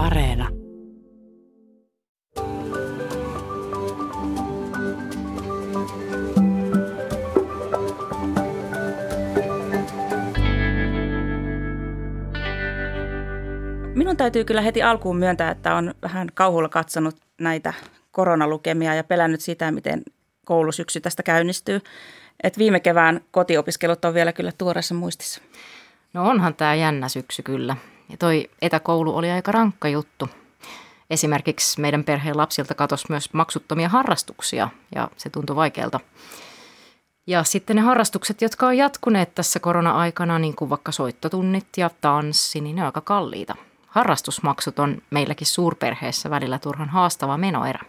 Areena. 0.00 0.48
Minun 13.94 14.16
täytyy 14.16 14.44
kyllä 14.44 14.60
heti 14.60 14.82
alkuun 14.82 15.16
myöntää, 15.16 15.50
että 15.50 15.74
on 15.74 15.94
vähän 16.02 16.28
kauhulla 16.34 16.68
katsonut 16.68 17.16
näitä 17.40 17.74
koronalukemia 18.10 18.94
ja 18.94 19.04
pelännyt 19.04 19.40
sitä, 19.40 19.70
miten 19.70 20.02
koulusyksy 20.44 21.00
tästä 21.00 21.22
käynnistyy. 21.22 21.80
Et 22.42 22.58
viime 22.58 22.80
kevään 22.80 23.20
kotiopiskelut 23.30 24.04
on 24.04 24.14
vielä 24.14 24.32
kyllä 24.32 24.52
tuoreessa 24.58 24.94
muistissa. 24.94 25.40
No 26.12 26.28
onhan 26.28 26.54
tämä 26.54 26.74
jännä 26.74 27.08
syksy 27.08 27.42
kyllä. 27.42 27.76
Ja 28.10 28.16
toi 28.16 28.50
etäkoulu 28.62 29.16
oli 29.16 29.30
aika 29.30 29.52
rankka 29.52 29.88
juttu. 29.88 30.28
Esimerkiksi 31.10 31.80
meidän 31.80 32.04
perheen 32.04 32.36
lapsilta 32.36 32.74
katosi 32.74 33.06
myös 33.08 33.32
maksuttomia 33.32 33.88
harrastuksia 33.88 34.68
ja 34.94 35.08
se 35.16 35.30
tuntui 35.30 35.56
vaikealta. 35.56 36.00
Ja 37.26 37.44
sitten 37.44 37.76
ne 37.76 37.82
harrastukset, 37.82 38.42
jotka 38.42 38.66
on 38.66 38.76
jatkuneet 38.76 39.34
tässä 39.34 39.60
korona-aikana, 39.60 40.38
niin 40.38 40.56
kuin 40.56 40.70
vaikka 40.70 40.92
soittotunnit 40.92 41.66
ja 41.76 41.90
tanssi, 42.00 42.60
niin 42.60 42.76
ne 42.76 42.82
on 42.82 42.86
aika 42.86 43.00
kalliita. 43.00 43.54
Harrastusmaksut 43.86 44.78
on 44.78 45.02
meilläkin 45.10 45.46
suurperheessä 45.46 46.30
välillä 46.30 46.58
turhan 46.58 46.88
haastava 46.88 47.36
menoerä. 47.38 47.80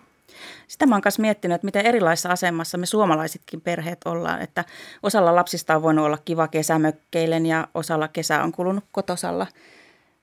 Sitä 0.67 0.85
mä 0.85 0.95
oon 0.95 1.01
myös 1.05 1.19
miettinyt, 1.19 1.55
että 1.55 1.65
miten 1.65 1.85
erilaisessa 1.85 2.29
asemassa 2.29 2.77
me 2.77 2.85
suomalaisetkin 2.85 3.61
perheet 3.61 3.99
ollaan. 4.05 4.41
Että 4.41 4.65
osalla 5.03 5.35
lapsista 5.35 5.75
on 5.75 5.81
voinut 5.81 6.05
olla 6.05 6.17
kiva 6.25 6.47
kesämökkeilen 6.47 7.45
ja 7.45 7.67
osalla 7.73 8.07
kesä 8.07 8.43
on 8.43 8.51
kulunut 8.51 8.83
kotosalla. 8.91 9.47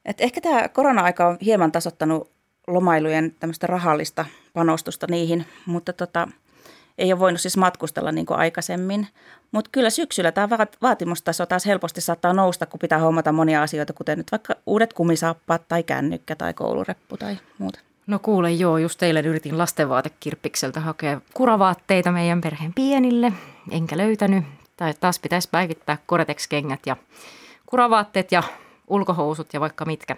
Et 0.05 0.20
ehkä 0.20 0.41
tämä 0.41 0.69
korona-aika 0.69 1.27
on 1.27 1.38
hieman 1.45 1.73
tasottanut 1.73 2.30
lomailujen 2.66 3.34
tämmöistä 3.41 3.66
rahallista 3.66 4.25
panostusta 4.53 5.06
niihin, 5.11 5.47
mutta 5.67 5.92
tota, 5.92 6.28
ei 6.98 7.12
ole 7.12 7.20
voinut 7.20 7.41
siis 7.41 7.56
matkustella 7.56 8.12
niin 8.12 8.27
kuin 8.27 8.39
aikaisemmin. 8.39 9.06
Mutta 9.53 9.70
kyllä 9.72 9.91
syksyllä 9.91 10.33
tämä 10.33 10.67
vaatimustaso 10.83 11.47
taas 11.47 11.67
helposti 11.67 12.00
saattaa 12.00 12.33
nousta, 12.33 12.67
kun 12.67 12.81
pitää 12.81 12.98
hommata 12.98 13.33
monia 13.33 13.62
asioita, 13.62 13.92
kuten 13.92 14.19
nyt 14.19 14.33
vaikka 14.33 14.55
uudet 14.67 14.92
kumisaappaat 14.92 15.69
tai 15.69 15.83
kännykkä 15.83 16.37
tai 16.37 16.55
koulureppu 16.55 17.17
tai 17.17 17.39
muuta. 17.59 17.81
No 18.06 18.19
kuule 18.19 18.53
joo, 18.53 18.78
just 18.78 18.98
teille 18.98 19.20
yritin 19.20 19.59
lastenvaatekirppikseltä 19.59 20.81
hakea 20.81 21.20
kuravaatteita 21.34 22.12
meidän 22.12 22.41
perheen 22.41 22.75
pienille, 22.75 23.33
enkä 23.70 23.97
löytänyt. 23.97 24.44
Tai 24.77 24.94
taas 25.00 25.19
pitäisi 25.19 25.48
päivittää 25.50 25.98
Koretex-kengät 26.06 26.81
ja 26.87 26.97
kuravaatteet 27.67 28.33
ja 28.33 28.42
ulkohousut 28.89 29.55
ja 29.55 29.61
vaikka 29.61 29.84
mitkä. 29.84 30.17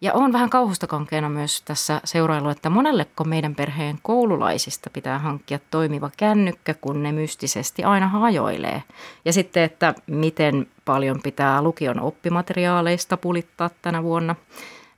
Ja 0.00 0.12
on 0.12 0.32
vähän 0.32 0.50
kauhustakonkeena 0.50 1.28
myös 1.28 1.62
tässä 1.62 2.00
seurailu, 2.04 2.48
että 2.48 2.70
monelleko 2.70 3.24
meidän 3.24 3.54
perheen 3.54 3.98
koululaisista 4.02 4.90
pitää 4.90 5.18
hankkia 5.18 5.58
toimiva 5.70 6.10
kännykkä, 6.16 6.74
kun 6.74 7.02
ne 7.02 7.12
mystisesti 7.12 7.84
aina 7.84 8.08
hajoilee. 8.08 8.82
Ja 9.24 9.32
sitten, 9.32 9.62
että 9.62 9.94
miten 10.06 10.66
paljon 10.84 11.20
pitää 11.22 11.62
lukion 11.62 12.00
oppimateriaaleista 12.00 13.16
pulittaa 13.16 13.70
tänä 13.82 14.02
vuonna. 14.02 14.34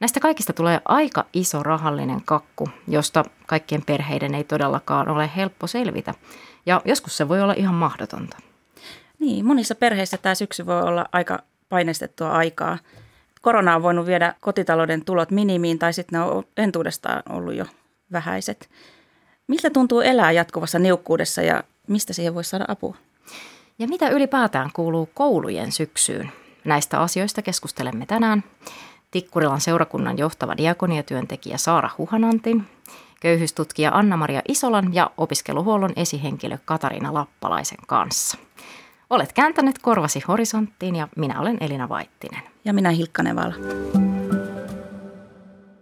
Näistä 0.00 0.20
kaikista 0.20 0.52
tulee 0.52 0.80
aika 0.84 1.24
iso 1.32 1.62
rahallinen 1.62 2.20
kakku, 2.24 2.68
josta 2.88 3.24
kaikkien 3.46 3.82
perheiden 3.86 4.34
ei 4.34 4.44
todellakaan 4.44 5.08
ole 5.08 5.30
helppo 5.36 5.66
selvitä. 5.66 6.14
Ja 6.66 6.80
joskus 6.84 7.16
se 7.16 7.28
voi 7.28 7.42
olla 7.42 7.54
ihan 7.56 7.74
mahdotonta. 7.74 8.36
Niin, 9.18 9.46
monissa 9.46 9.74
perheissä 9.74 10.16
tämä 10.16 10.34
syksy 10.34 10.66
voi 10.66 10.82
olla 10.82 11.06
aika 11.12 11.38
painestettua 11.68 12.32
aikaa. 12.32 12.78
Korona 13.44 13.76
on 13.76 13.82
voinut 13.82 14.06
viedä 14.06 14.34
kotitalouden 14.40 15.04
tulot 15.04 15.30
minimiin 15.30 15.78
tai 15.78 15.92
sitten 15.92 16.20
ne 16.20 16.24
on 16.24 16.44
entuudestaan 16.56 17.22
ollut 17.28 17.54
jo 17.54 17.64
vähäiset. 18.12 18.70
Miltä 19.46 19.70
tuntuu 19.70 20.00
elää 20.00 20.32
jatkuvassa 20.32 20.78
niukkuudessa 20.78 21.42
ja 21.42 21.64
mistä 21.88 22.12
siihen 22.12 22.34
voisi 22.34 22.50
saada 22.50 22.64
apua? 22.68 22.96
Ja 23.78 23.88
mitä 23.88 24.08
ylipäätään 24.08 24.70
kuuluu 24.72 25.08
koulujen 25.14 25.72
syksyyn? 25.72 26.32
Näistä 26.64 27.00
asioista 27.00 27.42
keskustelemme 27.42 28.06
tänään. 28.06 28.44
Tikkurilan 29.10 29.60
seurakunnan 29.60 30.18
johtava 30.18 30.56
diakoniatyöntekijä 30.56 31.58
Saara 31.58 31.90
Huhanantin, 31.98 32.66
köyhyystutkija 33.20 33.90
Anna-Maria 33.94 34.42
Isolan 34.48 34.94
ja 34.94 35.10
opiskeluhuollon 35.16 35.92
esihenkilö 35.96 36.58
Katariina 36.64 37.14
Lappalaisen 37.14 37.78
kanssa. 37.86 38.38
Olet 39.10 39.32
kääntänyt 39.32 39.78
korvasi 39.78 40.22
horisonttiin 40.28 40.96
ja 40.96 41.08
minä 41.16 41.40
olen 41.40 41.58
Elina 41.60 41.88
Vaittinen. 41.88 42.53
Ja 42.64 42.72
minä 42.74 42.90
Hilkka 42.90 43.22
Nevala. 43.22 43.54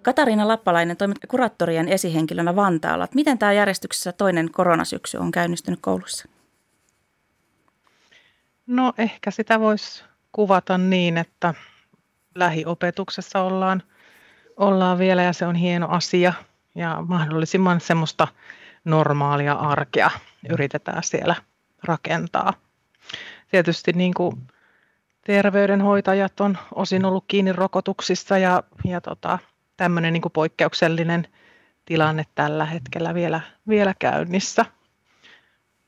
Katariina 0.03 0.49
Lappalainen 0.49 0.97
toimit 0.97 1.19
kuraattorien 1.29 1.89
esihenkilönä 1.89 2.57
Vantaalla. 2.57 3.09
Miten 3.15 3.39
tämä 3.39 3.53
järjestyksessä 3.53 4.13
toinen 4.13 4.51
koronasyksy 4.53 5.17
on 5.17 5.31
käynnistynyt 5.31 5.81
koulussa? 5.83 6.29
No 8.67 8.93
ehkä 8.99 9.31
sitä 9.31 9.61
voisi 9.61 10.05
kuvata 10.33 10.79
niin, 10.79 11.19
että 11.19 11.55
lähiopetuksessa 12.35 13.41
ollaan, 13.41 13.83
ollaan 14.57 14.99
vielä 14.99 15.23
ja 15.23 15.33
se 15.33 15.47
on 15.47 15.55
hieno 15.55 15.89
asia 15.89 16.33
ja 16.75 17.05
mahdollisimman 17.09 17.81
semmoista 17.81 18.29
normaalia 18.85 19.53
arkea 19.53 20.11
yritetään 20.51 21.03
siellä 21.03 21.35
rakentaa. 21.83 22.53
Tietysti 23.51 23.93
niin 23.93 24.15
kuin 24.15 24.47
terveydenhoitajat 25.27 26.41
on 26.41 26.59
osin 26.75 27.05
ollut 27.05 27.25
kiinni 27.29 27.53
rokotuksissa 27.53 28.39
ja, 28.39 28.63
ja 28.85 29.01
tota, 29.01 29.39
tämmöinen 29.77 30.13
niin 30.13 30.23
poikkeuksellinen 30.33 31.29
tilanne 31.85 32.27
tällä 32.35 32.65
hetkellä 32.65 33.15
vielä, 33.15 33.41
vielä 33.69 33.95
käynnissä. 33.99 34.65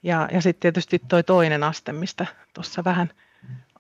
Ja, 0.03 0.29
ja 0.33 0.43
sitten 0.43 0.61
tietysti 0.61 0.99
toi 0.99 1.23
toinen 1.23 1.63
aste, 1.63 1.93
mistä 1.93 2.27
tuossa 2.55 2.85
vähän 2.85 3.11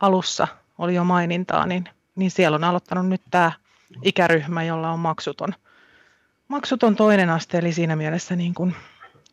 alussa 0.01 0.49
oli 0.79 0.95
jo 0.95 1.05
mainintaa, 1.05 1.67
niin 1.67 1.89
niin 2.17 2.31
siellä 2.31 2.55
on 2.55 2.65
aloittanut 2.65 3.09
nyt 3.09 3.23
tämä 3.31 3.53
ikäryhmä, 4.03 4.63
jolla 4.63 4.91
on 4.91 4.99
maksuton, 4.99 5.55
maksuton 6.49 6.97
toinen 6.97 7.31
aste, 7.31 7.59
eli 7.59 7.73
siinä 7.73 7.97
mielessä 7.97 8.37
niin 8.37 8.55
kuin 8.55 8.75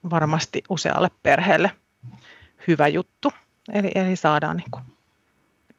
varmasti 0.09 0.63
usealle 0.69 1.11
perheelle 1.23 1.71
hyvä 2.67 2.87
juttu. 2.87 3.33
Eli, 3.73 3.91
eli 3.95 4.15
saadaan 4.15 4.57
niin 4.57 4.71
kuin 4.71 4.83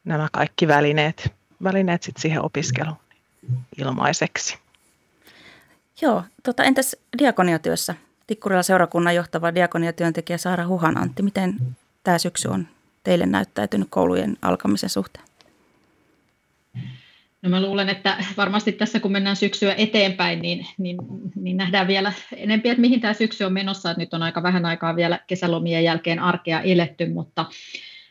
nämä 0.05 0.27
kaikki 0.31 0.67
välineet, 0.67 1.33
välineet 1.63 2.03
sit 2.03 2.17
siihen 2.17 2.41
opiskeluun 2.41 2.97
ilmaiseksi. 3.77 4.57
Joo, 6.01 6.23
tota, 6.43 6.63
entäs 6.63 6.95
diakoniatyössä? 7.17 7.95
Tikkurilla 8.27 8.63
seurakunnan 8.63 9.15
johtava 9.15 9.55
diakoniatyöntekijä 9.55 10.37
Saara 10.37 10.67
Huhan 10.67 10.97
Antti, 10.97 11.23
miten 11.23 11.55
tämä 12.03 12.17
syksy 12.17 12.47
on 12.47 12.67
teille 13.03 13.25
näyttäytynyt 13.25 13.87
koulujen 13.89 14.37
alkamisen 14.41 14.89
suhteen? 14.89 15.25
No 17.41 17.49
mä 17.49 17.61
luulen, 17.61 17.89
että 17.89 18.17
varmasti 18.37 18.71
tässä 18.71 18.99
kun 18.99 19.11
mennään 19.11 19.35
syksyä 19.35 19.73
eteenpäin, 19.77 20.39
niin, 20.39 20.67
niin, 20.77 20.97
niin 21.35 21.57
nähdään 21.57 21.87
vielä 21.87 22.13
enempi, 22.35 22.69
että 22.69 22.81
mihin 22.81 23.01
tämä 23.01 23.13
syksy 23.13 23.43
on 23.43 23.53
menossa. 23.53 23.91
Että 23.91 24.01
nyt 24.01 24.13
on 24.13 24.23
aika 24.23 24.43
vähän 24.43 24.65
aikaa 24.65 24.95
vielä 24.95 25.19
kesälomien 25.27 25.83
jälkeen 25.83 26.19
arkea 26.19 26.61
eletty, 26.61 27.09
mutta 27.09 27.45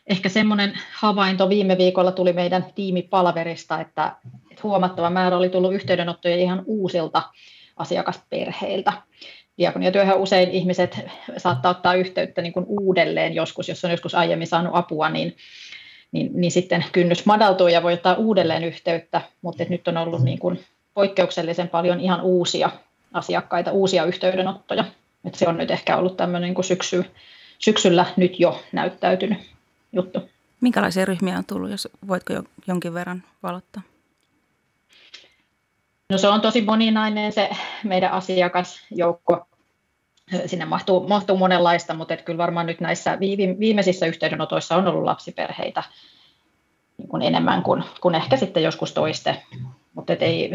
ehkä 0.07 0.29
semmoinen 0.29 0.73
havainto 0.93 1.49
viime 1.49 1.77
viikolla 1.77 2.11
tuli 2.11 2.33
meidän 2.33 2.65
tiimipalverista, 2.75 3.81
että, 3.81 4.15
että 4.51 4.63
huomattava 4.63 5.09
määrä 5.09 5.37
oli 5.37 5.49
tullut 5.49 5.73
yhteydenottoja 5.73 6.35
ihan 6.35 6.63
uusilta 6.65 7.23
asiakasperheiltä. 7.77 8.93
Diakoniatyöhön 9.57 10.17
usein 10.17 10.51
ihmiset 10.51 10.99
saattaa 11.37 11.71
ottaa 11.71 11.93
yhteyttä 11.93 12.41
niin 12.41 12.53
kuin 12.53 12.65
uudelleen 12.67 13.35
joskus, 13.35 13.69
jos 13.69 13.85
on 13.85 13.91
joskus 13.91 14.15
aiemmin 14.15 14.47
saanut 14.47 14.75
apua, 14.75 15.09
niin 15.09 15.35
niin, 16.13 16.31
niin 16.33 16.51
sitten 16.51 16.85
kynnys 16.91 17.25
madaltuu 17.25 17.67
ja 17.67 17.83
voi 17.83 17.93
ottaa 17.93 18.15
uudelleen 18.15 18.63
yhteyttä, 18.63 19.21
mutta 19.41 19.63
nyt 19.69 19.87
on 19.87 19.97
ollut 19.97 20.21
niin 20.21 20.39
kuin 20.39 20.59
poikkeuksellisen 20.93 21.69
paljon 21.69 21.99
ihan 21.99 22.21
uusia 22.21 22.69
asiakkaita, 23.13 23.71
uusia 23.71 24.05
yhteydenottoja. 24.05 24.85
Et 25.25 25.35
se 25.35 25.47
on 25.47 25.57
nyt 25.57 25.71
ehkä 25.71 25.97
ollut 25.97 26.17
tämmöinen 26.17 26.47
niin 26.47 26.55
kuin 26.55 26.65
syksy, 26.65 27.05
syksyllä 27.59 28.05
nyt 28.17 28.39
jo 28.39 28.61
näyttäytynyt 28.71 29.52
juttu. 29.93 30.29
Minkälaisia 30.61 31.05
ryhmiä 31.05 31.37
on 31.37 31.45
tullut, 31.45 31.71
jos 31.71 31.87
voitko 32.07 32.33
jo 32.33 32.43
jonkin 32.67 32.93
verran 32.93 33.23
valottaa? 33.43 33.81
No 36.09 36.17
se 36.17 36.27
on 36.27 36.41
tosi 36.41 36.61
moninainen 36.61 37.31
se 37.31 37.49
meidän 37.83 38.11
asiakasjoukko 38.11 39.47
sinne 40.45 40.65
mahtuu, 40.65 41.07
mahtuu 41.07 41.37
monenlaista, 41.37 41.93
mutta 41.93 42.17
kyllä 42.17 42.37
varmaan 42.37 42.65
nyt 42.65 42.79
näissä 42.79 43.19
viimeisissä 43.59 44.05
yhteydenotoissa 44.05 44.75
on 44.75 44.87
ollut 44.87 45.03
lapsiperheitä 45.03 45.83
niin 46.97 47.07
kuin 47.07 47.21
enemmän 47.21 47.63
kuin, 47.63 47.83
kuin 48.01 48.15
ehkä 48.15 48.37
sitten 48.37 48.63
joskus 48.63 48.91
toiste. 48.91 49.43
Mutta 49.93 50.13
ei, 50.13 50.53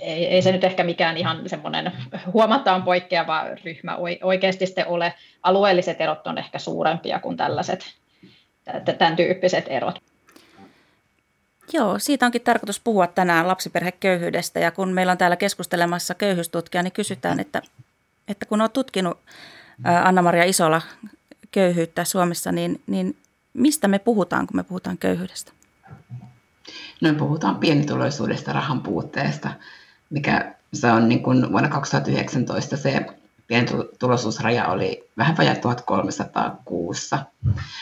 ei, 0.00 0.26
ei, 0.26 0.42
se 0.42 0.52
nyt 0.52 0.64
ehkä 0.64 0.84
mikään 0.84 1.16
ihan 1.16 1.48
semmoinen 1.48 1.92
huomattavan 2.32 2.82
poikkeava 2.82 3.44
ryhmä 3.64 3.96
oikeasti 4.22 4.66
sitten 4.66 4.88
ole. 4.88 5.14
Alueelliset 5.42 6.00
erot 6.00 6.26
on 6.26 6.38
ehkä 6.38 6.58
suurempia 6.58 7.20
kuin 7.20 7.36
tällaiset 7.36 7.96
tämän 8.98 9.16
tyyppiset 9.16 9.64
erot. 9.68 10.02
Joo, 11.72 11.98
siitä 11.98 12.26
onkin 12.26 12.42
tarkoitus 12.42 12.80
puhua 12.80 13.06
tänään 13.06 13.48
lapsiperheköyhyydestä 13.48 14.60
ja 14.60 14.70
kun 14.70 14.92
meillä 14.92 15.12
on 15.12 15.18
täällä 15.18 15.36
keskustelemassa 15.36 16.14
köyhyystutkija, 16.14 16.82
niin 16.82 16.92
kysytään, 16.92 17.40
että, 17.40 17.62
että 18.28 18.46
kun 18.46 18.60
olet 18.60 18.72
tutkinut 18.72 19.18
Anna-Maria 20.04 20.44
Isola 20.44 20.82
köyhyyttä 21.50 22.04
Suomessa, 22.04 22.52
niin, 22.52 22.82
niin 22.86 23.16
mistä 23.52 23.88
me 23.88 23.98
puhutaan, 23.98 24.46
kun 24.46 24.56
me 24.56 24.62
puhutaan 24.62 24.98
köyhyydestä? 24.98 25.52
No 27.00 27.12
me 27.12 27.18
puhutaan 27.18 27.56
pienituloisuudesta, 27.58 28.52
rahan 28.52 28.82
puutteesta, 28.82 29.50
mikä 30.10 30.54
se 30.72 30.92
on 30.92 31.08
niin 31.08 31.22
kuin 31.22 31.52
vuonna 31.52 31.68
2019 31.68 32.76
se 32.76 33.06
pienituloisuusraja 33.46 34.68
oli 34.68 35.10
vähän 35.16 35.36
vajaa 35.36 35.54
1300 35.54 36.62
kuussa. 36.64 37.18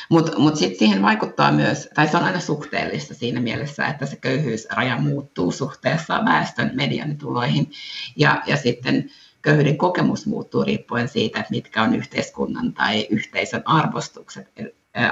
Mutta 0.08 0.38
mut 0.38 0.56
sitten 0.56 0.78
siihen 0.78 1.02
vaikuttaa 1.02 1.52
myös, 1.52 1.88
tai 1.94 2.08
se 2.08 2.16
on 2.16 2.25
aina 2.25 2.40
suhteellista 2.40 3.14
siinä 3.14 3.40
mielessä, 3.40 3.87
että 3.87 4.06
se 4.06 4.16
köyhyysraja 4.16 4.99
muuttuu 4.99 5.52
suhteessa 5.52 6.25
väestön 6.25 6.70
medianituloihin. 6.75 7.70
Ja, 8.16 8.43
ja 8.46 8.56
sitten 8.56 9.11
köyhyyden 9.43 9.78
kokemus 9.78 10.26
muuttuu 10.26 10.64
riippuen 10.64 11.08
siitä, 11.08 11.40
että 11.40 11.50
mitkä 11.50 11.82
on 11.82 11.94
yhteiskunnan 11.94 12.72
tai 12.72 13.06
yhteisön 13.10 13.62
arvostukset, 13.64 14.52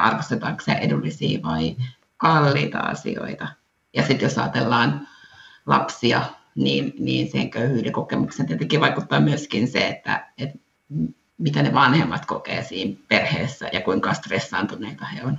arvostetaanko 0.01 0.63
se 0.65 0.73
edullisia 0.73 1.43
vai 1.43 1.77
kalliita 2.17 2.79
asioita. 2.79 3.49
Ja 3.95 4.03
sitten 4.03 4.27
jos 4.27 4.39
ajatellaan 4.39 5.09
lapsia, 5.67 6.23
niin, 6.55 6.95
niin 6.99 7.31
sen 7.31 7.51
köyhyyden 7.51 7.93
kokemuksen 7.93 8.47
tietenkin 8.47 8.81
vaikuttaa 8.81 9.21
myöskin 9.21 9.69
se, 9.69 9.89
että, 9.89 10.27
että 10.39 10.59
mitä 11.39 11.63
ne 11.63 11.75
vanhemmat 11.75 12.27
kokee 12.27 12.65
siinä 12.65 12.97
perheessä 13.09 13.69
ja 13.73 13.81
kuinka 13.81 14.15
stressaantuneita 14.15 15.05
he 15.05 15.23
on. 15.25 15.39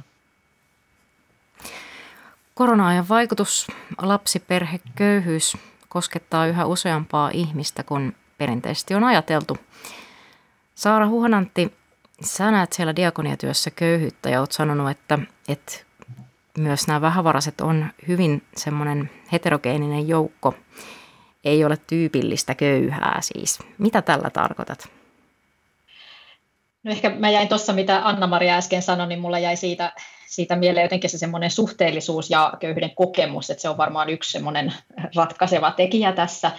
Korona-ajan 2.54 3.10
vaikutus 3.10 3.68
lapsiperheköyhyys 4.02 5.58
koskettaa 5.90 6.48
yhä 6.48 6.66
useampaa 6.66 7.30
ihmistä 7.34 7.84
kuin 7.84 8.16
perinteisesti 8.38 8.96
on 8.96 9.04
ajateltu. 9.04 9.58
Saara 10.76 11.08
Huhanantti, 11.08 11.74
sä 12.22 12.52
näet 12.52 12.74
siellä 12.74 12.96
diakoniatyössä 12.96 13.72
köyhyyttä 13.72 14.30
ja 14.30 14.40
oot 14.40 14.52
sanonut, 14.52 14.90
että, 14.90 15.20
että 15.48 15.74
myös 16.58 16.88
nämä 16.88 17.02
vähävaraiset 17.02 17.62
on 17.62 17.86
hyvin 18.08 18.44
semmoinen 18.58 19.10
heterogeeninen 19.32 20.08
joukko. 20.08 20.56
Ei 21.44 21.66
ole 21.66 21.78
tyypillistä 21.88 22.56
köyhää 22.56 23.20
siis. 23.22 23.60
Mitä 23.78 24.02
tällä 24.02 24.30
tarkoitat? 24.30 24.90
No 26.84 26.92
ehkä 26.92 27.10
mä 27.10 27.30
jäin 27.30 27.48
tuossa, 27.48 27.74
mitä 27.74 28.02
Anna-Maria 28.08 28.58
äsken 28.58 28.82
sanoi, 28.82 29.08
niin 29.08 29.20
mulla 29.20 29.40
jäi 29.40 29.56
siitä, 29.56 29.94
siitä 30.28 30.56
mieleen 30.56 30.84
jotenkin 30.84 31.10
se 31.10 31.18
semmoinen 31.18 31.52
suhteellisuus 31.52 32.30
ja 32.30 32.54
köyhyyden 32.60 32.96
kokemus, 32.96 33.50
että 33.50 33.62
se 33.62 33.70
on 33.70 33.78
varmaan 33.78 34.10
yksi 34.10 34.32
semmoinen 34.32 34.74
ratkaiseva 35.16 35.72
tekijä 35.72 36.12
tässä. 36.12 36.52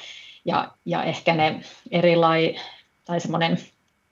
Ja, 0.44 0.72
ja 0.84 1.02
ehkä 1.02 1.34
ne 1.34 1.60
erilai, 1.90 2.56
tai 3.04 3.20
semmoinen 3.20 3.58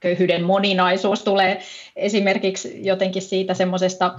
köyhyyden 0.01 0.45
moninaisuus 0.45 1.23
tulee 1.23 1.63
esimerkiksi 1.97 2.87
jotenkin 2.87 3.23
siitä 3.23 3.55
semmoisesta 3.55 4.15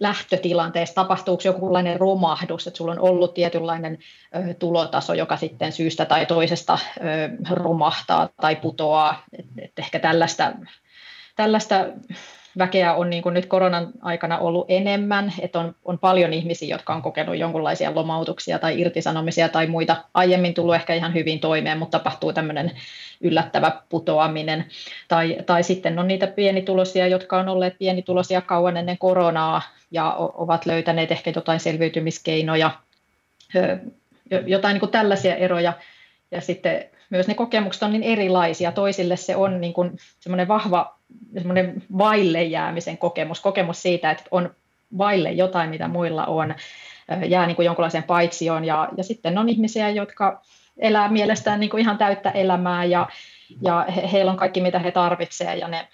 lähtötilanteessa, 0.00 0.94
tapahtuuko 0.94 1.42
jokinlainen 1.44 2.00
romahdus, 2.00 2.66
että 2.66 2.78
sulla 2.78 2.92
on 2.92 3.00
ollut 3.00 3.34
tietynlainen 3.34 3.98
ö, 4.36 4.54
tulotaso, 4.54 5.14
joka 5.14 5.36
sitten 5.36 5.72
syystä 5.72 6.04
tai 6.04 6.26
toisesta 6.26 6.78
ö, 6.96 7.02
romahtaa 7.50 8.28
tai 8.40 8.56
putoaa. 8.56 9.22
Et, 9.38 9.46
et 9.58 9.72
ehkä 9.78 9.98
tällaista, 9.98 10.52
tällaista 11.36 11.86
väkeä 12.58 12.94
on 12.94 13.10
niin 13.10 13.22
kuin 13.22 13.34
nyt 13.34 13.46
koronan 13.46 13.88
aikana 14.02 14.38
ollut 14.38 14.66
enemmän, 14.68 15.32
että 15.40 15.60
on, 15.60 15.74
on 15.84 15.98
paljon 15.98 16.32
ihmisiä, 16.32 16.74
jotka 16.74 16.94
on 16.94 17.02
kokenut 17.02 17.38
jonkinlaisia 17.38 17.94
lomautuksia 17.94 18.58
tai 18.58 18.80
irtisanomisia 18.80 19.48
tai 19.48 19.66
muita. 19.66 19.96
Aiemmin 20.14 20.54
tullut 20.54 20.74
ehkä 20.74 20.94
ihan 20.94 21.14
hyvin 21.14 21.40
toimeen, 21.40 21.78
mutta 21.78 21.98
tapahtuu 21.98 22.32
tämmöinen 22.32 22.72
yllättävä 23.20 23.72
putoaminen. 23.88 24.66
Tai, 25.08 25.36
tai 25.46 25.62
sitten 25.62 25.98
on 25.98 26.08
niitä 26.08 26.26
pienituloisia, 26.26 27.06
jotka 27.06 27.38
on 27.38 27.48
olleet 27.48 27.78
pienituloisia 27.78 28.40
kauan 28.40 28.76
ennen 28.76 28.98
koronaa 28.98 29.62
ja 29.90 30.14
ovat 30.18 30.66
löytäneet 30.66 31.12
ehkä 31.12 31.32
jotain 31.34 31.60
selviytymiskeinoja, 31.60 32.70
jotain 34.46 34.74
niin 34.74 34.80
kuin 34.80 34.92
tällaisia 34.92 35.36
eroja. 35.36 35.72
Ja 36.30 36.40
sitten 36.40 36.84
myös 37.10 37.28
ne 37.28 37.34
kokemukset 37.34 37.82
on 37.82 37.92
niin 37.92 38.02
erilaisia. 38.02 38.72
Toisille 38.72 39.16
se 39.16 39.36
on 39.36 39.60
niin 39.60 39.72
kuin 39.72 39.90
semmoinen 40.20 40.48
vahva 40.48 40.95
semmoinen 41.34 41.82
vaille 41.98 42.42
jäämisen 42.42 42.98
kokemus, 42.98 43.40
kokemus 43.40 43.82
siitä, 43.82 44.10
että 44.10 44.24
on 44.30 44.54
vaille 44.98 45.32
jotain, 45.32 45.70
mitä 45.70 45.88
muilla 45.88 46.26
on, 46.26 46.54
jää 47.28 47.46
niin 47.46 47.56
kuin 47.56 47.66
jonkunlaiseen 47.66 48.04
paitsioon. 48.04 48.64
Ja, 48.64 48.88
ja 48.96 49.04
sitten 49.04 49.38
on 49.38 49.48
ihmisiä, 49.48 49.90
jotka 49.90 50.42
elää 50.78 51.08
mielestään 51.08 51.60
niin 51.60 51.70
kuin 51.70 51.80
ihan 51.80 51.98
täyttä 51.98 52.30
elämää 52.30 52.84
ja, 52.84 53.08
ja 53.62 53.86
he, 53.96 54.12
heillä 54.12 54.30
on 54.30 54.36
kaikki, 54.36 54.60
mitä 54.60 54.78
he 54.78 54.90
tarvitsevat 54.90 55.58
ja 55.58 55.68
ne 55.68 55.88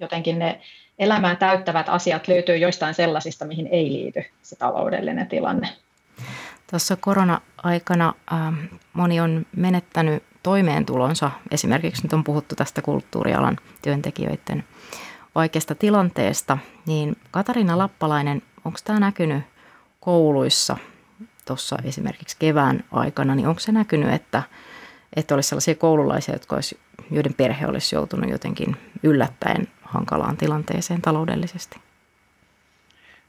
jotenkin 0.00 0.38
ne 0.38 0.60
elämää 0.98 1.36
täyttävät 1.36 1.88
asiat 1.88 2.28
löytyy 2.28 2.56
joistain 2.56 2.94
sellaisista, 2.94 3.44
mihin 3.44 3.66
ei 3.66 3.92
liity 3.92 4.24
se 4.42 4.56
taloudellinen 4.56 5.26
tilanne. 5.26 5.68
Tuossa 6.70 6.96
korona-aikana 6.96 8.14
äh, 8.32 8.54
moni 8.92 9.20
on 9.20 9.46
menettänyt 9.56 10.22
toimeentulonsa. 10.48 11.30
Esimerkiksi 11.50 12.02
nyt 12.02 12.12
on 12.12 12.24
puhuttu 12.24 12.54
tästä 12.54 12.82
kulttuurialan 12.82 13.56
työntekijöiden 13.82 14.64
vaikeasta 15.34 15.74
tilanteesta. 15.74 16.58
Niin 16.86 17.16
Katariina 17.30 17.78
Lappalainen, 17.78 18.42
onko 18.64 18.78
tämä 18.84 19.00
näkynyt 19.00 19.42
kouluissa 20.00 20.76
tuossa 21.46 21.76
esimerkiksi 21.84 22.36
kevään 22.38 22.84
aikana, 22.92 23.34
niin 23.34 23.48
onko 23.48 23.60
se 23.60 23.72
näkynyt, 23.72 24.12
että, 24.12 24.42
että 25.16 25.34
olisi 25.34 25.48
sellaisia 25.48 25.74
koululaisia, 25.74 26.34
jotka 26.34 26.54
olisi, 26.54 26.78
joiden 27.10 27.34
perhe 27.34 27.66
olisi 27.66 27.94
joutunut 27.96 28.30
jotenkin 28.30 28.76
yllättäen 29.02 29.68
hankalaan 29.82 30.36
tilanteeseen 30.36 31.02
taloudellisesti? 31.02 31.80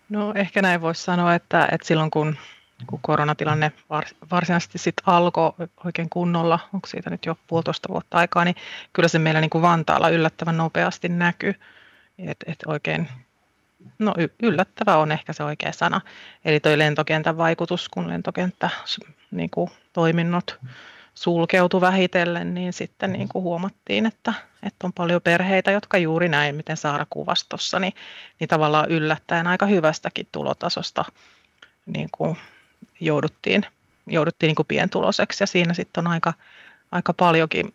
No 0.10 0.34
ehkä 0.36 0.62
näin 0.62 0.82
voisi 0.82 1.04
sanoa, 1.04 1.36
että, 1.36 1.68
että 1.72 1.88
silloin 1.88 2.12
kun 2.12 2.36
kun 2.88 3.00
koronatilanne 3.02 3.72
varsinaisesti 4.32 4.78
sitten 4.78 5.04
alkoi 5.08 5.54
oikein 5.86 6.10
kunnolla, 6.10 6.60
onko 6.74 6.88
siitä 6.88 7.10
nyt 7.10 7.26
jo 7.26 7.38
puolitoista 7.48 7.90
vuotta 7.90 8.18
aikaa, 8.18 8.46
niin 8.46 8.56
kyllä 8.94 9.10
se 9.10 9.20
meillä 9.20 9.42
niin 9.42 9.50
kuin 9.50 9.62
Vantaalla 9.62 10.10
yllättävän 10.10 10.58
nopeasti 10.58 11.10
näkyy. 11.10 11.56
Että 12.20 12.52
et 12.52 12.60
oikein, 12.66 13.10
no 14.00 14.14
yllättävä 14.44 14.98
on 14.98 15.12
ehkä 15.12 15.34
se 15.34 15.44
oikea 15.44 15.72
sana. 15.72 16.02
Eli 16.46 16.60
toi 16.60 16.78
lentokentän 16.78 17.38
vaikutus, 17.38 17.90
kun 17.90 18.08
lentokenttä 18.08 18.70
niin 19.32 19.50
kuin 19.50 19.72
toiminnot 19.94 20.60
sulkeutui 21.14 21.82
vähitellen, 21.82 22.54
niin 22.54 22.74
sitten 22.74 23.14
niin 23.14 23.30
kuin 23.30 23.44
huomattiin, 23.44 24.06
että, 24.06 24.34
että 24.64 24.88
on 24.88 24.94
paljon 24.94 25.22
perheitä, 25.22 25.72
jotka 25.72 25.98
juuri 25.98 26.30
näin, 26.30 26.56
miten 26.56 26.78
Saara 26.78 27.06
kuvasi 27.10 27.46
tuossa, 27.50 27.80
niin, 27.80 27.94
niin 28.40 28.48
tavallaan 28.48 28.90
yllättäen 28.90 29.48
aika 29.48 29.66
hyvästäkin 29.66 30.28
tulotasosta 30.32 31.06
niin 31.86 32.10
kuin 32.12 32.38
jouduttiin, 33.00 33.66
jouduttiin 34.08 34.56
niin 34.58 34.66
pientuloseksi 34.68 35.44
ja 35.44 35.48
siinä 35.48 35.74
sitten 35.74 36.08
on 36.08 36.12
aika, 36.12 36.34
aika 36.92 37.14
paljonkin, 37.14 37.74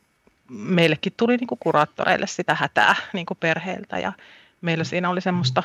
meillekin 0.48 1.12
tuli 1.16 1.36
niin 1.36 1.58
kuraattoreille 1.60 2.26
sitä 2.26 2.54
hätää 2.54 2.96
niin 3.12 3.26
perheiltä 3.40 3.98
ja 3.98 4.12
meillä 4.60 4.84
siinä 4.84 5.10
oli 5.10 5.20
semmoista 5.20 5.62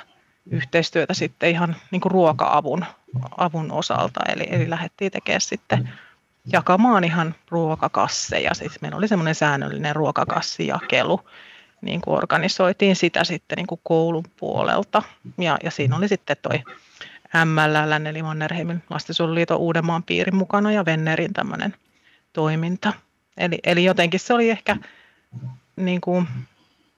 yhteistyötä 0.51 1.13
sitten 1.13 1.49
ihan 1.49 1.75
niin 1.91 2.01
ruoka-avun 2.05 2.85
avun 3.37 3.71
osalta, 3.71 4.19
eli, 4.27 4.47
eli 4.49 4.69
lähdettiin 4.69 5.11
tekemään 5.11 5.41
sitten 5.41 5.89
jakamaan 6.53 7.03
ihan 7.03 7.35
ruokakasseja. 7.49 8.53
Siis 8.53 8.81
meillä 8.81 8.97
oli 8.97 9.07
semmoinen 9.07 9.35
säännöllinen 9.35 9.95
ruokakassijakelu, 9.95 11.21
niin 11.81 12.01
kuin 12.01 12.17
organisoitiin 12.17 12.95
sitä 12.95 13.23
sitten 13.23 13.55
niin 13.55 13.67
kuin 13.67 13.81
koulun 13.83 14.25
puolelta. 14.39 15.03
Ja, 15.37 15.57
ja 15.63 15.71
siinä 15.71 15.97
oli 15.97 16.07
sitten 16.07 16.37
toi 16.41 16.63
MLL, 17.45 18.05
eli 18.05 18.23
Mannerheimin 18.23 18.83
lastensuojeluliiton 18.89 19.57
Uudenmaan 19.57 20.03
piirin 20.03 20.35
mukana 20.35 20.71
ja 20.71 20.85
Vennerin 20.85 21.33
tämmöinen 21.33 21.75
toiminta. 22.33 22.93
Eli, 23.37 23.59
eli 23.63 23.83
jotenkin 23.83 24.19
se 24.19 24.33
oli 24.33 24.49
ehkä 24.49 24.77
niin 25.75 26.01
kuin, 26.01 26.27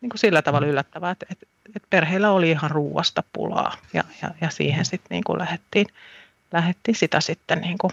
niin 0.02 0.10
kuin 0.10 0.20
sillä 0.20 0.42
tavalla 0.42 0.68
yllättävää, 0.68 1.12
että, 1.12 1.26
että, 1.30 1.46
että 1.76 1.88
perheillä 1.90 2.32
oli 2.32 2.52
ihan 2.52 2.72
ruuasta 2.72 3.24
pulaa 3.34 3.78
ja, 3.94 4.04
ja, 4.22 4.32
ja 4.42 4.50
siihen 4.50 4.86
sitten 4.86 5.10
niin 5.10 5.24
kuin 5.24 5.40
lähdettiin, 5.40 5.88
lähdettiin 6.52 6.96
sitä 6.96 7.22
sitten 7.22 7.62
niin 7.62 7.78
kuin 7.78 7.92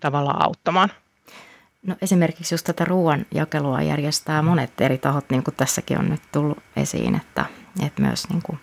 tavallaan 0.00 0.44
auttamaan. 0.44 0.88
No 1.82 1.96
esimerkiksi 2.02 2.54
just 2.54 2.66
tätä 2.66 2.84
ruoan 2.84 3.26
jakelua 3.34 3.82
järjestää 3.82 4.42
monet 4.42 4.80
eri 4.80 4.98
tahot, 4.98 5.30
niin 5.30 5.42
kuin 5.42 5.54
tässäkin 5.54 5.98
on 5.98 6.08
nyt 6.08 6.22
tullut 6.32 6.58
esiin, 6.76 7.14
että, 7.14 7.44
että 7.86 8.02
myös 8.02 8.28
niin 8.28 8.42
kuin 8.42 8.60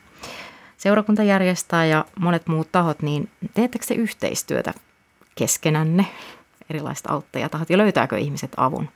seurakunta 0.77 1.23
järjestää 1.23 1.85
ja 1.85 2.05
monet 2.19 2.47
muut 2.47 2.71
tahot, 2.71 3.01
niin 3.01 3.29
teettekö 3.53 3.85
se 3.85 3.93
yhteistyötä 3.93 4.73
keskenänne, 5.35 6.05
erilaiset 6.69 7.05
auttajatahot, 7.09 7.69
ja 7.69 7.77
löytääkö 7.77 8.17
ihmiset 8.17 8.51
avun? 8.57 8.89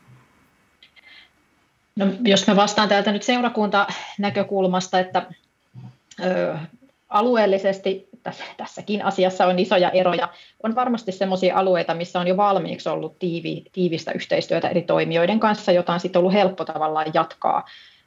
No, 1.96 2.06
jos 2.24 2.48
mä 2.48 2.56
vastaan 2.56 2.90
täältä 2.90 3.12
nyt 3.12 3.24
seurakunta 3.24 3.88
näkökulmasta, 4.20 5.00
että 5.00 5.26
ö, 6.24 6.58
alueellisesti 7.10 8.10
tässä, 8.24 8.44
tässäkin 8.58 9.06
asiassa 9.06 9.46
on 9.46 9.60
isoja 9.60 9.90
eroja. 9.90 10.30
On 10.64 10.76
varmasti 10.76 11.12
sellaisia 11.12 11.58
alueita, 11.58 11.94
missä 11.94 12.20
on 12.20 12.28
jo 12.28 12.38
valmiiksi 12.38 12.90
ollut 12.90 13.20
tiivi, 13.20 13.64
tiivistä 13.72 14.12
yhteistyötä 14.12 14.70
eri 14.70 14.82
toimijoiden 14.82 15.40
kanssa, 15.40 15.72
jota 15.72 15.94
on 15.94 16.00
sitten 16.00 16.20
ollut 16.20 16.34
helppo 16.34 16.66
tavallaan 16.66 17.12
jatkaa 17.14 17.66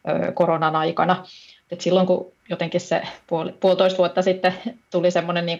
ö, 0.08 0.32
koronan 0.32 0.76
aikana. 0.76 1.24
Et 1.70 1.80
silloin 1.80 2.06
kun 2.06 2.32
jotenkin 2.48 2.80
se 2.80 3.02
puoli, 3.26 3.52
puolitoista 3.52 3.98
vuotta 3.98 4.22
sitten 4.22 4.54
tuli 4.90 5.10
semmoinen 5.10 5.46
niin 5.46 5.58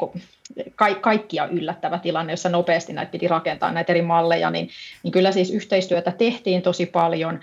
ka, 0.74 0.94
kaikkia 0.94 1.46
yllättävä 1.46 1.98
tilanne, 1.98 2.32
jossa 2.32 2.48
nopeasti 2.48 2.92
näitä 2.92 3.12
piti 3.12 3.28
rakentaa 3.28 3.72
näitä 3.72 3.92
eri 3.92 4.02
malleja, 4.02 4.50
niin, 4.50 4.68
niin 5.02 5.12
kyllä 5.12 5.32
siis 5.32 5.50
yhteistyötä 5.50 6.12
tehtiin 6.12 6.62
tosi 6.62 6.86
paljon, 6.86 7.40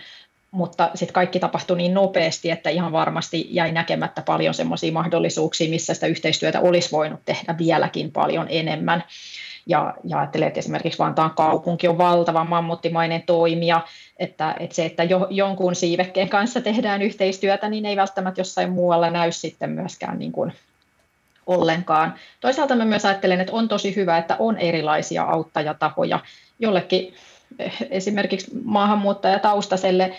mutta 0.52 0.92
sitten 0.96 1.14
kaikki 1.14 1.40
tapahtui 1.40 1.78
niin 1.78 1.94
nopeasti, 1.94 2.52
että 2.52 2.70
ihan 2.70 2.92
varmasti 2.92 3.48
jäi 3.50 3.72
näkemättä 3.72 4.22
paljon 4.22 4.54
semmoisia 4.54 4.92
mahdollisuuksia, 4.92 5.70
missä 5.70 5.94
sitä 5.94 6.08
yhteistyötä 6.08 6.60
olisi 6.60 6.92
voinut 6.92 7.20
tehdä 7.26 7.56
vieläkin 7.58 8.12
paljon 8.12 8.48
enemmän. 8.50 9.04
Ja, 9.66 9.94
ja 10.04 10.20
ajattelee, 10.20 10.48
että 10.48 10.60
esimerkiksi 10.60 11.00
Vantaan 11.00 11.32
kaupunki 11.32 11.88
on 11.88 11.98
valtava 11.98 12.44
mammuttimainen 12.44 13.24
toimija, 13.24 13.82
että, 14.18 14.56
että 14.60 14.76
se, 14.76 14.86
että 14.86 15.04
jo, 15.04 15.28
jonkun 15.30 15.76
siivekkeen 15.76 16.30
kanssa 16.30 16.62
tehdään 16.62 17.02
yhteistyötä, 17.02 17.70
niin 17.70 17.86
ei 17.86 17.96
välttämättä 17.96 18.42
jossain 18.42 18.72
muualla 18.72 19.10
näy 19.10 19.32
sitten 19.32 19.70
myöskään 19.70 20.20
niin 20.20 20.32
kuin 20.32 20.54
ollenkaan. 21.48 22.14
Toisaalta 22.42 22.76
mä 22.76 22.86
myös 22.86 23.06
ajattelen, 23.06 23.42
että 23.42 23.54
on 23.54 23.68
tosi 23.68 23.96
hyvä, 23.96 24.18
että 24.18 24.36
on 24.40 24.58
erilaisia 24.58 25.24
auttajatahoja. 25.24 26.20
Jollekin 26.60 27.14
eh, 27.60 27.74
esimerkiksi 27.90 28.52
maahanmuuttajataustaiselle 28.64 30.14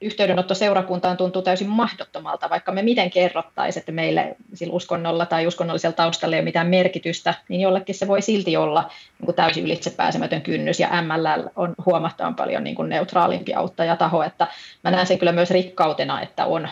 yhteydenotto 0.00 0.54
seurakuntaan 0.54 1.16
tuntuu 1.16 1.42
täysin 1.42 1.68
mahdottomalta, 1.68 2.50
vaikka 2.50 2.72
me 2.72 2.82
miten 2.82 3.10
kerrottaisiin, 3.10 3.80
että 3.80 3.92
meille 3.92 4.36
sillä 4.54 4.72
uskonnolla 4.74 5.26
tai 5.26 5.46
uskonnollisella 5.46 5.96
taustalla 5.96 6.36
ei 6.36 6.40
ole 6.40 6.44
mitään 6.44 6.66
merkitystä, 6.66 7.34
niin 7.48 7.60
jollekin 7.60 7.94
se 7.94 8.08
voi 8.08 8.22
silti 8.22 8.56
olla 8.56 8.90
niin 9.18 9.26
kuin 9.26 9.36
täysin 9.36 9.64
ylitse 9.64 9.90
pääsemätön 9.90 10.42
kynnys, 10.42 10.80
ja 10.80 10.88
MLL 11.02 11.48
on 11.56 11.74
huomattavan 11.86 12.34
paljon 12.34 12.64
niin 12.64 12.76
kuin 12.76 12.88
neutraalimpi 12.88 13.54
auttaja-taho, 13.54 14.22
että 14.22 14.46
mä 14.84 14.90
näen 14.90 15.06
sen 15.06 15.18
kyllä 15.18 15.32
myös 15.32 15.50
rikkautena, 15.50 16.22
että 16.22 16.46
on, 16.46 16.68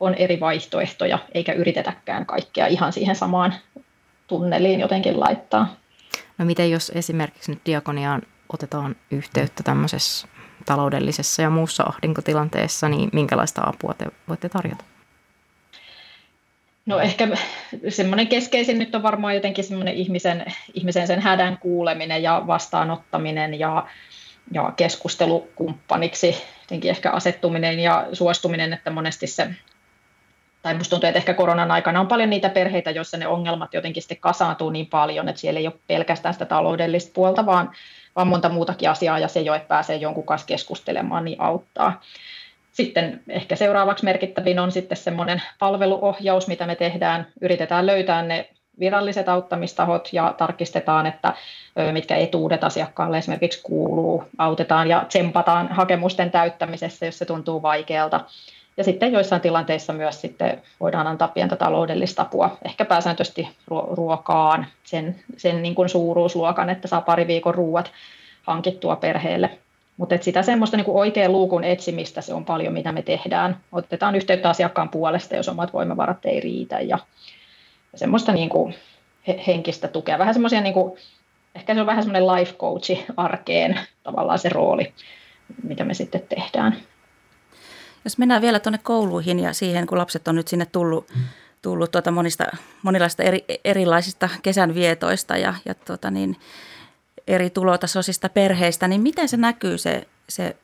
on 0.00 0.14
eri 0.14 0.40
vaihtoehtoja, 0.40 1.18
eikä 1.34 1.52
yritetäkään 1.52 2.26
kaikkea 2.26 2.66
ihan 2.66 2.92
siihen 2.92 3.16
samaan 3.16 3.54
tunneliin 4.26 4.80
jotenkin 4.80 5.20
laittaa. 5.20 5.76
No 6.38 6.44
miten 6.44 6.70
jos 6.70 6.92
esimerkiksi 6.94 7.52
nyt 7.52 7.60
diakoniaan 7.66 8.22
otetaan 8.52 8.96
yhteyttä 9.10 9.62
tämmöisessä 9.62 10.28
taloudellisessa 10.66 11.42
ja 11.42 11.50
muussa 11.50 11.82
ahdinkotilanteessa, 11.82 12.88
niin 12.88 13.10
minkälaista 13.12 13.62
apua 13.66 13.94
te 13.94 14.06
voitte 14.28 14.48
tarjota? 14.48 14.84
No 16.86 17.00
ehkä 17.00 17.28
semmoinen 17.88 18.28
keskeisin 18.28 18.78
nyt 18.78 18.94
on 18.94 19.02
varmaan 19.02 19.34
jotenkin 19.34 19.64
semmoinen 19.64 19.94
ihmisen, 19.94 20.44
ihmisen 20.74 21.06
sen 21.06 21.20
hädän 21.20 21.58
kuuleminen 21.58 22.22
ja 22.22 22.42
vastaanottaminen 22.46 23.58
ja, 23.58 23.86
ja 24.52 24.72
keskustelukumppaniksi 24.76 26.36
jotenkin 26.60 26.90
ehkä 26.90 27.10
asettuminen 27.10 27.80
ja 27.80 28.06
suostuminen, 28.12 28.72
että 28.72 28.90
monesti 28.90 29.26
se, 29.26 29.50
tai 30.62 30.74
musta 30.74 30.90
tuntuu, 30.90 31.08
että 31.08 31.18
ehkä 31.18 31.34
koronan 31.34 31.70
aikana 31.70 32.00
on 32.00 32.08
paljon 32.08 32.30
niitä 32.30 32.48
perheitä, 32.48 32.90
joissa 32.90 33.16
ne 33.16 33.26
ongelmat 33.26 33.74
jotenkin 33.74 34.02
sitten 34.02 34.16
kasaantuu 34.16 34.70
niin 34.70 34.86
paljon, 34.86 35.28
että 35.28 35.40
siellä 35.40 35.60
ei 35.60 35.66
ole 35.66 35.74
pelkästään 35.86 36.34
sitä 36.34 36.44
taloudellista 36.44 37.10
puolta, 37.14 37.46
vaan 37.46 37.70
vaan 38.16 38.28
monta 38.28 38.48
muutakin 38.48 38.90
asiaa, 38.90 39.18
ja 39.18 39.28
se 39.28 39.40
jo, 39.40 39.54
että 39.54 39.68
pääsee 39.68 39.96
jonkun 39.96 40.26
kanssa 40.26 40.46
keskustelemaan, 40.46 41.24
niin 41.24 41.40
auttaa. 41.40 42.00
Sitten 42.72 43.22
ehkä 43.28 43.56
seuraavaksi 43.56 44.04
merkittävin 44.04 44.58
on 44.58 44.72
sitten 44.72 44.98
semmoinen 44.98 45.42
palveluohjaus, 45.58 46.48
mitä 46.48 46.66
me 46.66 46.74
tehdään. 46.74 47.26
Yritetään 47.40 47.86
löytää 47.86 48.22
ne 48.22 48.48
viralliset 48.80 49.28
auttamistahot 49.28 50.08
ja 50.12 50.34
tarkistetaan, 50.38 51.06
että 51.06 51.34
mitkä 51.92 52.16
etuudet 52.16 52.64
asiakkaalle 52.64 53.18
esimerkiksi 53.18 53.62
kuuluu. 53.62 54.24
Autetaan 54.38 54.88
ja 54.88 55.04
tsempataan 55.08 55.68
hakemusten 55.68 56.30
täyttämisessä, 56.30 57.06
jos 57.06 57.18
se 57.18 57.24
tuntuu 57.24 57.62
vaikealta. 57.62 58.20
Ja 58.76 58.84
sitten 58.84 59.12
joissain 59.12 59.42
tilanteissa 59.42 59.92
myös 59.92 60.20
sitten 60.20 60.62
voidaan 60.80 61.06
antaa 61.06 61.28
pientä 61.28 61.56
taloudellista 61.56 62.22
apua, 62.22 62.58
ehkä 62.64 62.84
pääsääntöisesti 62.84 63.48
ruokaan, 63.90 64.66
sen, 64.84 65.16
sen 65.36 65.62
niin 65.62 65.74
kuin 65.74 65.88
suuruusluokan, 65.88 66.70
että 66.70 66.88
saa 66.88 67.00
pari 67.00 67.26
viikon 67.26 67.54
ruuat 67.54 67.92
hankittua 68.42 68.96
perheelle. 68.96 69.58
Mutta 69.96 70.18
sitä 70.20 70.42
semmoista 70.42 70.76
niin 70.76 70.86
oikean 70.88 71.32
luukun 71.32 71.64
etsimistä 71.64 72.20
se 72.20 72.34
on 72.34 72.44
paljon, 72.44 72.72
mitä 72.72 72.92
me 72.92 73.02
tehdään. 73.02 73.56
Otetaan 73.72 74.14
yhteyttä 74.14 74.48
asiakkaan 74.48 74.88
puolesta, 74.88 75.36
jos 75.36 75.48
omat 75.48 75.72
voimavarat 75.72 76.24
ei 76.24 76.40
riitä. 76.40 76.80
Ja, 76.80 76.98
ja 77.92 77.98
semmoista 77.98 78.32
niin 78.32 78.48
kuin 78.48 78.74
henkistä 79.46 79.88
tukea. 79.88 80.18
Vähän 80.18 80.34
semmoisia, 80.34 80.60
niin 80.60 80.74
kuin, 80.74 80.98
ehkä 81.54 81.74
se 81.74 81.80
on 81.80 81.86
vähän 81.86 82.02
semmoinen 82.02 82.26
life 82.26 82.52
coachi 82.52 83.04
arkeen 83.16 83.80
tavallaan 84.02 84.38
se 84.38 84.48
rooli, 84.48 84.92
mitä 85.62 85.84
me 85.84 85.94
sitten 85.94 86.22
tehdään. 86.28 86.76
Jos 88.06 88.18
mennään 88.18 88.42
vielä 88.42 88.60
tuonne 88.60 88.78
kouluihin 88.82 89.38
ja 89.38 89.52
siihen, 89.52 89.86
kun 89.86 89.98
lapset 89.98 90.28
on 90.28 90.34
nyt 90.34 90.48
sinne 90.48 90.66
tullut, 90.66 91.12
tullut 91.62 91.90
tuota 91.90 92.10
monista, 92.10 92.44
monilaista 92.82 93.22
eri, 93.22 93.44
erilaisista 93.64 94.28
kesänvietoista 94.42 95.36
ja, 95.36 95.54
ja 95.64 95.74
tuota 95.74 96.10
niin, 96.10 96.36
eri 97.26 97.50
tulotasoisista 97.50 98.28
perheistä, 98.28 98.88
niin 98.88 99.00
miten 99.00 99.28
se 99.28 99.36
näkyy 99.36 99.78
se, 99.78 100.06
se 100.28 100.56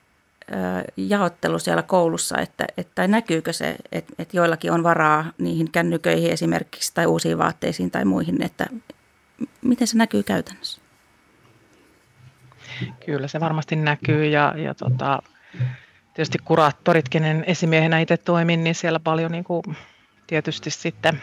jaottelu 0.96 1.58
siellä 1.58 1.82
koulussa, 1.82 2.38
että, 2.38 2.66
että 2.76 3.08
näkyykö 3.08 3.52
se, 3.52 3.76
että, 3.92 4.12
että 4.18 4.37
joillakin 4.37 4.72
on 4.72 4.82
varaa 4.82 5.32
niihin 5.38 5.72
kännyköihin 5.72 6.30
esimerkiksi 6.30 6.94
tai 6.94 7.06
uusiin 7.06 7.38
vaatteisiin 7.38 7.90
tai 7.90 8.04
muihin, 8.04 8.42
että 8.42 8.66
miten 9.62 9.87
se 9.87 9.96
näkyy 9.96 10.22
käytännössä? 10.22 10.80
Kyllä 13.06 13.28
se 13.28 13.40
varmasti 13.40 13.76
näkyy 13.76 14.26
ja, 14.26 14.54
ja 14.56 14.75
tota, 14.75 15.22
tietysti 16.14 16.38
kuraattorit, 16.45 17.09
kenen 17.09 17.45
esimiehenä 17.47 17.99
itse 17.99 18.16
toimin, 18.16 18.64
niin 18.64 18.75
siellä 18.75 19.00
paljon 19.00 19.33
niin 19.33 19.45
kuin, 19.45 19.62
tietysti 20.26 20.71
sitten 20.71 21.23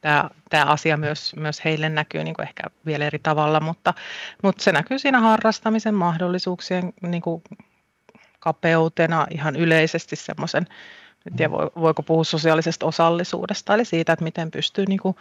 tämä, 0.00 0.30
tämä 0.50 0.64
asia 0.64 0.96
myös, 0.96 1.36
myös 1.36 1.64
heille 1.64 1.88
näkyy 1.88 2.24
niin 2.24 2.34
kuin 2.34 2.48
ehkä 2.48 2.62
vielä 2.86 3.04
eri 3.04 3.18
tavalla, 3.18 3.60
mutta, 3.60 3.94
mutta 4.42 4.62
se 4.62 4.72
näkyy 4.72 4.98
siinä 4.98 5.20
harrastamisen 5.20 5.94
mahdollisuuksien 5.94 6.92
niin 7.02 7.22
kuin 7.22 7.42
kapeutena 8.38 9.26
ihan 9.30 9.56
yleisesti 9.56 10.16
semmoisen, 10.16 10.66
en 11.26 11.36
tiedä 11.36 11.52
voiko 11.52 12.02
puhua 12.02 12.24
sosiaalisesta 12.24 12.86
osallisuudesta, 12.86 13.74
eli 13.74 13.84
siitä, 13.84 14.12
että 14.12 14.24
miten 14.24 14.50
pystyy 14.50 14.84
niin 14.88 15.00
kuin 15.00 15.16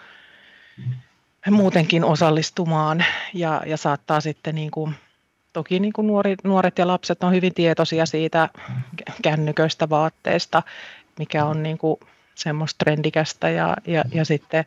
muutenkin 1.52 2.04
osallistumaan 2.04 3.06
ja, 3.34 3.62
ja 3.66 3.78
saattaa 3.78 4.22
sitten 4.22 4.56
niin 4.56 4.72
kuin 4.72 4.96
toki 5.56 5.80
niin 5.80 5.94
kuin 5.94 6.08
nuori, 6.08 6.36
nuoret 6.44 6.78
ja 6.78 6.88
lapset 6.88 7.24
on 7.24 7.34
hyvin 7.34 7.54
tietoisia 7.54 8.06
siitä 8.06 8.50
kännyköistä 9.22 9.90
vaatteista, 9.90 10.64
mikä 11.20 11.46
on 11.46 11.64
niin 11.64 11.78
kuin 11.78 12.00
semmoista 12.36 12.78
trendikästä 12.78 13.50
ja, 13.50 13.78
ja, 13.88 14.04
ja 14.12 14.26
sitten 14.26 14.66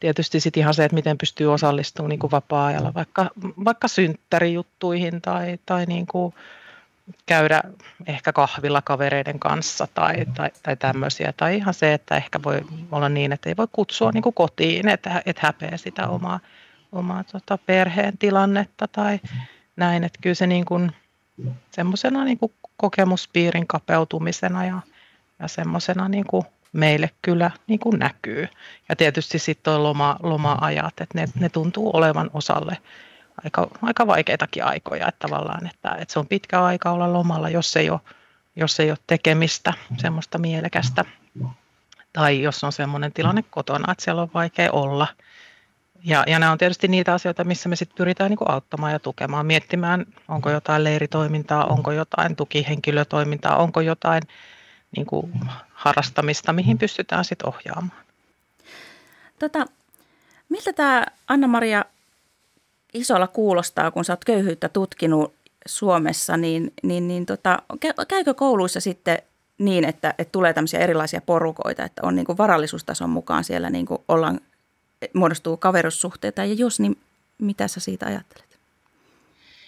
tietysti 0.00 0.40
sit 0.40 0.56
ihan 0.56 0.74
se, 0.74 0.84
että 0.84 0.94
miten 0.94 1.18
pystyy 1.18 1.52
osallistumaan 1.52 2.08
niin 2.08 2.18
kuin 2.18 2.30
vapaa-ajalla 2.30 2.94
vaikka, 2.94 3.30
vaikka 3.64 3.88
synttärijuttuihin 3.88 5.20
tai, 5.20 5.58
tai 5.66 5.86
niin 5.86 6.06
kuin 6.06 6.34
käydä 7.26 7.62
ehkä 8.06 8.32
kahvilla 8.32 8.82
kavereiden 8.82 9.38
kanssa 9.38 9.88
tai, 9.94 10.26
tai, 10.36 10.50
tai 10.62 10.76
tämmöisiä. 10.76 11.32
Tai 11.36 11.56
ihan 11.56 11.74
se, 11.74 11.94
että 11.94 12.16
ehkä 12.16 12.40
voi 12.44 12.60
olla 12.92 13.08
niin, 13.08 13.32
että 13.32 13.48
ei 13.48 13.56
voi 13.56 13.68
kutsua 13.72 14.10
niin 14.10 14.22
kuin 14.22 14.34
kotiin, 14.34 14.88
että, 14.88 15.22
että 15.26 15.46
häpeä 15.46 15.76
sitä 15.76 16.08
omaa, 16.08 16.40
omaa 16.92 17.24
tota 17.24 17.58
perheen 17.58 18.18
tilannetta 18.18 18.88
tai, 18.88 19.20
näin, 19.80 20.04
että 20.04 20.18
kyllä 20.22 20.34
se 20.34 20.46
niin 20.46 20.64
kuin, 20.64 20.92
semmoisena 21.70 22.24
niin 22.24 22.38
kuin 22.38 22.52
kokemuspiirin 22.76 23.66
kapeutumisena 23.66 24.64
ja, 24.64 24.80
ja 25.38 25.48
semmoisena 25.48 26.08
niin 26.08 26.24
kuin 26.26 26.44
meille 26.72 27.10
kyllä 27.22 27.50
niin 27.66 27.80
kuin 27.80 27.98
näkyy. 27.98 28.48
Ja 28.88 28.96
tietysti 28.96 29.38
sitten 29.38 29.72
tuo 29.72 29.82
loma, 29.82 30.16
loma-ajat, 30.22 31.00
että 31.00 31.18
ne, 31.20 31.26
ne 31.34 31.48
tuntuu 31.48 31.90
olevan 31.96 32.30
osalle 32.34 32.78
aika, 33.44 33.68
aika 33.82 34.06
vaikeitakin 34.06 34.64
aikoja, 34.64 35.08
että 35.08 35.28
tavallaan, 35.28 35.66
että, 35.66 35.96
että 35.98 36.12
se 36.12 36.18
on 36.18 36.26
pitkä 36.26 36.64
aika 36.64 36.90
olla 36.90 37.12
lomalla, 37.12 37.48
jos 37.48 37.76
ei 37.76 37.90
ole, 37.90 38.00
jos 38.56 38.80
ei 38.80 38.90
ole 38.90 38.98
tekemistä, 39.06 39.72
semmoista 39.98 40.38
mielekästä. 40.38 41.04
Tai 42.12 42.42
jos 42.42 42.64
on 42.64 42.72
semmoinen 42.72 43.12
tilanne 43.12 43.44
kotona, 43.50 43.92
että 43.92 44.04
siellä 44.04 44.22
on 44.22 44.30
vaikea 44.34 44.72
olla– 44.72 45.06
ja, 46.04 46.24
ja 46.26 46.38
nämä 46.38 46.52
on 46.52 46.58
tietysti 46.58 46.88
niitä 46.88 47.14
asioita, 47.14 47.44
missä 47.44 47.68
me 47.68 47.76
sitten 47.76 47.96
pyritään 47.96 48.30
niin 48.30 48.38
kuin 48.38 48.50
auttamaan 48.50 48.92
ja 48.92 48.98
tukemaan, 48.98 49.46
miettimään, 49.46 50.06
onko 50.28 50.50
jotain 50.50 50.84
leiritoimintaa, 50.84 51.64
onko 51.64 51.92
jotain 51.92 52.36
tukihenkilötoimintaa, 52.36 53.56
onko 53.56 53.80
jotain 53.80 54.22
niin 54.96 55.06
kuin 55.06 55.32
harrastamista, 55.72 56.52
mihin 56.52 56.78
pystytään 56.78 57.24
sitten 57.24 57.48
ohjaamaan. 57.48 58.04
Tota, 59.38 59.66
miltä 60.48 60.72
tämä 60.72 61.06
Anna-Maria 61.28 61.84
isolla 62.94 63.26
kuulostaa, 63.26 63.90
kun 63.90 64.04
sä 64.04 64.12
oot 64.12 64.24
köyhyyttä 64.24 64.68
tutkinut 64.68 65.34
Suomessa, 65.66 66.36
niin, 66.36 66.72
niin, 66.82 67.08
niin 67.08 67.26
tota, 67.26 67.58
käykö 68.08 68.34
kouluissa 68.34 68.80
sitten 68.80 69.18
niin, 69.58 69.84
että, 69.84 70.14
että 70.18 70.32
tulee 70.32 70.52
tämmöisiä 70.52 70.80
erilaisia 70.80 71.20
porukoita, 71.20 71.84
että 71.84 72.02
on 72.04 72.14
niin 72.16 72.26
kuin 72.26 72.38
varallisuustason 72.38 73.10
mukaan 73.10 73.44
siellä 73.44 73.70
niin 73.70 73.86
kuin 73.86 74.02
ollaan 74.08 74.40
muodostuu 75.14 75.56
kaverussuhteita 75.56 76.44
ja 76.44 76.54
jos, 76.54 76.80
niin 76.80 76.96
mitä 77.38 77.68
sä 77.68 77.80
siitä 77.80 78.06
ajattelet? 78.06 78.50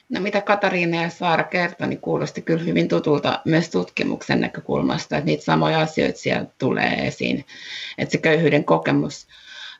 No 0.08 0.20
mitä 0.20 0.40
Katariina 0.40 1.02
ja 1.02 1.10
Saara 1.10 1.44
kertoi, 1.44 1.88
niin 1.88 2.00
kuulosti 2.00 2.42
kyllä 2.42 2.62
hyvin 2.62 2.88
tutulta 2.88 3.40
myös 3.44 3.70
tutkimuksen 3.70 4.40
näkökulmasta, 4.40 5.16
että 5.16 5.26
niitä 5.26 5.44
samoja 5.44 5.80
asioita 5.80 6.18
siellä 6.18 6.46
tulee 6.58 7.06
esiin. 7.06 7.44
Että 7.98 8.12
se 8.12 8.18
köyhyyden 8.18 8.64
kokemus 8.64 9.26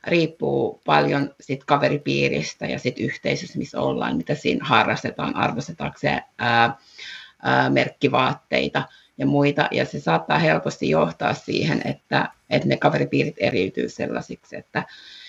riippuu 0.03 0.81
paljon 0.85 1.35
sit 1.41 1.63
kaveripiiristä 1.63 2.65
ja 2.65 2.79
sit 2.79 2.99
yhteisössä, 2.99 3.59
missä 3.59 3.81
ollaan, 3.81 4.17
mitä 4.17 4.35
siinä 4.35 4.65
harrastetaan, 4.65 5.35
arvostetaanko 5.35 5.97
se 5.99 6.21
ää, 6.37 6.77
ää, 7.43 7.69
merkkivaatteita 7.69 8.83
ja 9.17 9.25
muita. 9.25 9.67
Ja 9.71 9.85
se 9.85 9.99
saattaa 9.99 10.39
helposti 10.39 10.89
johtaa 10.89 11.33
siihen, 11.33 11.81
että, 11.85 12.29
että 12.49 12.67
ne 12.67 12.77
kaveripiirit 12.77 13.35
eriytyy 13.37 13.89
sellaisiksi, 13.89 14.55
että, 14.55 14.83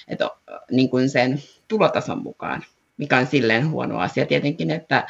että 0.08 0.30
niin 0.70 0.90
kuin 0.90 1.10
sen 1.10 1.42
tulotason 1.68 2.22
mukaan, 2.22 2.64
mikä 2.96 3.18
on 3.18 3.26
silleen 3.26 3.70
huono 3.70 3.98
asia 3.98 4.26
tietenkin, 4.26 4.70
että, 4.70 5.06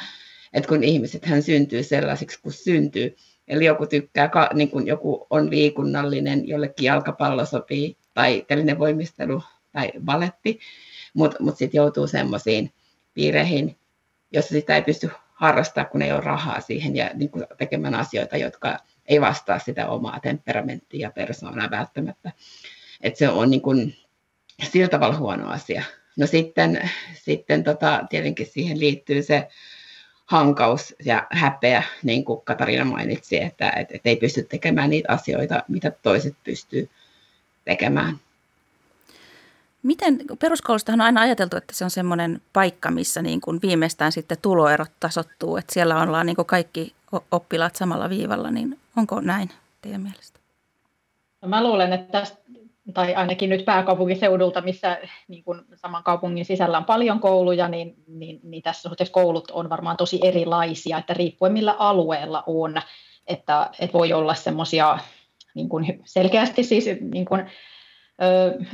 että 0.53 0.67
kun 0.69 0.83
ihmiset 0.83 1.25
hän 1.25 1.43
syntyy 1.43 1.83
sellaisiksi 1.83 2.41
kuin 2.41 2.53
syntyy, 2.53 3.15
Eli 3.47 3.65
joku 3.65 3.85
tykkää, 3.85 4.29
niin 4.53 4.69
kuin 4.69 4.87
joku 4.87 5.27
on 5.29 5.49
liikunnallinen, 5.49 6.47
jollekin 6.47 6.85
jalkapallo 6.85 7.45
sopii, 7.45 7.97
tai 8.13 8.45
tällainen 8.47 8.79
voimistelu 8.79 9.43
tai 9.71 9.91
valetti, 10.05 10.59
mutta 11.13 11.37
mut, 11.39 11.45
mut 11.45 11.57
sitten 11.57 11.77
joutuu 11.77 12.07
semmoisiin 12.07 12.71
piireihin, 13.13 13.77
jossa 14.31 14.49
sitä 14.49 14.75
ei 14.75 14.81
pysty 14.81 15.09
harrastamaan, 15.35 15.91
kun 15.91 16.01
ei 16.01 16.11
ole 16.11 16.21
rahaa 16.21 16.61
siihen 16.61 16.95
ja 16.95 17.09
niin 17.13 17.29
kuin 17.29 17.45
tekemään 17.57 17.95
asioita, 17.95 18.37
jotka 18.37 18.77
ei 19.05 19.21
vastaa 19.21 19.59
sitä 19.59 19.87
omaa 19.87 20.19
temperamenttia 20.19 21.07
ja 21.07 21.11
persoonaa 21.11 21.71
välttämättä. 21.71 22.31
Et 23.01 23.15
se 23.15 23.29
on 23.29 23.49
niin 23.51 23.61
kuin, 23.61 23.95
sillä 24.71 24.87
tavalla 24.87 25.17
huono 25.17 25.49
asia. 25.49 25.83
No 26.17 26.27
sitten, 26.27 26.89
sitten 27.13 27.63
tota, 27.63 28.05
tietenkin 28.09 28.47
siihen 28.47 28.79
liittyy 28.79 29.23
se 29.23 29.47
hankaus 30.25 30.95
ja 31.05 31.27
häpeä, 31.31 31.83
niin 32.03 32.25
kuin 32.25 32.41
Katariina 32.41 32.85
mainitsi, 32.85 33.41
että 33.41 33.69
et, 33.69 33.91
et 33.91 34.01
ei 34.05 34.15
pysty 34.15 34.43
tekemään 34.43 34.89
niitä 34.89 35.13
asioita, 35.13 35.63
mitä 35.67 35.91
toiset 35.91 36.35
pystyy 36.43 36.89
tekemään. 37.65 38.19
Miten, 39.85 40.19
peruskoulustahan 40.39 41.01
on 41.01 41.05
aina 41.05 41.21
ajateltu, 41.21 41.57
että 41.57 41.73
se 41.73 41.83
on 41.83 41.89
semmoinen 41.89 42.41
paikka, 42.53 42.91
missä 42.91 43.21
niin 43.21 43.41
kuin 43.41 43.59
viimeistään 43.61 44.11
sitten 44.11 44.37
tuloerot 44.41 44.91
tasottuu, 44.99 45.57
että 45.57 45.73
siellä 45.73 46.01
ollaan 46.01 46.25
niin 46.25 46.35
kuin 46.35 46.45
kaikki 46.45 46.93
oppilaat 47.31 47.75
samalla 47.75 48.09
viivalla, 48.09 48.51
niin 48.51 48.79
onko 48.97 49.21
näin 49.21 49.49
teidän 49.81 50.01
mielestä? 50.01 50.39
No 51.41 51.47
mä 51.47 51.63
luulen, 51.63 51.93
että 51.93 52.11
tästä, 52.11 52.37
tai 52.93 53.15
ainakin 53.15 53.49
nyt 53.49 53.65
pääkaupunkiseudulta, 53.65 54.61
missä 54.61 54.97
niin 55.27 55.43
kuin 55.43 55.61
saman 55.75 56.03
kaupungin 56.03 56.45
sisällä 56.45 56.77
on 56.77 56.85
paljon 56.85 57.19
kouluja, 57.19 57.67
niin, 57.67 57.95
niin, 58.07 58.39
niin 58.43 58.63
tässä 58.63 58.89
suhteessa 58.89 59.13
koulut 59.13 59.51
on 59.51 59.69
varmaan 59.69 59.97
tosi 59.97 60.19
erilaisia, 60.23 60.97
että 60.97 61.13
riippuen 61.13 61.53
millä 61.53 61.71
alueella 61.71 62.43
on, 62.47 62.81
että, 63.27 63.69
että 63.79 63.97
voi 63.97 64.13
olla 64.13 64.35
semmoisia 64.35 64.99
niin 65.55 65.69
selkeästi 66.05 66.63
siis 66.63 66.85
niin 67.01 67.25
kuin, 67.25 67.45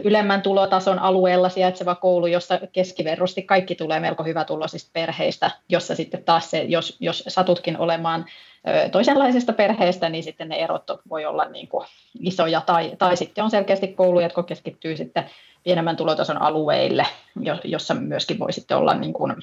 ylemmän 0.03 0.41
tulotason 0.41 0.99
alueella 0.99 1.49
sijaitseva 1.49 1.95
koulu, 1.95 2.27
jossa 2.27 2.59
keskiverrosti 2.73 3.41
kaikki 3.41 3.75
tulee 3.75 3.99
melko 3.99 4.23
hyvätuloisista 4.23 4.89
perheistä, 4.93 5.51
jossa 5.69 5.95
sitten 5.95 6.23
taas 6.23 6.51
se, 6.51 6.61
jos, 6.61 6.97
jos 6.99 7.23
satutkin 7.27 7.77
olemaan 7.77 8.25
toisenlaisesta 8.91 9.53
perheestä, 9.53 10.09
niin 10.09 10.23
sitten 10.23 10.49
ne 10.49 10.55
erot 10.55 10.83
voi 11.09 11.25
olla 11.25 11.45
niin 11.45 11.67
kuin 11.67 11.87
isoja, 12.19 12.61
tai, 12.61 12.91
tai 12.97 13.17
sitten 13.17 13.43
on 13.43 13.51
selkeästi 13.51 13.87
kouluja, 13.87 14.25
jotka 14.25 14.43
keskittyy 14.43 14.97
sitten 14.97 15.29
pienemmän 15.63 15.97
tulotason 15.97 16.41
alueille, 16.41 17.05
jossa 17.63 17.93
myöskin 17.93 18.39
voi 18.39 18.53
sitten 18.53 18.77
olla 18.77 18.93
niin 18.93 19.13
kuin 19.13 19.35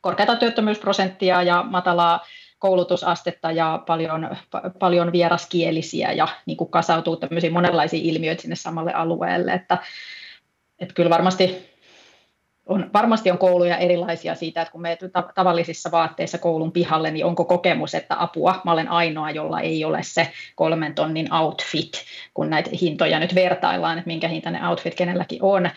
korkeata 0.00 0.36
työttömyysprosenttia 0.36 1.42
ja 1.42 1.62
matalaa 1.62 2.20
koulutusastetta 2.58 3.52
ja 3.52 3.82
paljon, 3.86 4.36
paljon 4.78 5.12
vieraskielisiä 5.12 6.12
ja 6.12 6.28
niin 6.46 6.56
kuin 6.56 6.70
kasautuu 6.70 7.16
tämmöisiä 7.16 7.50
monenlaisia 7.50 8.00
ilmiöitä 8.02 8.42
sinne 8.42 8.56
samalle 8.56 8.92
alueelle, 8.92 9.52
että, 9.52 9.78
että 10.78 10.94
kyllä 10.94 11.10
varmasti 11.10 11.76
on, 12.66 12.90
varmasti 12.94 13.30
on 13.30 13.38
kouluja 13.38 13.76
erilaisia 13.76 14.34
siitä, 14.34 14.62
että 14.62 14.72
kun 14.72 14.80
menet 14.80 15.00
tavallisissa 15.34 15.90
vaatteissa 15.90 16.38
koulun 16.38 16.72
pihalle, 16.72 17.10
niin 17.10 17.24
onko 17.24 17.44
kokemus, 17.44 17.94
että 17.94 18.22
apua, 18.22 18.60
mä 18.64 18.72
olen 18.72 18.88
ainoa, 18.88 19.30
jolla 19.30 19.60
ei 19.60 19.84
ole 19.84 19.98
se 20.02 20.32
kolmen 20.54 20.94
tonnin 20.94 21.34
outfit, 21.34 21.92
kun 22.34 22.50
näitä 22.50 22.70
hintoja 22.80 23.18
nyt 23.18 23.34
vertaillaan, 23.34 23.98
että 23.98 24.08
minkä 24.08 24.28
hintainen 24.28 24.64
outfit 24.64 24.94
kenelläkin 24.94 25.42
on, 25.42 25.70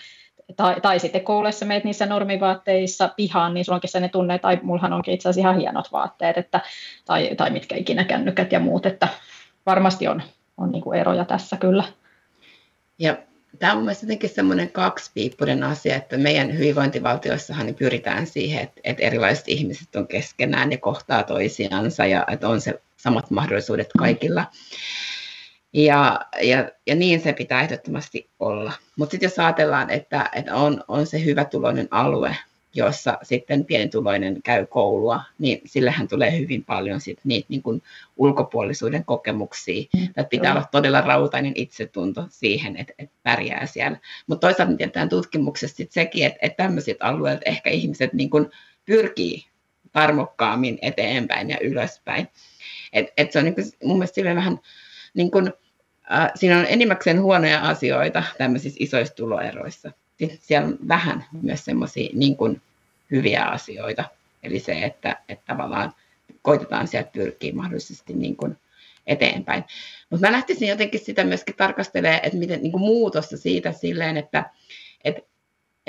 tai, 0.56 0.82
tai 0.82 1.00
sitten 1.00 1.24
koulussa 1.24 1.66
meet 1.66 1.84
niissä 1.84 2.06
normivaatteissa 2.06 3.10
pihaan, 3.16 3.54
niin 3.54 3.66
sulla 3.66 3.76
onkin 3.76 4.02
ne 4.02 4.10
tunne, 4.10 4.40
tai 4.40 4.60
mullahan 4.64 4.94
onkin 4.94 5.14
itse 5.14 5.30
asiassa 5.30 5.50
ihan 5.50 5.60
hienot 5.60 5.92
vaatteet, 5.92 6.38
että, 6.38 6.62
tai, 7.06 7.36
tai 7.38 7.50
mitkä 7.50 7.76
ikinä 7.76 8.04
kännykät 8.04 8.52
ja 8.52 8.60
muut, 8.60 8.86
että 8.86 9.08
varmasti 9.66 10.08
on, 10.08 10.22
on 10.58 10.72
niin 10.72 10.84
kuin 10.84 11.00
eroja 11.00 11.26
tässä 11.26 11.58
kyllä. 11.58 11.84
Ja 13.00 13.18
tämä 13.60 13.74
on 13.74 13.80
mielestäni 13.80 14.08
jotenkin 14.08 14.30
semmoinen 14.30 14.72
kaksipiippunen 14.72 15.64
asia, 15.64 15.96
että 15.96 16.18
meidän 16.18 16.54
hyvinvointivaltioissahan 16.54 17.66
niin 17.66 17.76
pyritään 17.76 18.28
siihen, 18.28 18.64
että, 18.64 18.82
että 18.84 19.04
erilaiset 19.04 19.48
ihmiset 19.48 19.96
on 19.96 20.08
keskenään 20.08 20.72
ja 20.72 20.78
kohtaa 20.78 21.24
toisiansa 21.24 22.06
ja 22.06 22.26
että 22.32 22.50
on 22.50 22.62
se 22.62 22.82
samat 22.98 23.32
mahdollisuudet 23.32 23.90
kaikilla. 23.98 24.42
Mm. 24.42 25.19
Ja, 25.74 26.20
ja, 26.42 26.70
ja 26.88 26.96
niin 26.96 27.22
se 27.22 27.34
pitää 27.34 27.62
ehdottomasti 27.62 28.30
olla. 28.40 28.74
Mutta 28.96 29.12
sitten 29.12 29.28
jos 29.28 29.40
ajatellaan, 29.40 29.90
että, 29.90 30.30
että 30.36 30.56
on, 30.56 30.84
on 30.88 31.06
se 31.08 31.26
hyvätuloinen 31.26 31.88
alue, 31.92 32.36
jossa 32.74 33.18
sitten 33.24 33.66
pienituloinen 33.66 34.42
käy 34.44 34.66
koulua, 34.66 35.22
niin 35.40 35.62
sillehän 35.66 36.08
tulee 36.08 36.40
hyvin 36.40 36.66
paljon 36.66 37.02
sit 37.02 37.20
niitä 37.24 37.46
niin 37.50 37.62
kuin 37.62 37.84
ulkopuolisuuden 38.18 39.06
kokemuksia. 39.06 39.84
Mm, 39.94 40.04
että 40.04 40.24
pitää 40.24 40.52
olla 40.52 40.68
todella 40.72 41.02
rautainen 41.02 41.54
itsetunto 41.56 42.26
siihen, 42.30 42.78
että, 42.78 42.94
että 43.00 43.16
pärjää 43.24 43.66
siellä. 43.66 43.98
Mutta 44.28 44.48
toisaalta 44.48 44.78
tiedetään 44.78 45.10
tutkimuksesta 45.10 45.78
sit 45.78 45.92
sekin, 45.92 46.26
että, 46.26 46.40
että 46.42 46.64
tämmöiset 46.64 46.98
alueet 47.00 47.42
ehkä 47.46 47.70
ihmiset 47.70 48.14
niin 48.14 48.30
kuin 48.30 48.50
pyrkii 48.86 49.46
tarmokkaammin 49.92 50.80
eteenpäin 50.82 51.50
ja 51.50 51.58
ylöspäin. 51.62 52.28
Et, 52.94 53.08
et 53.18 53.32
se 53.32 53.40
on 53.40 53.46
niin 53.46 53.56
kuin, 53.56 53.66
mun 53.84 53.98
mielestä 53.98 54.36
vähän 54.36 54.60
niin 55.14 55.32
kun, 55.32 55.54
äh, 56.12 56.32
siinä 56.36 56.60
on 56.60 56.66
enimmäkseen 56.70 57.22
huonoja 57.22 57.62
asioita 57.62 58.24
tämmöisissä 58.38 58.78
isoissa 58.82 59.16
tuloeroissa. 59.16 59.92
Sitten 60.18 60.40
siellä 60.42 60.68
on 60.68 60.78
vähän 60.88 61.26
myös 61.42 61.66
semmoisia 61.66 62.10
niin 62.14 62.62
hyviä 63.12 63.46
asioita. 63.46 64.04
Eli 64.44 64.60
se, 64.60 64.84
että, 64.84 65.18
että 65.30 65.46
tavallaan 65.48 65.94
koitetaan 66.42 66.88
sieltä 66.88 67.12
pyrkiä 67.12 67.54
mahdollisesti 67.54 68.14
niin 68.14 68.36
kun 68.36 68.58
eteenpäin. 69.08 69.64
Mutta 70.10 70.28
mä 70.28 70.32
lähtisin 70.32 70.68
jotenkin 70.68 71.00
sitä 71.00 71.24
myöskin 71.24 71.56
tarkastelemaan, 71.56 72.20
että 72.24 72.38
miten 72.38 72.62
niin 72.62 72.80
muutosta 72.80 73.38
siitä 73.38 73.72
silleen, 73.72 74.18
että, 74.18 74.50
että 75.04 75.22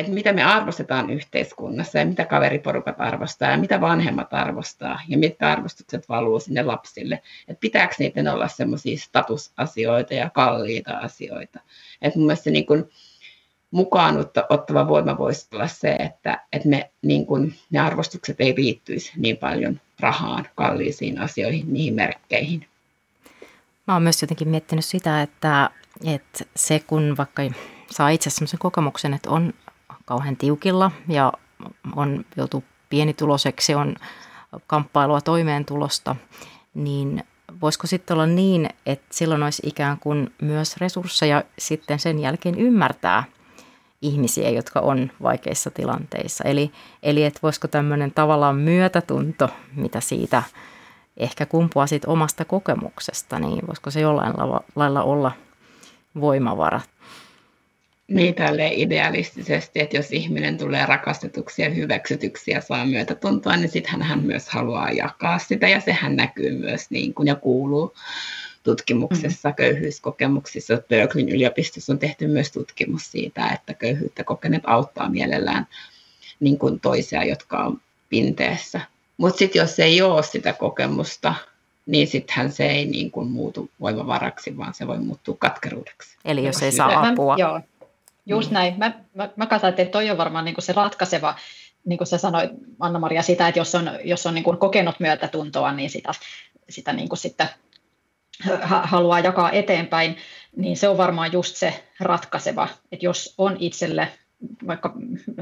että 0.01 0.13
mitä 0.13 0.33
me 0.33 0.43
arvostetaan 0.43 1.11
yhteiskunnassa 1.11 1.99
ja 1.99 2.07
mitä 2.07 2.25
kaveriporukat 2.25 3.01
arvostaa 3.01 3.51
ja 3.51 3.59
mitä 3.59 3.81
vanhemmat 3.81 4.35
arvostaa 4.35 5.01
ja 5.09 5.19
mitkä 5.19 5.51
arvostukset 5.51 6.09
valuu 6.09 6.41
sinne 6.41 6.63
lapsille. 6.63 7.23
Että 7.49 7.61
pitääkö 7.61 7.95
niiden 7.99 8.29
olla 8.29 8.49
semmoisia 8.49 8.99
statusasioita 8.99 10.15
ja 10.15 10.31
kalliita 10.31 10.93
asioita. 10.93 11.61
Että 12.03 12.19
mun 12.19 12.27
mielestä 12.27 12.45
se 12.45 12.51
niin 12.51 12.67
kuin 12.67 12.91
mukaan 13.71 14.27
ottava 14.49 14.89
voima 14.89 15.19
voisi 15.19 15.49
olla 15.53 15.67
se, 15.67 15.93
että, 15.93 16.45
että 16.53 16.69
me, 16.69 16.91
niin 17.03 17.27
kuin, 17.27 17.55
ne 17.71 17.79
arvostukset 17.79 18.37
ei 18.39 18.55
liittyisi 18.57 19.13
niin 19.17 19.37
paljon 19.37 19.81
rahaan, 20.01 20.49
kalliisiin 20.55 21.21
asioihin, 21.21 21.73
niihin 21.73 21.95
merkkeihin. 21.95 22.67
Mä 23.87 23.95
oon 23.95 24.03
myös 24.03 24.23
jotenkin 24.23 24.49
miettinyt 24.49 24.85
sitä, 24.85 25.23
että, 25.23 25.71
että 26.05 26.45
se 26.57 26.81
kun 26.87 27.15
vaikka 27.19 27.43
saa 27.91 28.09
itse 28.09 28.31
sellaisen 28.31 28.59
kokemuksen, 28.59 29.15
että 29.15 29.31
on 29.31 29.55
kauhean 30.11 30.37
tiukilla 30.37 30.91
ja 31.09 31.33
on 31.97 32.25
joutu 32.37 32.65
pienituloiseksi, 32.89 33.75
on 33.75 33.97
kamppailua 34.67 35.21
toimeentulosta, 35.21 36.17
niin 36.75 37.25
voisiko 37.61 37.87
sitten 37.87 38.15
olla 38.15 38.27
niin, 38.27 38.69
että 38.87 39.07
silloin 39.11 39.43
olisi 39.43 39.63
ikään 39.67 39.99
kuin 39.99 40.33
myös 40.43 40.77
resursseja 40.77 41.45
sitten 41.59 41.99
sen 41.99 42.19
jälkeen 42.19 42.59
ymmärtää 42.59 43.25
ihmisiä, 44.03 44.51
jotka 44.51 44.81
on 44.81 45.11
vaikeissa 45.23 45.71
tilanteissa. 45.71 46.45
Eli, 46.45 46.73
eli 47.03 47.25
että 47.25 47.41
voisiko 47.43 47.69
tämmöinen 47.69 48.13
tavallaan 48.13 48.57
myötätunto, 48.57 49.49
mitä 49.77 50.01
siitä 50.01 50.43
ehkä 51.17 51.47
kumpuaa 51.47 51.87
siitä 51.87 52.11
omasta 52.11 52.45
kokemuksesta, 52.45 53.39
niin 53.39 53.67
voisiko 53.67 53.91
se 53.91 54.01
jollain 54.01 54.35
lailla 54.75 55.03
olla 55.03 55.33
voimavara 56.21 56.81
niin 58.11 58.35
tälle 58.35 58.71
idealistisesti, 58.75 59.81
että 59.81 59.97
jos 59.97 60.13
ihminen 60.13 60.59
tulee 60.59 60.87
rakastetuksi 60.87 61.63
ja 61.63 61.71
hyväksytyksi 61.71 62.51
ja 62.51 62.61
saa 62.61 62.87
myötätuntoa, 62.87 63.57
niin 63.57 63.69
sitten 63.69 64.03
hän 64.03 64.23
myös 64.23 64.49
haluaa 64.49 64.91
jakaa 64.91 65.39
sitä 65.39 65.69
ja 65.69 65.81
sehän 65.81 66.17
näkyy 66.17 66.51
myös 66.51 66.91
niin 66.91 67.15
kuin 67.15 67.29
ja 67.29 67.35
kuuluu, 67.35 67.95
tutkimuksessa, 68.63 69.49
mm. 69.49 69.55
köyhyyskokemuksissa. 69.55 70.83
Berkelin 70.89 71.29
yliopistossa 71.29 71.93
on 71.93 71.99
tehty 71.99 72.27
myös 72.27 72.53
tutkimus 72.53 73.11
siitä, 73.11 73.49
että 73.49 73.75
köyhyyttä 73.75 74.25
kokeneet 74.25 74.63
auttaa 74.67 75.09
mielellään 75.09 75.67
niin 76.41 76.59
kuin 76.59 76.81
toisia, 76.81 77.25
jotka 77.25 77.65
on 77.65 77.81
pinteessä. 78.09 78.81
Mutta 79.17 79.39
sitten 79.39 79.61
jos 79.61 79.79
ei 79.79 80.03
ole 80.03 80.23
sitä 80.23 80.53
kokemusta, 80.53 81.35
niin 81.87 82.07
sittenhän 82.07 82.53
se 82.53 82.67
ei 82.67 82.87
niin 82.87 83.11
kuin 83.11 83.29
muutu 83.29 83.71
voimavaraksi, 83.81 84.57
vaan 84.57 84.75
se 84.75 84.87
voi 84.87 84.99
muuttua 84.99 85.37
katkeruudeksi. 85.39 86.17
Eli 86.25 86.45
jos 86.45 86.63
ei 86.63 86.73
saa 86.73 87.09
apua. 87.09 87.37
Joo, 87.39 87.61
just 88.31 88.51
mm. 88.51 88.55
näin. 88.55 88.75
Mä, 88.79 88.93
mä, 89.15 89.29
mä 89.37 89.47
katsoin, 89.47 89.71
että 89.71 89.93
toi 89.93 90.11
on 90.11 90.19
varmaan 90.19 90.45
niin 90.45 90.55
kuin 90.55 90.65
se 90.65 90.73
ratkaiseva, 90.73 91.35
niin 91.85 91.99
kuin 91.99 92.09
sä 92.09 92.19
sanoit 92.19 92.51
Anna-Maria 92.81 93.23
sitä, 93.23 93.49
että 93.49 93.61
jos 93.61 93.75
on, 93.75 93.91
jos 94.05 94.27
on 94.27 94.35
niin 94.35 94.45
kuin 94.45 94.59
kokenut 94.59 95.01
myötätuntoa, 95.01 95.73
niin 95.73 95.91
sitä, 95.91 96.13
sitä 96.69 96.93
niin 96.93 97.09
kuin 97.09 97.19
sitten 97.19 97.49
haluaa 98.63 99.21
jakaa 99.21 99.51
eteenpäin, 99.51 100.17
niin 100.57 100.77
se 100.77 100.89
on 100.89 100.99
varmaan 100.99 101.33
just 101.33 101.57
se 101.57 101.85
ratkaiseva, 102.01 102.69
että 102.93 103.07
jos 103.07 103.35
on 103.39 103.57
itselle 103.59 104.09
vaikka 104.67 104.95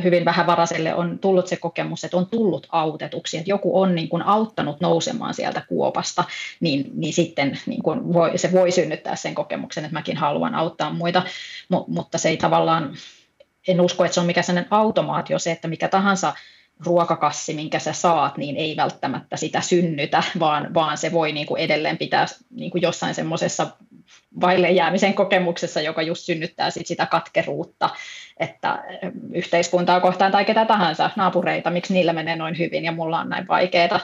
hyvin 0.03 0.25
vähävaraiselle 0.25 0.95
on 0.95 1.19
tullut 1.19 1.47
se 1.47 1.57
kokemus, 1.57 2.05
että 2.05 2.17
on 2.17 2.27
tullut 2.27 2.67
autetuksi, 2.71 3.39
että 3.39 3.51
joku 3.51 3.81
on 3.81 3.95
niin 3.95 4.09
kuin 4.09 4.23
auttanut 4.23 4.81
nousemaan 4.81 5.35
sieltä 5.35 5.63
kuopasta, 5.69 6.25
niin, 6.61 6.91
niin 6.95 7.13
sitten 7.13 7.59
niin 7.67 7.83
kuin 7.83 8.13
voi, 8.13 8.39
se 8.39 8.53
voi 8.53 8.71
synnyttää 8.71 9.17
sen 9.17 9.35
kokemuksen, 9.35 9.85
että 9.85 9.95
mäkin 9.95 10.17
haluan 10.17 10.55
auttaa 10.55 10.93
muita, 10.93 11.23
M- 11.69 11.95
mutta 11.95 12.19
se 12.19 12.29
ei 12.29 12.37
tavallaan, 12.37 12.95
en 13.69 13.81
usko, 13.81 14.05
että 14.05 14.15
se 14.15 14.21
on 14.21 14.27
mikään 14.27 14.45
sellainen 14.45 14.73
automaatio 14.73 15.39
se, 15.39 15.53
että 15.53 15.69
mikä 15.69 15.89
tahansa 15.89 16.35
ruokakassi, 16.87 17.55
minkä 17.55 17.79
sä 17.79 17.93
saat, 17.93 18.37
niin 18.37 18.57
ei 18.57 18.77
välttämättä 18.77 19.37
sitä 19.37 19.61
synnytä, 19.61 20.23
vaan, 20.39 20.75
vaan 20.75 20.99
se 20.99 21.13
voi 21.13 21.33
niin 21.33 21.47
kuin 21.47 21.61
edelleen 21.61 21.99
pitää 21.99 22.27
niin 22.51 22.71
kuin 22.71 22.83
jossain 22.83 23.15
semmoisessa 23.15 23.67
vaille 24.40 24.71
jäämisen 24.71 25.14
kokemuksessa, 25.14 25.81
joka 25.81 26.03
just 26.03 26.25
synnyttää 26.25 26.71
sit 26.71 26.87
sitä 26.87 27.07
katkeruutta, 27.07 27.90
että 28.37 28.85
yhteiskuntaa 29.33 30.01
kohtaan 30.01 30.33
tai 30.33 30.44
ketä 30.44 30.64
tahansa, 30.64 31.11
naapureita, 31.16 31.71
miksi 31.71 31.94
niillä 31.94 32.12
menee 32.12 32.37
noin 32.37 32.59
hyvin 32.59 32.85
ja 32.85 32.92
mulla 32.92 33.21
on 33.21 33.29
näin 33.29 33.49
vaikeaa. 33.49 34.01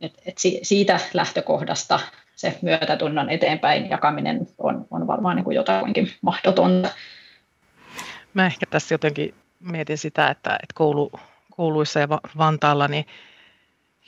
Et, 0.00 0.12
et 0.26 0.38
siitä 0.62 1.00
lähtökohdasta 1.14 2.00
se 2.36 2.58
myötätunnon 2.62 3.30
eteenpäin 3.30 3.90
jakaminen 3.90 4.46
on, 4.58 4.86
on 4.90 5.06
varmaan 5.06 5.36
niin 5.36 5.44
kuin 5.44 5.54
jotakin 5.54 6.12
mahdotonta. 6.22 6.88
Mä 8.34 8.46
ehkä 8.46 8.66
tässä 8.70 8.94
jotenkin 8.94 9.34
mietin 9.60 9.98
sitä, 9.98 10.28
että, 10.28 10.50
että 10.50 10.74
koulu, 10.74 11.10
kouluissa 11.56 12.00
ja 12.00 12.08
Vantaalla, 12.38 12.88
niin 12.88 13.06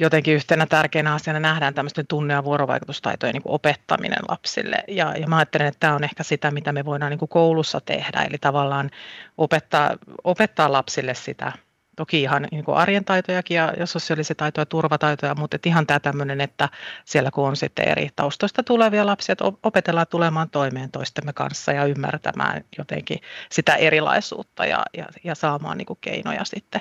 jotenkin 0.01 0.35
yhtenä 0.35 0.67
tärkeänä 0.67 1.15
asiana 1.15 1.41
nähdään 1.41 1.75
tämmöisten 1.75 2.07
tunne- 2.07 2.35
ja 2.35 2.45
vuorovaikutustaitojen 2.45 3.33
niin 3.33 3.43
opettaminen 3.45 4.23
lapsille. 4.29 4.77
Ja, 4.89 5.17
ja 5.17 5.27
mä 5.27 5.37
ajattelen, 5.37 5.67
että 5.67 5.81
tämä 5.81 5.95
on 5.95 6.05
ehkä 6.05 6.23
sitä, 6.23 6.51
mitä 6.51 6.73
me 6.73 6.85
voidaan 6.85 7.11
niin 7.11 7.29
koulussa 7.29 7.81
tehdä, 7.81 8.23
eli 8.23 8.39
tavallaan 8.41 8.91
opettaa, 9.39 9.97
opettaa 10.25 10.73
lapsille 10.73 11.15
sitä, 11.15 11.53
toki 11.97 12.23
ihan 12.23 12.47
niin 12.51 12.65
kuin 12.65 12.77
arjen 12.77 13.05
taitojakin 13.05 13.55
ja, 13.55 13.73
ja 13.79 13.87
sosiaalisia 13.87 14.35
taitoja, 14.35 14.67
turvataitoja, 14.67 15.35
mutta 15.35 15.57
että 15.57 15.69
ihan 15.69 15.87
tämä 15.87 16.01
tämmöinen, 16.01 16.41
että 16.41 16.69
siellä 17.05 17.31
kun 17.31 17.49
on 17.49 17.57
sitten 17.57 17.89
eri 17.89 18.09
taustoista 18.17 18.63
tulevia 18.63 19.07
lapsia, 19.07 19.33
että 19.33 19.45
opetellaan 19.63 20.07
tulemaan 20.11 20.51
toimeen 20.51 20.91
toistemme 20.91 21.33
kanssa 21.33 21.73
ja 21.73 21.85
ymmärtämään 21.85 22.65
jotenkin 22.79 23.19
sitä 23.51 23.75
erilaisuutta 23.75 24.67
ja, 24.67 24.83
ja, 24.97 25.07
ja 25.25 25.35
saamaan 25.35 25.79
niin 25.79 25.87
kuin 25.87 25.99
keinoja 26.01 26.45
sitten 26.45 26.81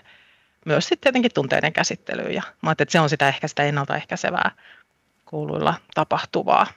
myös 0.65 0.87
sitten 0.87 1.01
tietenkin 1.01 1.31
tunteiden 1.33 1.73
käsittelyyn. 1.73 2.33
Ja 2.33 2.43
mä 2.61 2.71
että 2.71 2.85
se 2.89 2.99
on 2.99 3.09
sitä 3.09 3.27
ehkä 3.27 3.47
sitä 3.47 3.63
ennaltaehkäisevää 3.63 4.51
kouluilla 5.25 5.75
tapahtuvaa 5.93 6.67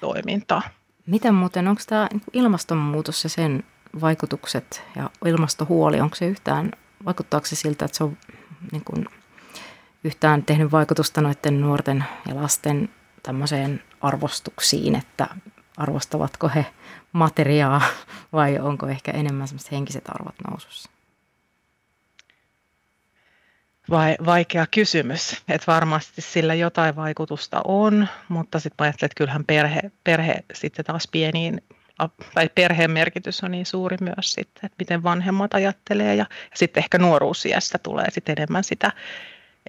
toimintaa. 0.00 0.62
Miten 1.06 1.34
muuten, 1.34 1.68
onko 1.68 1.82
tämä 1.86 2.08
ilmastonmuutos 2.32 3.24
ja 3.24 3.30
sen 3.30 3.64
vaikutukset 4.00 4.82
ja 4.96 5.10
ilmastohuoli, 5.24 6.00
onko 6.00 6.16
se 6.16 6.26
yhtään, 6.26 6.70
vaikuttaako 7.04 7.46
se 7.46 7.56
siltä, 7.56 7.84
että 7.84 7.96
se 7.96 8.04
on 8.04 8.16
niin 8.72 8.84
kuin, 8.84 9.06
yhtään 10.04 10.44
tehnyt 10.44 10.72
vaikutusta 10.72 11.20
noiden 11.20 11.60
nuorten 11.60 12.04
ja 12.28 12.36
lasten 12.36 12.88
tämmöiseen 13.22 13.82
arvostuksiin, 14.00 14.94
että 14.94 15.28
arvostavatko 15.76 16.48
he 16.54 16.66
materiaa 17.12 17.82
vai 18.32 18.58
onko 18.58 18.86
ehkä 18.86 19.12
enemmän 19.12 19.48
semmoiset 19.48 19.72
henkiset 19.72 20.04
arvot 20.08 20.34
nousussa? 20.50 20.89
Vai, 23.90 24.16
vaikea 24.26 24.66
kysymys. 24.66 25.42
Että 25.48 25.72
varmasti 25.72 26.20
sillä 26.20 26.54
jotain 26.54 26.96
vaikutusta 26.96 27.60
on, 27.64 28.08
mutta 28.28 28.60
sitten 28.60 28.84
ajattelen, 28.84 29.06
että 29.06 29.18
kyllähän 29.18 29.44
perhe, 29.44 29.80
perhe 30.04 30.44
sitten 30.54 30.84
taas 30.84 31.08
pieniin, 31.12 31.62
tai 32.34 32.48
perheen 32.54 32.90
merkitys 32.90 33.44
on 33.44 33.50
niin 33.50 33.66
suuri 33.66 33.96
myös 34.00 34.32
sitten, 34.32 34.66
että 34.66 34.76
miten 34.78 35.02
vanhemmat 35.02 35.54
ajattelee 35.54 36.14
ja, 36.14 36.26
ja 36.50 36.56
sitten 36.56 36.80
ehkä 36.80 36.98
nuoruusiästä 36.98 37.78
tulee 37.78 38.10
sitten 38.10 38.34
enemmän 38.38 38.64
sitä, 38.64 38.92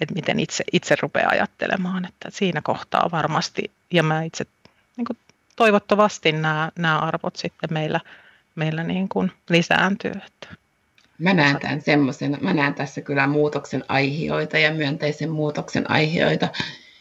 että 0.01 0.15
miten 0.15 0.39
itse, 0.39 0.63
itse 0.73 0.95
rupeaa 1.01 1.29
ajattelemaan, 1.31 2.05
että 2.05 2.29
siinä 2.31 2.61
kohtaa 2.61 3.09
varmasti, 3.11 3.71
ja 3.93 4.03
mä 4.03 4.23
itse 4.23 4.45
niin 4.97 5.05
kuin 5.05 5.17
toivottavasti 5.55 6.31
nämä, 6.31 6.71
nämä 6.79 6.99
arvot 6.99 7.35
sitten 7.35 7.73
meillä, 7.73 7.99
meillä 8.55 8.83
niin 8.83 9.09
kuin 9.09 9.31
lisääntyy. 9.49 10.11
Että. 10.11 10.47
Mä 11.21 11.33
näen 11.33 11.59
tämän 11.59 11.81
semmoisena, 11.81 12.37
mä 12.41 12.53
näen 12.53 12.73
tässä 12.73 13.01
kyllä 13.01 13.27
muutoksen 13.27 13.83
aiheita 13.87 14.57
ja 14.57 14.73
myönteisen 14.73 15.29
muutoksen 15.29 15.91
aiheita, 15.91 16.47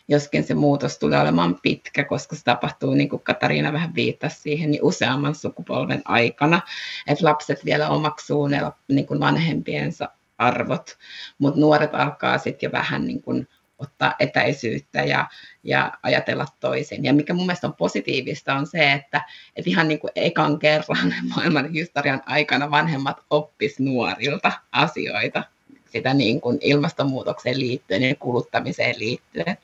joskin 0.09 0.44
se 0.44 0.54
muutos 0.54 0.98
tulee 0.98 1.20
olemaan 1.20 1.59
pitkä, 1.62 2.04
koska 2.04 2.37
se 2.37 2.44
tapahtuu, 2.44 2.94
niin 2.94 3.09
kuin 3.09 3.22
Katariina 3.22 3.72
vähän 3.72 3.94
viittasi 3.94 4.40
siihen, 4.40 4.70
niin 4.70 4.85
useamman 4.85 5.35
sukupolven 5.35 6.02
aikana, 6.04 6.61
että 7.06 7.24
lapset 7.24 7.64
vielä 7.64 7.88
omaksuu 7.88 8.46
ne 8.46 8.61
niin 8.88 9.06
kuin 9.06 9.20
vanhempiensa 9.20 10.09
arvot, 10.38 10.98
mutta 11.38 11.61
nuoret 11.61 11.94
alkaa 11.94 12.38
sitten 12.38 12.66
jo 12.66 12.72
vähän 12.72 13.06
niin 13.06 13.22
kuin 13.22 13.48
ottaa 13.81 14.14
etäisyyttä 14.19 15.05
ja, 15.05 15.29
ja 15.64 15.93
ajatella 16.03 16.47
toisin. 16.61 17.05
Ja 17.05 17.12
mikä 17.14 17.35
mun 17.35 17.47
mielestä 17.47 17.66
on 17.66 17.75
positiivista 17.75 18.55
on 18.55 18.66
se, 18.66 18.93
että, 18.93 19.25
että 19.57 19.71
ihan 19.71 19.88
niin 19.88 20.01
kuin 20.01 20.11
ekan 20.14 20.59
kerran 20.59 21.14
maailman 21.37 21.73
historian 21.73 22.23
aikana 22.27 22.71
vanhemmat 22.71 23.16
oppis 23.31 23.79
nuorilta 23.79 24.53
asioita 24.73 25.45
sitä 25.93 26.14
niin 26.14 26.40
kuin 26.40 26.59
ilmastonmuutokseen 26.61 27.61
liittyen 27.61 28.03
ja 28.03 28.14
kuluttamiseen 28.14 28.95
liittyen. 28.99 29.59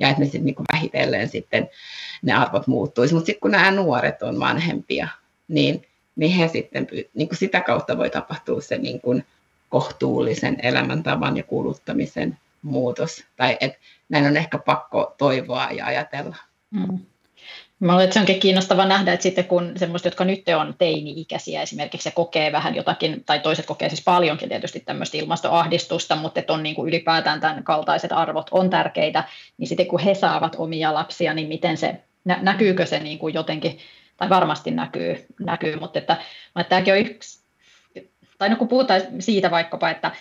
Ja 0.00 0.08
että 0.08 0.20
ne 0.20 0.26
sitten 0.26 0.44
niin 0.44 0.54
kuin 0.54 0.66
vähitellen 0.72 1.28
sitten 1.28 1.70
ne 2.22 2.32
arvot 2.32 2.66
muuttuisi. 2.66 3.14
Mutta 3.14 3.26
sitten 3.26 3.40
kun 3.40 3.50
nämä 3.50 3.70
nuoret 3.70 4.22
on 4.22 4.40
vanhempia, 4.40 5.08
niin, 5.48 5.86
niin 6.16 6.32
he 6.32 6.48
sitten, 6.48 6.86
niin 7.14 7.28
kuin 7.28 7.38
sitä 7.38 7.60
kautta 7.60 7.98
voi 7.98 8.10
tapahtua 8.10 8.60
se 8.60 8.78
niin 8.78 9.00
kuin 9.00 9.24
kohtuullisen 9.68 10.56
elämäntavan 10.62 11.36
ja 11.36 11.42
kuluttamisen 11.42 12.38
muutos. 12.62 13.24
Tai 13.36 13.56
et 13.60 13.78
näin 14.08 14.26
on 14.26 14.36
ehkä 14.36 14.58
pakko 14.58 15.14
toivoa 15.18 15.68
ja 15.70 15.86
ajatella. 15.86 16.36
Mm. 16.70 16.98
Mä 17.80 17.94
olen, 17.94 18.04
että 18.04 18.14
se 18.14 18.20
onkin 18.20 18.40
kiinnostava 18.40 18.86
nähdä, 18.86 19.12
että 19.12 19.22
sitten 19.22 19.44
kun 19.44 19.72
semmoiset, 19.76 20.04
jotka 20.04 20.24
nyt 20.24 20.44
on 20.60 20.74
teini-ikäisiä 20.78 21.62
esimerkiksi, 21.62 22.04
se 22.04 22.10
kokee 22.10 22.52
vähän 22.52 22.74
jotakin, 22.74 23.24
tai 23.24 23.40
toiset 23.40 23.66
kokee 23.66 23.88
siis 23.88 24.04
paljonkin 24.04 24.48
tietysti 24.48 24.80
tämmöistä 24.80 25.16
ilmastoahdistusta, 25.16 26.16
mutta 26.16 26.40
että 26.40 26.52
on 26.52 26.62
niin 26.62 26.74
kuin 26.74 26.88
ylipäätään 26.88 27.40
tämän 27.40 27.64
kaltaiset 27.64 28.12
arvot 28.12 28.48
on 28.50 28.70
tärkeitä, 28.70 29.24
niin 29.58 29.68
sitten 29.68 29.86
kun 29.86 30.00
he 30.00 30.14
saavat 30.14 30.56
omia 30.58 30.94
lapsia, 30.94 31.34
niin 31.34 31.48
miten 31.48 31.76
se, 31.76 32.00
nä- 32.24 32.38
näkyykö 32.42 32.86
se 32.86 32.98
niin 32.98 33.18
kuin 33.18 33.34
jotenkin, 33.34 33.78
tai 34.16 34.28
varmasti 34.28 34.70
näkyy, 34.70 35.26
näkyy 35.40 35.80
mutta 35.80 35.98
että, 35.98 36.16
että 36.60 36.68
tämäkin 36.68 36.94
on 36.94 37.00
yksi, 37.00 37.44
tai 38.38 38.48
no 38.48 38.56
kun 38.56 38.68
puhutaan 38.68 39.00
siitä 39.18 39.50
vaikkapa, 39.50 39.90
että 39.90 40.12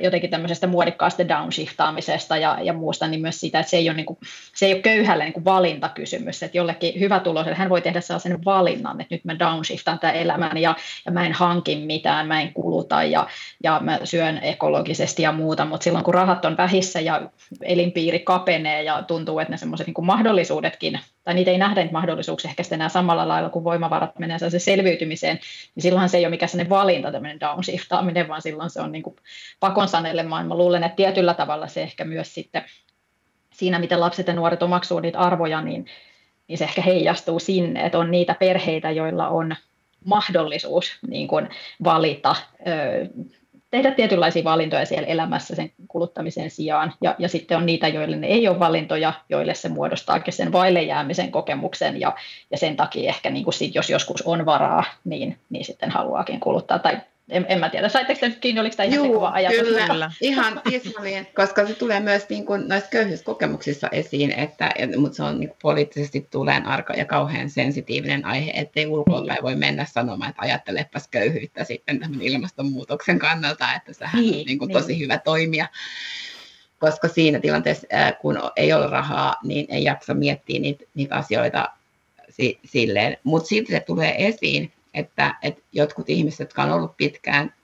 jotenkin 0.00 0.30
tämmöisestä 0.30 0.66
muodikkaasta 0.66 1.28
downshiftaamisesta 1.28 2.36
ja, 2.36 2.58
ja 2.62 2.72
muusta, 2.72 3.06
niin 3.06 3.20
myös 3.20 3.40
siitä, 3.40 3.60
että 3.60 3.70
se 3.70 3.76
ei 3.76 3.88
ole, 3.88 3.96
niin 3.96 4.06
kuin, 4.06 4.18
se 4.54 4.66
ei 4.66 4.72
ole 4.72 4.82
köyhälle 4.82 5.24
niin 5.24 5.32
kuin 5.32 5.44
valintakysymys, 5.44 6.42
että 6.42 6.58
jollekin 6.58 7.00
hyvä 7.00 7.20
tulos, 7.20 7.46
hän 7.52 7.68
voi 7.68 7.82
tehdä 7.82 8.00
sellaisen 8.00 8.44
valinnan, 8.44 9.00
että 9.00 9.14
nyt 9.14 9.24
mä 9.24 9.38
downshiftan 9.38 9.98
tämän 9.98 10.16
elämän 10.16 10.56
ja, 10.56 10.76
ja 11.06 11.12
mä 11.12 11.26
en 11.26 11.32
hankin 11.32 11.78
mitään, 11.78 12.26
mä 12.26 12.40
en 12.40 12.52
kuluta 12.52 13.02
ja, 13.02 13.26
ja 13.64 13.80
mä 13.82 13.98
syön 14.04 14.38
ekologisesti 14.42 15.22
ja 15.22 15.32
muuta, 15.32 15.64
mutta 15.64 15.84
silloin 15.84 16.04
kun 16.04 16.14
rahat 16.14 16.44
on 16.44 16.56
vähissä 16.56 17.00
ja 17.00 17.30
elinpiiri 17.62 18.18
kapenee 18.18 18.82
ja 18.82 19.02
tuntuu, 19.02 19.38
että 19.38 19.50
ne 19.50 19.56
semmoiset 19.56 19.86
niin 19.86 20.06
mahdollisuudetkin, 20.06 21.00
tai 21.24 21.34
niitä 21.34 21.50
ei 21.50 21.58
nähdä 21.58 21.80
niitä 21.80 21.92
mahdollisuuksia 21.92 22.50
ehkä 22.50 22.62
enää 22.74 22.88
samalla 22.88 23.28
lailla, 23.28 23.50
kun 23.50 23.64
voimavarat 23.64 24.18
menee 24.18 24.38
se 24.38 24.58
selviytymiseen, 24.58 25.40
niin 25.74 25.82
silloinhan 25.82 26.08
se 26.08 26.18
ei 26.18 26.24
ole 26.24 26.30
mikään 26.30 26.48
sellainen 26.48 26.70
valinta, 26.70 27.12
tämmöinen 27.12 27.40
downshiftaaminen, 27.40 28.28
vaan 28.28 28.42
silloin 28.42 28.70
se 28.70 28.80
on 28.80 28.92
niin 28.92 29.02
kuin 29.02 29.16
pakon 29.80 29.88
sanelemaan. 29.88 30.46
Mä 30.46 30.54
luulen, 30.54 30.84
että 30.84 30.96
tietyllä 30.96 31.34
tavalla 31.34 31.66
se 31.66 31.82
ehkä 31.82 32.04
myös 32.04 32.34
sitten 32.34 32.64
siinä, 33.52 33.78
miten 33.78 34.00
lapset 34.00 34.26
ja 34.26 34.34
nuoret 34.34 34.62
omaksuu 34.62 35.00
niitä 35.00 35.18
arvoja, 35.18 35.60
niin, 35.60 35.86
niin 36.48 36.58
se 36.58 36.64
ehkä 36.64 36.82
heijastuu 36.82 37.38
sinne, 37.38 37.86
että 37.86 37.98
on 37.98 38.10
niitä 38.10 38.34
perheitä, 38.34 38.90
joilla 38.90 39.28
on 39.28 39.56
mahdollisuus 40.04 40.98
niin 41.08 41.28
kuin 41.28 41.48
valita 41.84 42.36
ö, 42.66 43.06
tehdä 43.70 43.90
tietynlaisia 43.90 44.44
valintoja 44.44 44.86
siellä 44.86 45.08
elämässä 45.08 45.56
sen 45.56 45.70
kuluttamisen 45.88 46.50
sijaan. 46.50 46.92
Ja, 47.00 47.14
ja 47.18 47.28
sitten 47.28 47.56
on 47.56 47.66
niitä, 47.66 47.88
joille 47.88 48.16
ne 48.16 48.26
ei 48.26 48.48
ole 48.48 48.58
valintoja, 48.58 49.12
joille 49.28 49.54
se 49.54 49.68
muodostaakin 49.68 50.32
sen 50.32 50.52
vaille 50.52 50.82
jäämisen 50.82 51.30
kokemuksen. 51.30 52.00
Ja, 52.00 52.14
ja 52.50 52.58
sen 52.58 52.76
takia 52.76 53.08
ehkä 53.08 53.30
niin 53.30 53.44
kuin 53.44 53.54
sit, 53.54 53.74
jos 53.74 53.90
joskus 53.90 54.22
on 54.22 54.46
varaa, 54.46 54.84
niin, 55.04 55.38
niin 55.50 55.64
sitten 55.64 55.90
haluaakin 55.90 56.40
kuluttaa. 56.40 56.78
Tai 56.78 57.00
en, 57.30 57.46
en 57.48 57.58
mä 57.58 57.68
tiedä, 57.68 57.88
saitteko 57.88 58.20
te 58.20 58.28
nyt 58.28 58.38
kiinni, 58.38 58.60
oliko 58.60 58.76
tämä 58.76 58.86
ihan 58.86 59.06
Juu, 59.06 59.20
se 59.20 59.26
ajatus? 59.32 59.58
Kyllä, 59.58 59.86
kyllä. 59.86 60.12
ihan 60.20 60.60
tismalleen, 60.64 61.26
koska 61.34 61.66
se 61.66 61.74
tulee 61.74 62.00
myös 62.00 62.28
niin 62.28 62.46
kuin 62.46 62.68
noissa 62.68 62.90
köyhyyskokemuksissa 62.90 63.88
esiin, 63.92 64.32
että, 64.32 64.74
mutta 64.96 65.16
se 65.16 65.22
on 65.22 65.40
niin 65.40 65.48
kuin 65.48 65.58
poliittisesti 65.62 66.26
tuleen 66.30 66.66
arka 66.66 66.94
ja 66.94 67.04
kauhean 67.04 67.50
sensitiivinen 67.50 68.24
aihe, 68.24 68.50
ettei 68.54 68.86
ulkoapäin 68.86 69.42
voi 69.42 69.56
mennä 69.56 69.84
sanomaan, 69.84 70.30
että 70.30 70.42
ajattelepas 70.42 71.08
köyhyyttä 71.08 71.64
sitten 71.64 72.00
tämän 72.00 72.22
ilmastonmuutoksen 72.22 73.18
kannalta, 73.18 73.74
että 73.74 73.92
sehän 73.92 74.22
niin, 74.22 74.40
on 74.40 74.46
niin 74.46 74.58
kuin 74.58 74.68
niin. 74.68 74.80
tosi 74.80 74.98
hyvä 74.98 75.18
toimia 75.18 75.66
koska 76.78 77.08
siinä 77.08 77.40
tilanteessa, 77.40 77.86
kun 78.20 78.38
ei 78.56 78.72
ole 78.72 78.86
rahaa, 78.86 79.36
niin 79.42 79.66
ei 79.68 79.84
jaksa 79.84 80.14
miettiä 80.14 80.60
niitä, 80.60 80.84
niitä 80.94 81.16
asioita 81.16 81.68
silleen. 82.64 83.16
Mutta 83.24 83.48
silti 83.48 83.72
se 83.72 83.80
tulee 83.80 84.26
esiin, 84.26 84.72
että, 84.94 85.34
että 85.42 85.62
jotkut 85.72 86.10
ihmiset, 86.10 86.40
jotka 86.40 86.62
on 86.62 86.70
ollut 86.70 86.96
pitkään 86.96 87.54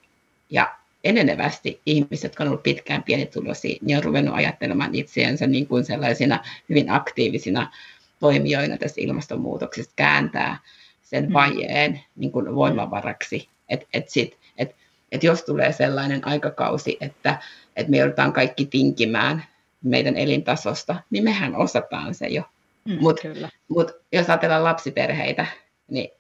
ja 0.51 0.77
enenevästi 1.05 1.81
ihmiset, 1.87 2.25
jotka 2.25 2.45
on 2.45 2.49
ollut 2.49 2.63
pitkään 2.63 3.03
pienituloisia, 3.03 3.79
niin 3.83 3.99
on 3.99 4.05
ruvennut 4.05 4.35
ajattelemaan 4.35 4.95
itseänsä 4.95 5.47
niin 5.47 5.67
kuin 5.67 5.85
sellaisina 5.85 6.45
hyvin 6.69 6.91
aktiivisina 6.91 7.73
toimijoina 8.21 8.77
tässä 8.77 9.01
ilmastonmuutoksesta, 9.01 9.93
kääntää 9.97 10.59
sen 11.03 11.27
mm. 11.27 11.33
vajeen 11.33 12.01
niin 12.17 12.33
kuin 12.33 12.55
voimavaraksi. 12.55 13.49
Että 13.69 13.87
et 13.93 14.09
sit, 14.09 14.37
et, 14.59 14.77
et 15.13 15.25
jos 15.25 15.43
tulee 15.43 15.73
sellainen 15.73 16.27
aikakausi, 16.27 16.97
että 17.01 17.39
et 17.77 17.89
me 17.89 17.97
joudutaan 17.97 18.33
kaikki 18.33 18.67
tinkimään 18.67 19.45
meidän 19.83 20.17
elintasosta, 20.17 20.97
niin 21.11 21.25
mehän 21.25 21.57
osataan 21.57 22.15
se 22.15 22.27
jo. 22.27 22.43
Mm, 22.85 22.99
Mutta 23.01 23.23
mut 23.69 23.93
jos 24.13 24.31
ajatellaan 24.31 24.65
lapsiperheitä, 24.65 25.47
niin 25.89 26.11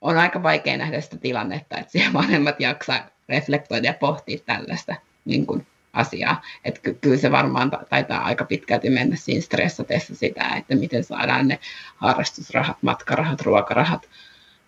on 0.00 0.18
aika 0.18 0.42
vaikea 0.42 0.76
nähdä 0.76 1.00
sitä 1.00 1.16
tilannetta, 1.16 1.78
että 1.78 1.92
siellä 1.92 2.12
vanhemmat 2.12 2.60
jaksaa 2.60 3.06
reflektoida 3.28 3.86
ja 3.86 3.94
pohtia 3.94 4.38
tällaista 4.46 4.94
niin 5.24 5.46
kuin 5.46 5.66
asiaa. 5.92 6.42
Että 6.64 6.80
ky- 6.80 6.98
kyllä 7.00 7.16
se 7.16 7.32
varmaan 7.32 7.70
taitaa 7.88 8.24
aika 8.24 8.44
pitkälti 8.44 8.90
mennä 8.90 9.16
siinä 9.16 9.40
stressatessa 9.40 10.14
sitä, 10.14 10.56
että 10.56 10.74
miten 10.74 11.04
saadaan 11.04 11.48
ne 11.48 11.58
harrastusrahat, 11.96 12.76
matkarahat, 12.82 13.40
ruokarahat 13.40 14.08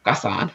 kasaan. 0.02 0.50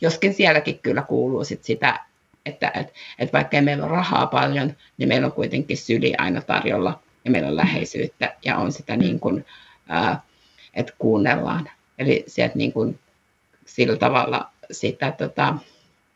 Joskin 0.00 0.34
sielläkin 0.34 0.78
kyllä 0.78 1.02
kuuluu 1.02 1.44
sit 1.44 1.64
sitä, 1.64 2.00
että 2.46 2.72
et, 2.74 2.94
et 3.18 3.32
vaikka 3.32 3.62
meillä 3.62 3.84
on 3.84 3.90
rahaa 3.90 4.26
paljon, 4.26 4.76
niin 4.98 5.08
meillä 5.08 5.26
on 5.26 5.32
kuitenkin 5.32 5.76
syli 5.76 6.14
aina 6.18 6.40
tarjolla 6.40 7.02
ja 7.24 7.30
meillä 7.30 7.48
on 7.48 7.56
läheisyyttä 7.56 8.34
ja 8.44 8.56
on 8.56 8.72
sitä 8.72 8.96
niin 8.96 9.20
kuin, 9.20 9.46
että 10.74 10.92
kuunnellaan. 10.98 11.70
Eli 11.98 12.24
sieltä 12.26 12.58
niin 12.58 12.72
kuin 12.72 12.98
sillä 13.74 13.96
tavalla 13.96 14.50
sitä, 14.70 15.12
tota, 15.12 15.54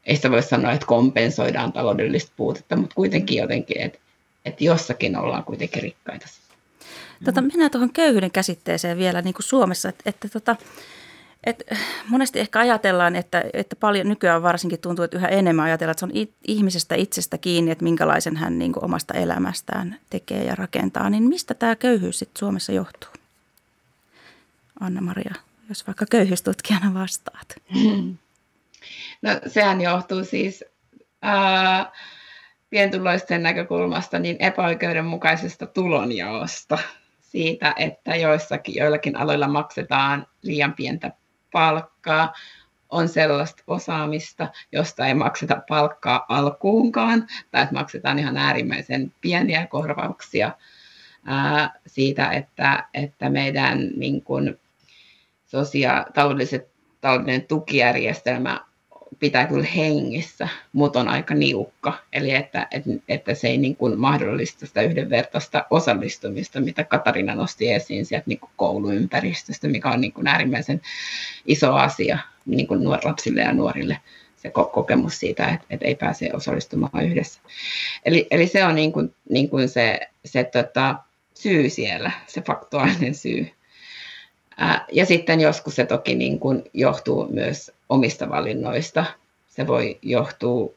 ei 0.05 0.17
sitä 0.17 0.31
voi 0.31 0.43
sanoa, 0.43 0.73
että 0.73 0.87
kompensoidaan 0.87 1.73
taloudellista 1.73 2.33
puutetta, 2.37 2.77
mutta 2.77 2.95
kuitenkin 2.95 3.39
jotenkin, 3.39 3.81
että, 3.81 3.99
että 4.45 4.65
jossakin 4.65 5.17
ollaan 5.17 5.45
kuitenkin 5.45 5.83
rikkaita. 5.83 6.27
Tota, 7.25 7.43
mennään 7.43 7.71
tuohon 7.71 7.93
köyhyyden 7.93 8.31
käsitteeseen 8.31 8.99
vielä 8.99 9.23
niin 9.23 9.35
kuin 9.35 9.45
Suomessa, 9.45 9.89
että, 9.89 10.03
että 10.07 10.29
tota, 10.29 10.57
et 11.45 11.63
monesti 12.09 12.41
ehkä 12.41 12.59
ajatellaan, 12.59 13.17
että, 13.17 13.45
että 13.53 13.77
paljon 13.77 14.09
nykyään 14.09 14.43
varsinkin 14.43 14.81
tuntuu, 14.81 15.05
että 15.05 15.17
yhä 15.17 15.29
enemmän 15.29 15.65
ajatellaan, 15.65 15.91
että 15.91 16.01
se 16.01 16.07
on 16.07 16.29
ihmisestä 16.49 16.95
itsestä 16.95 17.39
kiinni, 17.39 17.71
että 17.71 17.85
minkälaisen 17.85 18.37
hän 18.37 18.59
niin 18.59 18.73
kuin 18.73 18.85
omasta 18.85 19.15
elämästään 19.15 19.99
tekee 20.11 20.45
ja 20.45 20.55
rakentaa. 20.55 21.11
Niin 21.11 21.23
mistä 21.23 21.55
tämä 21.55 21.77
köyhyys 21.77 22.19
sitten 22.19 22.39
Suomessa 22.39 22.73
johtuu? 22.73 23.11
Anna-Maria 24.81 25.35
jos 25.69 25.87
vaikka 25.87 26.07
köyhyystutkijana 26.11 26.95
vastaat? 26.95 27.55
No 29.23 29.31
sehän 29.47 29.81
johtuu 29.81 30.25
siis 30.25 30.65
ää, 31.23 31.93
pientuloisten 32.71 33.43
näkökulmasta 33.43 34.19
niin 34.19 34.37
epäoikeudenmukaisesta 34.39 35.67
tulonjaosta. 35.67 36.79
Siitä, 37.21 37.75
että 37.77 38.17
joissakin, 38.17 38.75
joillakin 38.75 39.17
aloilla 39.17 39.49
maksetaan 39.49 40.27
liian 40.43 40.73
pientä 40.73 41.13
palkkaa, 41.53 42.33
on 42.89 43.09
sellaista 43.09 43.63
osaamista, 43.67 44.49
josta 44.73 45.07
ei 45.07 45.15
makseta 45.15 45.63
palkkaa 45.69 46.25
alkuunkaan, 46.29 47.27
tai 47.51 47.63
että 47.63 47.75
maksetaan 47.75 48.19
ihan 48.19 48.37
äärimmäisen 48.37 49.13
pieniä 49.21 49.67
korvauksia 49.67 50.53
ää, 51.25 51.73
siitä, 51.87 52.31
että, 52.31 52.89
että 52.95 53.31
meidän 53.31 53.91
niin 53.97 54.23
kuin, 54.23 54.61
sosia- 55.55 56.07
taloudelliset, 56.15 56.69
taloudellinen 57.01 57.47
tukijärjestelmä 57.47 58.61
pitää 59.19 59.47
kyllä 59.47 59.67
hengissä, 59.77 60.49
mutta 60.73 61.01
on 61.01 61.09
aika 61.09 61.35
niukka. 61.35 61.99
Eli 62.13 62.31
että, 62.31 62.69
että, 62.71 62.91
että 63.09 63.35
se 63.35 63.49
ei 63.49 63.59
niin 63.59 63.77
kuin 63.77 63.99
mahdollista 63.99 64.67
sitä 64.67 64.83
yhdenvertaista 64.83 65.67
osallistumista, 65.71 66.61
mitä 66.61 66.85
Katarina 66.85 67.35
nosti 67.35 67.73
esiin 67.73 68.07
sieltä 68.07 68.25
niin 68.27 68.41
kuin 68.41 68.51
kouluympäristöstä, 68.57 69.69
mikä 69.69 69.91
on 69.91 70.01
niin 70.01 70.13
kuin 70.13 70.27
äärimmäisen 70.27 70.81
iso 71.47 71.75
asia 71.75 72.19
niin 72.47 72.67
kuin 72.67 72.91
lapsille 72.91 73.41
ja 73.41 73.53
nuorille 73.53 73.99
se 74.37 74.51
kokemus 74.51 75.21
siitä, 75.21 75.47
että, 75.47 75.67
että 75.71 75.87
ei 75.87 75.95
pääse 75.95 76.31
osallistumaan 76.33 77.05
yhdessä. 77.05 77.41
Eli, 78.05 78.27
eli 78.31 78.47
se 78.47 78.65
on 78.65 78.75
niin 78.75 78.93
kuin, 78.93 79.15
niin 79.31 79.49
kuin 79.49 79.69
se, 79.69 80.01
se 80.25 80.45
tota, 80.45 80.95
syy 81.35 81.71
siellä, 81.71 82.11
se 82.27 82.41
faktuaalinen 82.41 83.15
syy. 83.15 83.51
Ja 84.93 85.07
sitten 85.07 85.41
joskus 85.41 85.77
se 85.77 85.87
toki 85.87 86.15
niin 86.15 86.41
kuin 86.41 86.63
johtuu 86.73 87.29
myös 87.31 87.73
omista 87.89 88.29
valinnoista. 88.29 89.05
Se 89.49 89.67
voi 89.67 89.99
johtua 90.03 90.71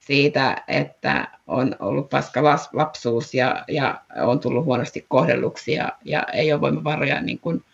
siitä, 0.00 0.62
että 0.68 1.28
on 1.46 1.76
ollut 1.78 2.10
paska 2.10 2.42
lapsuus 2.72 3.34
ja, 3.34 3.64
ja 3.68 4.00
on 4.22 4.40
tullut 4.40 4.64
huonosti 4.64 5.06
kohdelluksi 5.08 5.72
ja, 5.72 5.92
ja 6.04 6.22
ei 6.32 6.52
ole 6.52 6.60
voimavaroja 6.60 7.20
niin 7.20 7.38
kuin, 7.38 7.64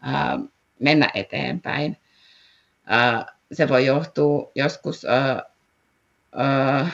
ää, 0.00 0.38
mennä 0.78 1.10
eteenpäin. 1.14 1.96
Ää, 2.86 3.26
se 3.52 3.68
voi 3.68 3.86
johtua 3.86 4.50
joskus 4.54 5.04
ää, 5.04 5.42
ää, 6.32 6.90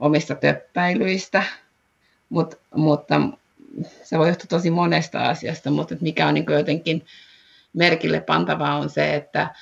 omista 0.00 0.34
töppäilyistä, 0.34 1.42
mut, 2.28 2.54
mutta 2.74 3.20
se 4.02 4.18
voi 4.18 4.28
johtua 4.28 4.46
tosi 4.48 4.70
monesta 4.70 5.24
asiasta, 5.24 5.70
mutta 5.70 5.94
mikä 6.00 6.26
on 6.26 6.34
niin 6.34 6.46
jotenkin 6.48 7.06
merkille 7.72 8.20
pantavaa 8.20 8.76
on 8.76 8.90
se, 8.90 9.14
että 9.14 9.54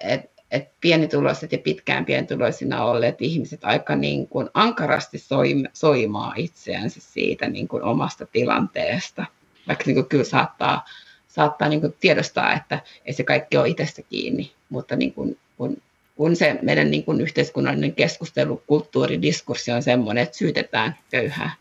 et, 0.00 0.30
et 0.50 0.68
pienituloiset 0.80 1.52
ja 1.52 1.58
pitkään 1.58 2.04
pienituloisina 2.04 2.84
olleet 2.84 3.22
ihmiset 3.22 3.64
aika 3.64 3.96
niin 3.96 4.28
kuin 4.28 4.50
ankarasti 4.54 5.24
soimaa 5.72 6.34
itseänsä 6.36 7.00
siitä 7.00 7.48
niin 7.48 7.68
kuin 7.68 7.82
omasta 7.82 8.26
tilanteesta. 8.26 9.26
Vaikka 9.68 9.84
niin 9.86 9.94
kuin 9.94 10.06
kyllä 10.06 10.24
saattaa, 10.24 10.84
saattaa 11.28 11.68
niin 11.68 11.80
kuin 11.80 11.94
tiedostaa, 12.00 12.54
että 12.54 12.80
ei 13.04 13.12
se 13.12 13.24
kaikki 13.24 13.56
ole 13.56 13.68
itsestä 13.68 14.02
kiinni, 14.02 14.52
mutta 14.68 14.96
niin 14.96 15.12
kuin, 15.12 15.38
kun, 15.56 15.76
kun 16.16 16.36
se 16.36 16.58
meidän 16.62 16.90
niin 16.90 17.04
kuin 17.04 17.20
yhteiskunnallinen 17.20 17.94
keskustelu, 17.94 18.62
kulttuuri, 18.66 19.22
diskurssi 19.22 19.72
on 19.72 19.82
sellainen, 19.82 20.22
että 20.22 20.36
syytetään 20.36 20.98
köyhää, 21.10 21.54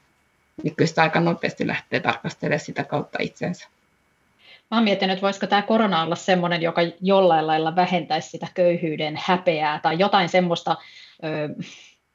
niin 0.64 0.76
kyllä 0.76 0.88
sitä 0.88 1.02
aika 1.02 1.20
nopeasti 1.20 1.68
lähtee 1.68 2.00
tarkastelemaan 2.00 2.60
sitä 2.60 2.84
kautta 2.84 3.18
itsensä. 3.22 3.68
Mä 4.74 4.78
oon 4.78 4.84
miettinyt, 4.84 5.14
että 5.14 5.22
voisiko 5.26 5.48
tämä 5.48 5.62
korona 5.62 6.04
olla 6.04 6.16
sellainen, 6.16 6.62
joka 6.62 6.82
jollain 7.02 7.48
lailla 7.48 7.76
vähentäisi 7.76 8.30
sitä 8.30 8.48
köyhyyden 8.54 9.20
häpeää 9.24 9.80
tai 9.80 10.00
jotain 10.00 10.30
semmoista, 10.30 10.76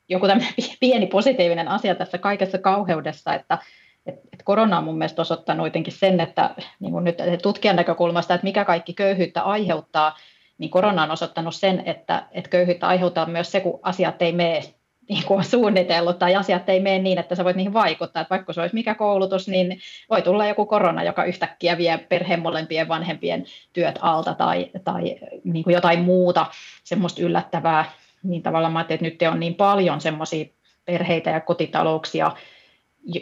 joku 0.08 0.26
tämmöinen 0.26 0.54
pieni 0.80 1.06
positiivinen 1.06 1.68
asia 1.68 1.94
tässä 1.94 2.18
kaikessa 2.18 2.58
kauheudessa, 2.58 3.34
että 3.34 3.58
et, 4.06 4.14
korona 4.44 4.78
on 4.78 4.84
mun 4.84 4.98
mielestä 4.98 5.22
osoittanut 5.22 5.66
jotenkin 5.66 5.92
sen, 5.92 6.20
että 6.20 6.54
niin 6.80 7.04
nyt 7.04 7.16
tutkijan 7.42 7.76
näkökulmasta, 7.76 8.34
että 8.34 8.44
mikä 8.46 8.64
kaikki 8.64 8.92
köyhyyttä 8.92 9.42
aiheuttaa, 9.42 10.16
niin 10.58 10.70
korona 10.70 11.02
on 11.02 11.10
osoittanut 11.10 11.54
sen, 11.54 11.82
että, 11.86 12.26
että 12.32 12.50
köyhyyttä 12.50 12.86
aiheuttaa 12.86 13.26
myös 13.26 13.52
se, 13.52 13.60
kun 13.60 13.80
asiat 13.82 14.22
ei 14.22 14.32
mene 14.32 14.62
niin 15.08 15.24
kuin 15.26 15.38
on 15.38 15.44
suunnitellut 15.44 16.18
tai 16.18 16.34
asiat 16.34 16.68
ei 16.68 16.80
mene 16.80 16.98
niin, 16.98 17.18
että 17.18 17.34
sä 17.34 17.44
voit 17.44 17.56
niihin 17.56 17.72
vaikuttaa. 17.72 18.22
Että 18.22 18.34
vaikka 18.34 18.52
se 18.52 18.60
olisi 18.60 18.74
mikä 18.74 18.94
koulutus, 18.94 19.48
niin 19.48 19.78
voi 20.10 20.22
tulla 20.22 20.46
joku 20.46 20.66
korona, 20.66 21.02
joka 21.02 21.24
yhtäkkiä 21.24 21.78
vie 21.78 21.98
perheen 21.98 22.40
molempien 22.40 22.88
vanhempien 22.88 23.44
työt 23.72 23.98
alta 24.02 24.34
tai, 24.34 24.70
tai 24.84 25.16
niin 25.44 25.64
kuin 25.64 25.74
jotain 25.74 26.00
muuta 26.00 26.46
semmoista 26.84 27.22
yllättävää. 27.22 27.92
Niin 28.22 28.42
tavallaan 28.42 28.72
mä 28.72 28.80
että 28.80 28.96
nyt 29.00 29.22
on 29.32 29.40
niin 29.40 29.54
paljon 29.54 30.00
semmoisia 30.00 30.46
perheitä 30.84 31.30
ja 31.30 31.40
kotitalouksia, 31.40 32.32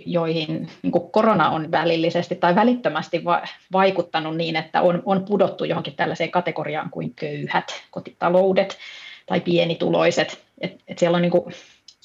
joihin 0.06 0.68
niin 0.82 0.92
kuin 0.92 1.10
korona 1.10 1.50
on 1.50 1.70
välillisesti 1.70 2.34
tai 2.34 2.54
välittömästi 2.54 3.24
va- 3.24 3.42
vaikuttanut 3.72 4.36
niin, 4.36 4.56
että 4.56 4.82
on, 4.82 5.02
on 5.04 5.24
pudottu 5.24 5.64
johonkin 5.64 5.94
tällaiseen 5.94 6.30
kategoriaan 6.30 6.90
kuin 6.90 7.14
köyhät 7.14 7.82
kotitaloudet 7.90 8.78
tai 9.26 9.40
pienituloiset. 9.40 10.44
Et, 10.60 10.80
et 10.88 10.98
siellä 10.98 11.16
on 11.16 11.22
niin 11.22 11.32
kuin 11.32 11.54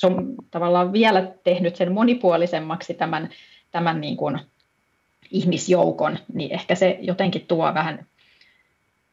se 0.02 0.08
on 0.08 0.36
tavallaan 0.52 0.94
vielä 0.94 1.32
tehnyt 1.44 1.76
sen 1.76 1.92
monipuolisemmaksi 1.92 2.94
tämän, 2.94 3.30
tämän 3.72 4.02
niin 4.02 4.18
kuin 4.18 4.40
ihmisjoukon, 5.32 6.18
niin 6.34 6.52
ehkä 6.52 6.76
se 6.76 6.98
jotenkin 7.02 7.46
tuo 7.48 7.74
vähän 7.74 8.06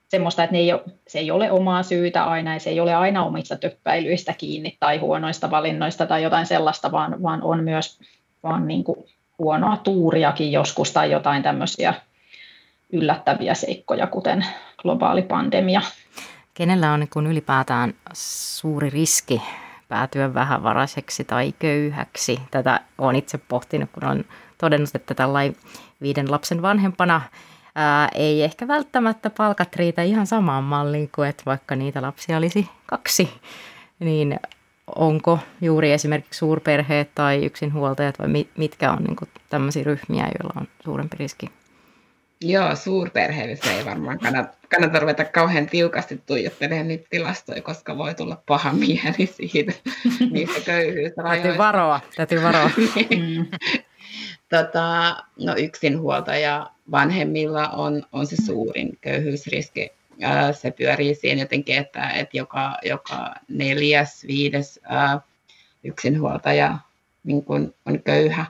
semmoista, 0.09 0.45
että 0.45 0.53
ne 0.53 0.59
ei 0.59 0.73
ole, 0.73 0.81
se 1.09 1.19
ei 1.19 1.31
ole 1.31 1.51
omaa 1.51 1.83
syytä 1.83 2.25
aina, 2.25 2.55
ja 2.55 2.61
se 2.61 2.71
ei 2.71 2.81
ole 2.81 2.95
aina 2.95 3.25
omissa 3.25 3.57
töppäilyistä 3.57 4.33
kiinni 4.33 4.77
tai 4.81 4.99
huonoista 4.99 5.51
valinnoista 5.51 6.07
tai 6.07 6.23
jotain 6.23 6.47
sellaista, 6.47 6.93
vaan, 6.93 7.23
vaan 7.23 7.43
on 7.43 7.65
myös 7.65 8.01
vaan 8.43 8.67
niin 8.69 8.85
kuin 8.85 9.05
huonoa 9.39 9.77
tuuriakin 9.77 10.53
joskus 10.53 10.93
tai 10.93 11.11
jotain 11.11 11.43
tämmöisiä 11.43 11.95
yllättäviä 12.93 13.55
seikkoja, 13.55 14.07
kuten 14.07 14.47
globaali 14.83 15.23
pandemia. 15.23 15.81
Kenellä 16.55 16.93
on 16.93 17.01
niin 17.01 17.27
ylipäätään 17.27 17.95
suuri 18.13 18.91
riski 18.91 19.43
päätyä 19.89 20.35
vähävaraiseksi 20.35 21.25
tai 21.25 21.55
köyhäksi? 21.59 22.41
Tätä 22.51 22.81
olen 22.99 23.17
itse 23.17 23.39
pohtinut, 23.39 23.91
kun 23.93 24.05
olen 24.05 24.25
todennut, 24.59 24.95
että 24.95 25.15
tällainen 25.15 25.57
viiden 26.03 26.31
lapsen 26.31 26.63
vanhempana 26.63 27.21
ää, 27.75 28.09
ei 28.15 28.43
ehkä 28.43 28.69
välttämättä 28.69 29.31
palkat 29.31 29.77
riitä 29.77 30.03
ihan 30.03 30.27
samaan 30.27 30.65
malliin 30.65 31.11
kuin, 31.15 31.29
että 31.29 31.43
vaikka 31.47 31.77
niitä 31.77 32.03
lapsia 32.03 32.37
olisi 32.37 32.69
kaksi. 32.87 33.31
Niin 33.99 34.41
onko 34.97 35.39
juuri 35.61 35.93
esimerkiksi 35.93 36.39
suurperheet 36.39 37.15
tai 37.15 37.45
yksinhuoltajat 37.45 38.19
vai 38.19 38.47
mitkä 38.57 38.93
on 38.93 39.05
niin 39.05 39.17
tämmöisiä 39.51 39.85
ryhmiä, 39.85 40.25
joilla 40.25 40.61
on 40.61 40.69
suurempi 40.85 41.17
riski? 41.17 41.51
Joo, 42.41 42.77
suurperheille 42.77 43.59
ei 43.77 43.85
varmaan 43.85 44.19
kannata, 44.19 44.55
kannata 44.71 44.99
ruveta 44.99 45.25
kauhean 45.25 45.67
tiukasti 45.67 46.23
tuijottelemaan 46.27 46.89
niitä 46.89 47.07
tilastoja, 47.11 47.63
koska 47.63 47.99
voi 47.99 48.15
tulla 48.15 48.43
paha 48.47 48.73
mieli 48.73 49.27
siitä, 49.27 49.73
niistä 50.33 50.61
köyhyysrajoista. 50.61 51.23
Täytyy 51.23 51.59
varoa, 51.59 52.01
täytyy 52.17 52.43
varoa. 52.43 52.71
Mm. 53.19 53.47
tota, 54.49 55.17
no 55.45 55.55
yksinhuoltaja 55.57 56.71
vanhemmilla 56.91 57.69
on, 57.69 58.03
on 58.13 58.27
se 58.27 58.37
suurin 58.47 58.99
köyhyysriski. 59.01 59.93
Ää, 60.23 60.53
se 60.53 60.71
pyörii 60.71 61.15
siinä 61.15 61.41
jotenkin, 61.41 61.79
että, 61.79 62.11
että 62.11 62.37
joka, 62.37 62.79
joka 62.83 63.35
neljäs, 63.49 64.27
viides 64.27 64.81
ää, 64.83 65.21
yksinhuoltaja 65.85 66.79
niin 67.25 67.45
kun 67.45 67.75
on 67.87 68.03
köyhä. 68.03 68.47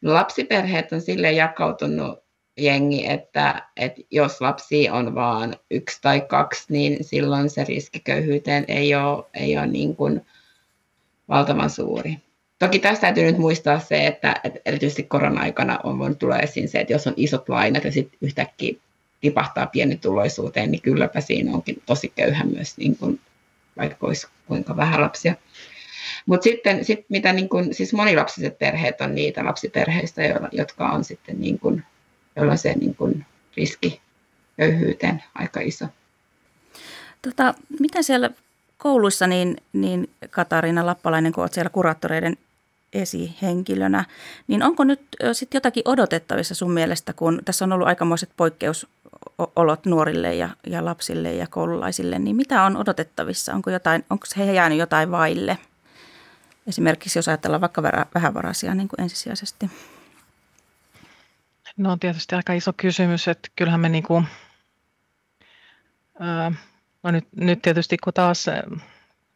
No, 0.00 0.14
lapsiperheet 0.14 0.92
on 0.92 1.00
sille 1.00 1.32
jakautunut 1.32 2.23
jengi, 2.56 3.06
että, 3.06 3.62
että 3.76 4.02
jos 4.10 4.40
lapsi 4.40 4.90
on 4.90 5.14
vain 5.14 5.56
yksi 5.70 5.98
tai 6.02 6.20
kaksi, 6.20 6.64
niin 6.68 7.04
silloin 7.04 7.50
se 7.50 7.64
riski 7.64 8.00
köyhyyteen 8.00 8.64
ei 8.68 8.94
ole, 8.94 9.24
ei 9.34 9.58
ole 9.58 9.66
niin 9.66 9.96
kuin 9.96 10.26
valtavan 11.28 11.70
suuri. 11.70 12.16
Toki 12.58 12.78
tässä 12.78 13.00
täytyy 13.00 13.24
nyt 13.24 13.38
muistaa 13.38 13.78
se, 13.78 14.06
että, 14.06 14.40
että 14.44 14.60
erityisesti 14.64 15.02
korona-aikana 15.02 15.78
on 15.84 15.98
voinut 15.98 16.18
tulla 16.18 16.38
esiin 16.38 16.68
se, 16.68 16.80
että 16.80 16.92
jos 16.92 17.06
on 17.06 17.14
isot 17.16 17.48
lainat 17.48 17.84
ja 17.84 17.92
sitten 17.92 18.18
yhtäkkiä 18.20 18.74
tipahtaa 19.20 19.66
pienituloisuuteen, 19.66 20.70
niin 20.70 20.82
kylläpä 20.82 21.20
siinä 21.20 21.52
onkin 21.52 21.82
tosi 21.86 22.12
köyhä 22.16 22.44
myös, 22.44 22.76
niin 22.78 22.96
kuin, 22.96 23.20
vaikka 23.76 24.06
olisi 24.06 24.26
kuinka 24.46 24.76
vähän 24.76 25.00
lapsia. 25.00 25.34
Mutta 26.26 26.44
sitten 26.44 26.84
sit 26.84 27.06
mitä 27.08 27.32
niin 27.32 27.48
kun, 27.48 27.74
siis 27.74 27.92
monilapsiset 27.92 28.58
perheet 28.58 29.00
on 29.00 29.14
niitä 29.14 29.44
lapsiperheistä, 29.44 30.22
jotka 30.52 30.88
on 30.88 31.04
sitten 31.04 31.40
niin 31.40 31.58
kun, 31.58 31.82
joilla 32.36 32.52
on 32.52 32.58
se 32.58 32.74
niin 32.74 32.94
kun, 32.94 33.24
riski 33.56 34.00
köyhyyteen 34.56 35.22
aika 35.34 35.60
iso. 35.60 35.86
Tota, 37.22 37.54
miten 37.80 38.04
siellä 38.04 38.30
kouluissa, 38.78 39.26
niin, 39.26 39.56
niin 39.72 40.10
Katariina 40.30 40.86
Lappalainen, 40.86 41.32
kun 41.32 41.42
olet 41.42 41.52
siellä 41.52 41.70
kuraattoreiden 41.70 42.36
esihenkilönä, 42.92 44.04
niin 44.48 44.62
onko 44.62 44.84
nyt 44.84 45.00
sitten 45.32 45.56
jotakin 45.56 45.82
odotettavissa 45.86 46.54
sun 46.54 46.72
mielestä, 46.72 47.12
kun 47.12 47.40
tässä 47.44 47.64
on 47.64 47.72
ollut 47.72 47.88
aikamoiset 47.88 48.30
poikkeusolot 48.36 49.86
nuorille 49.86 50.34
ja, 50.34 50.48
ja 50.66 50.84
lapsille 50.84 51.34
ja 51.34 51.46
koululaisille, 51.46 52.18
niin 52.18 52.36
mitä 52.36 52.62
on 52.62 52.76
odotettavissa? 52.76 53.54
Onko, 53.54 53.70
jotain, 53.70 54.04
onko 54.10 54.26
he 54.36 54.52
jäänyt 54.52 54.78
jotain 54.78 55.10
vaille? 55.10 55.58
Esimerkiksi 56.66 57.18
jos 57.18 57.28
ajatellaan 57.28 57.60
vaikka 57.60 57.82
vähävaraisia 58.14 58.74
niin 58.74 58.88
kuin 58.88 59.00
ensisijaisesti. 59.00 59.70
No 61.76 61.92
on 61.92 62.00
tietysti 62.00 62.34
aika 62.34 62.52
iso 62.52 62.72
kysymys, 62.76 63.28
että 63.28 63.48
kyllähän 63.56 63.80
me 63.80 63.88
niin 63.88 64.04
kuin, 64.04 64.26
no 67.02 67.10
nyt, 67.10 67.28
nyt 67.36 67.62
tietysti 67.62 67.96
kun 67.96 68.12
taas 68.12 68.46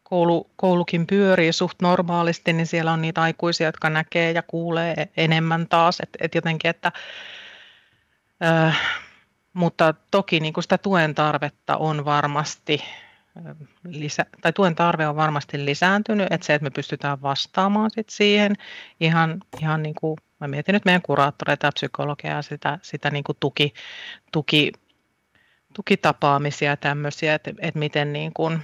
koulu, 0.03 0.51
koulukin 0.57 1.07
pyörii 1.07 1.53
suht 1.53 1.83
normaalisti, 1.83 2.53
niin 2.53 2.66
siellä 2.66 2.92
on 2.92 3.03
niitä 3.03 3.22
aikuisia, 3.22 3.68
jotka 3.68 3.90
näkee 3.90 4.33
ja 4.33 4.42
kuulee 4.42 5.09
enemmän 5.16 5.66
taas, 5.68 6.01
että 6.01 6.18
et 6.20 6.35
jotenkin, 6.35 6.68
että 6.68 6.92
mutta 9.53 9.94
toki 10.11 10.40
niin 10.40 10.53
kuin 10.53 10.62
sitä 10.62 10.79
tuen 10.79 11.14
tarvetta 11.14 11.77
on 11.77 12.05
varmasti 12.05 12.85
lisä, 13.85 14.27
tai 14.40 14.53
tuen 14.53 14.74
tarve 14.74 15.09
on 15.09 15.16
varmasti 15.16 15.64
lisääntynyt, 15.64 16.27
että 16.31 16.46
se, 16.46 16.55
että 16.55 16.64
me 16.64 16.70
pystytään 16.70 17.22
vastaamaan 17.22 17.90
sit 17.90 18.09
siihen 18.09 18.55
ihan, 19.01 19.40
ihan 19.61 19.83
niin 19.83 19.94
kuin, 19.94 20.16
mä 20.40 20.48
mietin 20.48 20.72
nyt 20.72 20.85
meidän 20.85 21.03
kuraattoreita 21.03 21.66
ja 21.66 21.72
psykologia 21.72 22.31
ja 22.31 22.42
sitä, 22.42 22.79
sitä 22.83 23.11
niin 23.11 23.24
kuin 23.24 23.37
tuki, 23.40 23.74
tuki, 24.33 24.72
tukitapaamisia 25.74 26.70
ja 26.70 26.77
tämmöisiä, 26.77 27.35
että, 27.35 27.51
että 27.59 27.79
miten 27.79 28.12
niin 28.12 28.33
kuin, 28.35 28.55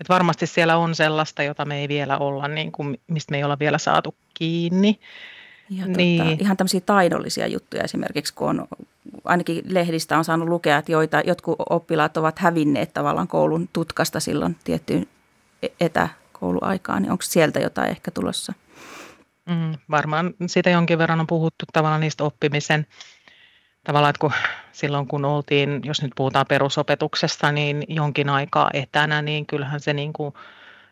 että 0.00 0.12
varmasti 0.12 0.46
siellä 0.46 0.76
on 0.76 0.94
sellaista, 0.94 1.42
jota 1.42 1.64
me 1.64 1.78
ei 1.78 1.88
vielä 1.88 2.18
olla, 2.18 2.48
niin 2.48 2.72
kuin, 2.72 3.00
mistä 3.06 3.30
me 3.30 3.36
ei 3.36 3.44
olla 3.44 3.58
vielä 3.58 3.78
saatu 3.78 4.14
kiinni. 4.34 5.00
Ja 5.70 5.86
niin. 5.86 6.22
tota, 6.22 6.36
ihan 6.40 6.56
tämmöisiä 6.56 6.80
taidollisia 6.80 7.46
juttuja 7.46 7.82
esimerkiksi, 7.82 8.34
kun 8.34 8.48
on, 8.48 8.66
ainakin 9.24 9.62
lehdistä 9.64 10.18
on 10.18 10.24
saanut 10.24 10.48
lukea, 10.48 10.78
että 10.78 10.92
joita, 10.92 11.20
jotkut 11.20 11.56
oppilaat 11.70 12.16
ovat 12.16 12.38
hävinneet 12.38 12.94
tavallaan 12.94 13.28
koulun 13.28 13.68
tutkasta 13.72 14.20
silloin 14.20 14.56
tiettyyn 14.64 15.06
e-, 15.62 15.68
etäkouluaikaan, 15.80 17.02
niin 17.02 17.12
onko 17.12 17.22
sieltä 17.22 17.60
jotain 17.60 17.90
ehkä 17.90 18.10
tulossa? 18.10 18.52
Mm, 19.48 19.74
varmaan 19.90 20.34
siitä 20.46 20.70
jonkin 20.70 20.98
verran 20.98 21.20
on 21.20 21.26
puhuttu 21.26 21.64
tavallaan 21.72 22.00
niistä 22.00 22.24
oppimisen 22.24 22.86
tavallaan, 23.84 24.10
että 24.10 24.20
kun 24.20 24.32
silloin 24.72 25.06
kun 25.06 25.24
oltiin, 25.24 25.80
jos 25.84 26.02
nyt 26.02 26.12
puhutaan 26.16 26.46
perusopetuksesta, 26.48 27.52
niin 27.52 27.82
jonkin 27.88 28.28
aikaa 28.28 28.70
etänä, 28.72 29.22
niin 29.22 29.46
kyllähän 29.46 29.80
se, 29.80 29.92
niin 29.92 30.12
kuin, 30.12 30.34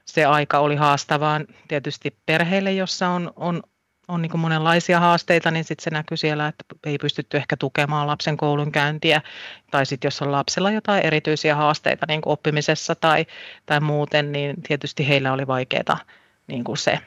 se 0.05 0.25
aika 0.25 0.59
oli 0.59 0.77
haastavaa 0.77 1.41
tietysti 1.69 2.17
perheille, 2.27 2.73
jossa 2.73 3.09
on, 3.09 3.33
on 3.37 3.63
on 4.09 4.23
niin 4.23 4.41
monenlaisia 4.41 5.01
haasteita, 5.01 5.51
niin 5.51 5.65
sitten 5.65 5.85
se 5.85 5.91
näkyy 5.91 6.17
siellä, 6.17 6.49
että 6.49 6.65
ei 6.87 6.99
pystytty 6.99 7.37
ehkä 7.37 7.57
tukemaan 7.57 8.07
lapsen 8.07 8.37
koulunkäyntiä. 8.37 9.23
Tai 9.71 9.87
sitten 9.87 10.07
jos 10.07 10.23
on 10.23 10.33
lapsella 10.33 10.71
jotain 10.71 11.07
erityisiä 11.07 11.57
haasteita 11.57 12.07
niin 12.09 12.21
oppimisessa 12.27 12.95
tai, 12.95 13.27
tai 13.67 13.81
muuten, 13.81 14.33
niin 14.33 14.63
tietysti 14.63 15.09
heillä 15.09 15.33
oli 15.33 15.47
vaikeaa 15.47 15.99
niin 16.47 16.65
se 16.75 16.99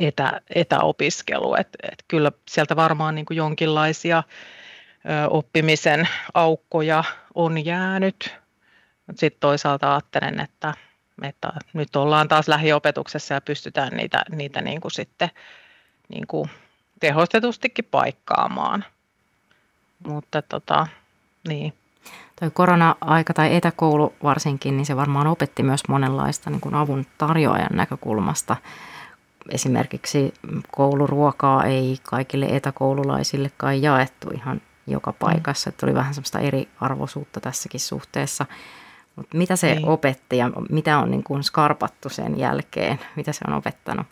etä, 0.00 0.40
etäopiskelu. 0.54 1.54
Et, 1.54 1.68
et 1.82 2.04
kyllä 2.08 2.32
sieltä 2.48 2.76
varmaan 2.76 3.14
niin 3.14 3.26
jonkinlaisia 3.30 4.18
ö, 4.18 5.28
oppimisen 5.28 6.08
aukkoja 6.34 7.04
on 7.34 7.64
jäänyt. 7.64 8.34
Sitten 9.14 9.40
toisaalta 9.40 9.92
ajattelen, 9.94 10.40
että, 10.40 10.74
että 11.22 11.52
nyt 11.72 11.96
ollaan 11.96 12.28
taas 12.28 12.48
lähiopetuksessa 12.48 13.34
ja 13.34 13.40
pystytään 13.40 13.96
niitä, 13.96 14.24
niitä 14.30 14.60
niin 14.60 14.80
kuin 14.80 14.92
sitten 14.92 15.30
niin 16.08 16.26
kuin 16.26 16.50
tehostetustikin 17.00 17.84
paikkaamaan. 17.90 18.84
Mutta 20.06 20.42
tota, 20.42 20.86
niin. 21.48 21.72
Toi 22.40 22.50
korona-aika 22.50 23.34
tai 23.34 23.56
etäkoulu 23.56 24.14
varsinkin, 24.22 24.76
niin 24.76 24.86
se 24.86 24.96
varmaan 24.96 25.26
opetti 25.26 25.62
myös 25.62 25.82
monenlaista 25.88 26.50
niin 26.50 26.60
kuin 26.60 26.74
avun 26.74 27.06
tarjoajan 27.18 27.76
näkökulmasta. 27.76 28.56
Esimerkiksi 29.50 30.34
kouluruokaa 30.70 31.64
ei 31.64 31.98
kaikille 32.02 32.46
etäkoululaisille 32.46 33.50
kai 33.56 33.82
jaettu 33.82 34.30
ihan 34.34 34.60
joka 34.86 35.12
paikassa. 35.12 35.70
Että 35.70 35.86
oli 35.86 35.94
vähän 35.94 36.14
semmoista 36.14 36.38
eriarvoisuutta 36.38 37.40
tässäkin 37.40 37.80
suhteessa. 37.80 38.46
Mutta 39.16 39.38
mitä 39.38 39.56
se 39.56 39.74
niin. 39.74 39.88
opetti 39.88 40.36
ja 40.36 40.50
mitä 40.70 40.98
on 40.98 41.10
niin 41.10 41.24
kuin 41.24 41.42
skarpattu 41.42 42.08
sen 42.08 42.38
jälkeen? 42.38 43.00
Mitä 43.16 43.32
se 43.32 43.44
on 43.48 43.54
opettanut? 43.54 44.06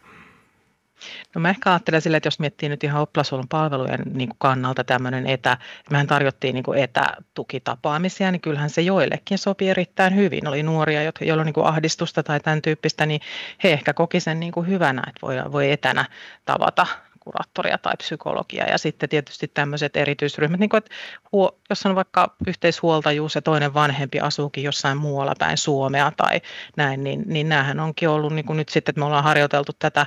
No 1.34 1.40
mä 1.40 1.50
ehkä 1.50 1.70
ajattelen 1.70 2.02
sille, 2.02 2.16
että 2.16 2.26
jos 2.26 2.38
miettii 2.38 2.68
nyt 2.68 2.84
ihan 2.84 3.02
oppilashuollon 3.02 3.48
palvelujen 3.48 4.00
niin 4.14 4.28
kuin 4.28 4.38
kannalta 4.38 4.84
tämmöinen 4.84 5.26
etä, 5.26 5.58
mehän 5.90 6.06
tarjottiin 6.06 6.54
niin 6.54 6.64
kuin 6.64 6.78
etätukitapaamisia, 6.78 8.32
niin 8.32 8.40
kyllähän 8.40 8.70
se 8.70 8.82
joillekin 8.82 9.38
sopii 9.38 9.70
erittäin 9.70 10.16
hyvin. 10.16 10.48
Oli 10.48 10.62
nuoria, 10.62 11.12
joilla 11.20 11.40
on 11.40 11.46
niin 11.46 11.54
kuin 11.54 11.66
ahdistusta 11.66 12.22
tai 12.22 12.40
tämän 12.40 12.62
tyyppistä, 12.62 13.06
niin 13.06 13.20
he 13.64 13.72
ehkä 13.72 13.92
koki 13.92 14.20
sen 14.20 14.40
niin 14.40 14.52
kuin 14.52 14.66
hyvänä, 14.66 15.02
että 15.08 15.20
voi, 15.22 15.36
voi 15.52 15.72
etänä 15.72 16.04
tavata 16.44 16.86
kuraattoria 17.26 17.78
tai 17.78 17.92
psykologia. 17.96 18.64
Ja 18.64 18.78
sitten 18.78 19.08
tietysti 19.08 19.48
tämmöiset 19.48 19.96
erityisryhmät, 19.96 20.60
niin 20.60 20.70
kuin, 20.70 20.78
että 20.78 20.90
huo, 21.32 21.58
jos 21.70 21.86
on 21.86 21.94
vaikka 21.94 22.36
yhteishuoltajuus 22.46 23.34
ja 23.34 23.42
toinen 23.42 23.74
vanhempi 23.74 24.20
asuukin 24.20 24.64
jossain 24.64 24.98
muualla 24.98 25.34
päin 25.38 25.58
Suomea 25.58 26.12
tai 26.16 26.40
näin, 26.76 27.04
niin, 27.04 27.22
niin 27.26 27.48
näähän 27.48 27.80
onkin 27.80 28.08
ollut 28.08 28.32
niin 28.32 28.44
kuin 28.44 28.56
nyt 28.56 28.68
sitten, 28.68 28.92
että 28.92 28.98
me 28.98 29.04
ollaan 29.04 29.24
harjoiteltu 29.24 29.72
tätä, 29.78 30.06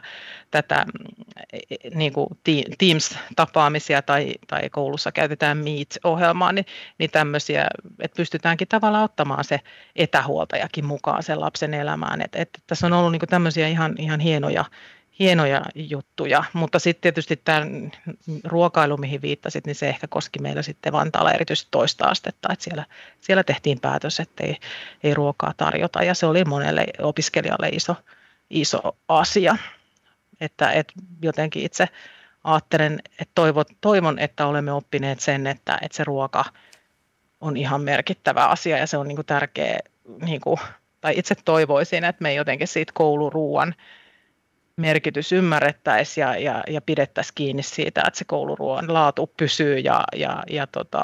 tätä 0.52 0.86
niin 1.96 2.14
kuin 2.14 2.30
Teams-tapaamisia 2.78 4.02
tai, 4.02 4.34
tai 4.48 4.70
koulussa 4.70 5.12
käytetään 5.12 5.58
Meet-ohjelmaa, 5.58 6.52
niin, 6.52 6.66
niin 6.98 7.12
tämmöisiä, 7.12 7.68
että 8.00 8.16
pystytäänkin 8.16 8.68
tavallaan 8.68 9.04
ottamaan 9.04 9.44
se 9.44 9.60
etähuoltajakin 9.96 10.86
mukaan 10.86 11.24
sen 11.24 11.40
lapsen 11.40 11.74
elämään. 11.74 12.22
Että, 12.22 12.40
että 12.40 12.60
tässä 12.68 12.88
on 12.88 12.94
ollut 12.94 13.12
niin 13.12 13.20
kuin 13.20 13.30
tämmöisiä 13.30 13.68
ihan, 13.68 13.96
ihan 13.98 14.20
hienoja 14.20 14.66
hienoja 15.20 15.62
juttuja, 15.76 16.44
mutta 16.54 16.80
sitten 16.80 17.02
tietysti 17.02 17.36
tämä 17.36 17.66
ruokailu, 18.44 18.98
mihin 18.98 19.22
viittasit, 19.22 19.66
niin 19.66 19.76
se 19.76 19.90
ehkä 19.90 20.08
koski 20.08 20.40
meillä 20.40 20.62
sitten 20.62 20.94
Vantaalla 20.94 21.32
erityisesti 21.32 21.68
toista 21.72 22.06
astetta, 22.06 22.54
että 22.54 22.64
siellä, 22.64 22.86
siellä 23.22 23.44
tehtiin 23.44 23.80
päätös, 23.80 24.20
että 24.20 24.44
ei, 24.44 24.58
ei 25.04 25.14
ruokaa 25.14 25.54
tarjota 25.58 26.04
ja 26.04 26.14
se 26.14 26.26
oli 26.26 26.44
monelle 26.44 26.86
opiskelijalle 27.02 27.70
iso, 27.70 27.96
iso 28.50 28.98
asia, 29.08 29.58
että, 30.42 30.72
että 30.72 30.94
jotenkin 31.22 31.64
itse 31.66 31.88
ajattelen, 32.44 33.00
että 33.20 33.32
toivon, 33.36 33.66
toivon, 33.82 34.20
että 34.20 34.46
olemme 34.46 34.72
oppineet 34.72 35.20
sen, 35.20 35.48
että, 35.48 35.78
että 35.82 35.96
se 35.96 36.04
ruoka 36.04 36.46
on 37.42 37.58
ihan 37.58 37.82
merkittävä 37.82 38.46
asia 38.46 38.78
ja 38.78 38.88
se 38.88 38.98
on 38.98 39.08
niin 39.08 39.16
kuin 39.16 39.26
tärkeä, 39.26 39.80
niin 40.22 40.42
kuin, 40.42 40.58
tai 41.02 41.14
itse 41.18 41.36
toivoisin, 41.46 42.04
että 42.04 42.24
me 42.24 42.34
jotenkin 42.34 42.68
siitä 42.68 42.92
kouluruuan 42.96 43.76
merkitys 44.80 45.32
ymmärrettäisiin 45.32 46.22
ja, 46.22 46.38
ja, 46.38 46.64
ja 46.68 46.82
pidettäisiin 46.82 47.36
kiinni 47.36 47.64
siitä, 47.64 48.04
että 48.08 48.18
se 48.18 48.26
kouluruoan 48.26 48.94
laatu 48.94 49.34
pysyy 49.38 49.78
ja, 49.78 50.04
ja, 50.16 50.44
ja 50.50 50.68
tota, 50.68 51.04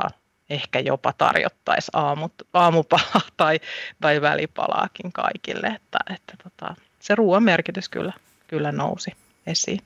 ehkä 0.50 0.80
jopa 0.80 1.14
tarjottaisiin 1.14 1.90
aamut, 1.94 2.34
aamupalaa 2.54 3.22
tai, 3.38 3.60
tai 4.02 4.22
välipalaakin 4.22 5.12
kaikille, 5.12 5.68
että, 5.68 5.98
että 6.14 6.34
tota, 6.44 6.76
se 7.00 7.16
ruoan 7.16 7.44
merkitys 7.44 7.90
kyllä, 7.90 8.14
kyllä 8.48 8.72
nousi 8.72 9.12
esiin. 9.48 9.80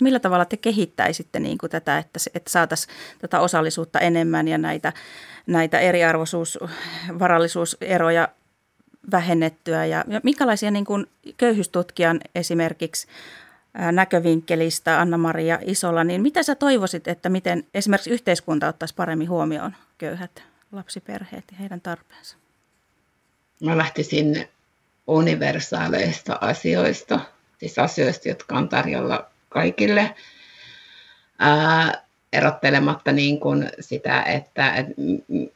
Millä 0.00 0.18
tavalla 0.18 0.44
te 0.44 0.56
kehittäisitte 0.56 1.40
niin 1.40 1.58
kuin 1.58 1.70
tätä, 1.70 1.98
että, 1.98 2.18
että 2.34 2.50
saataisiin 2.50 2.96
tätä 3.18 3.40
osallisuutta 3.40 4.00
enemmän 4.00 4.48
ja 4.48 4.58
näitä, 4.58 4.92
näitä 5.46 5.78
eriarvoisuus, 5.78 6.58
varallisuuseroja 7.18 8.28
vähennettyä 9.10 9.84
ja, 9.84 10.04
minkälaisia 10.22 10.70
niin 10.70 10.84
kuin 10.84 11.06
köyhyystutkijan 11.36 12.20
esimerkiksi 12.34 13.06
näkövinkkelistä 13.92 15.00
Anna-Maria 15.00 15.58
Isola, 15.62 16.04
niin 16.04 16.22
mitä 16.22 16.42
sä 16.42 16.54
toivoisit, 16.54 17.08
että 17.08 17.28
miten 17.28 17.64
esimerkiksi 17.74 18.10
yhteiskunta 18.10 18.68
ottaisi 18.68 18.94
paremmin 18.94 19.28
huomioon 19.28 19.74
köyhät 19.98 20.42
lapsiperheet 20.72 21.44
ja 21.52 21.56
heidän 21.60 21.80
tarpeensa? 21.80 22.36
Mä 23.64 23.78
lähtisin 23.78 24.48
universaaleista 25.06 26.38
asioista, 26.40 27.20
siis 27.58 27.78
asioista, 27.78 28.28
jotka 28.28 28.56
on 28.56 28.68
tarjolla 28.68 29.30
kaikille. 29.48 30.14
Ää, 31.38 32.07
erottelematta 32.32 33.12
niin 33.12 33.40
kuin 33.40 33.70
sitä, 33.80 34.22
että, 34.22 34.74
että 34.74 34.94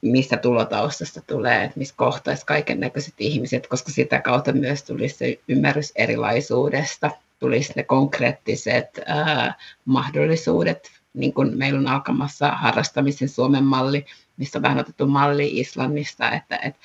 mistä 0.00 0.36
tulotaustasta 0.36 1.20
tulee, 1.26 1.64
että 1.64 1.78
missä 1.78 1.94
kohtaisi 1.96 2.46
kaiken 2.46 2.80
näköiset 2.80 3.14
ihmiset, 3.18 3.66
koska 3.66 3.92
sitä 3.92 4.20
kautta 4.20 4.52
myös 4.52 4.82
tulisi 4.82 5.14
se 5.14 5.38
ymmärrys 5.48 5.92
erilaisuudesta, 5.96 7.10
tulisi 7.38 7.72
ne 7.76 7.82
konkreettiset 7.82 9.00
ää, 9.06 9.54
mahdollisuudet, 9.84 10.90
niin 11.14 11.32
kuin 11.32 11.58
meillä 11.58 11.78
on 11.78 11.86
alkamassa 11.86 12.50
harrastamisen 12.50 13.28
Suomen 13.28 13.64
malli, 13.64 14.06
mistä 14.36 14.58
on 14.58 14.62
vähän 14.62 14.78
otettu 14.78 15.06
malli 15.06 15.60
Islannista, 15.60 16.30
että 16.30 16.56
et, 16.56 16.76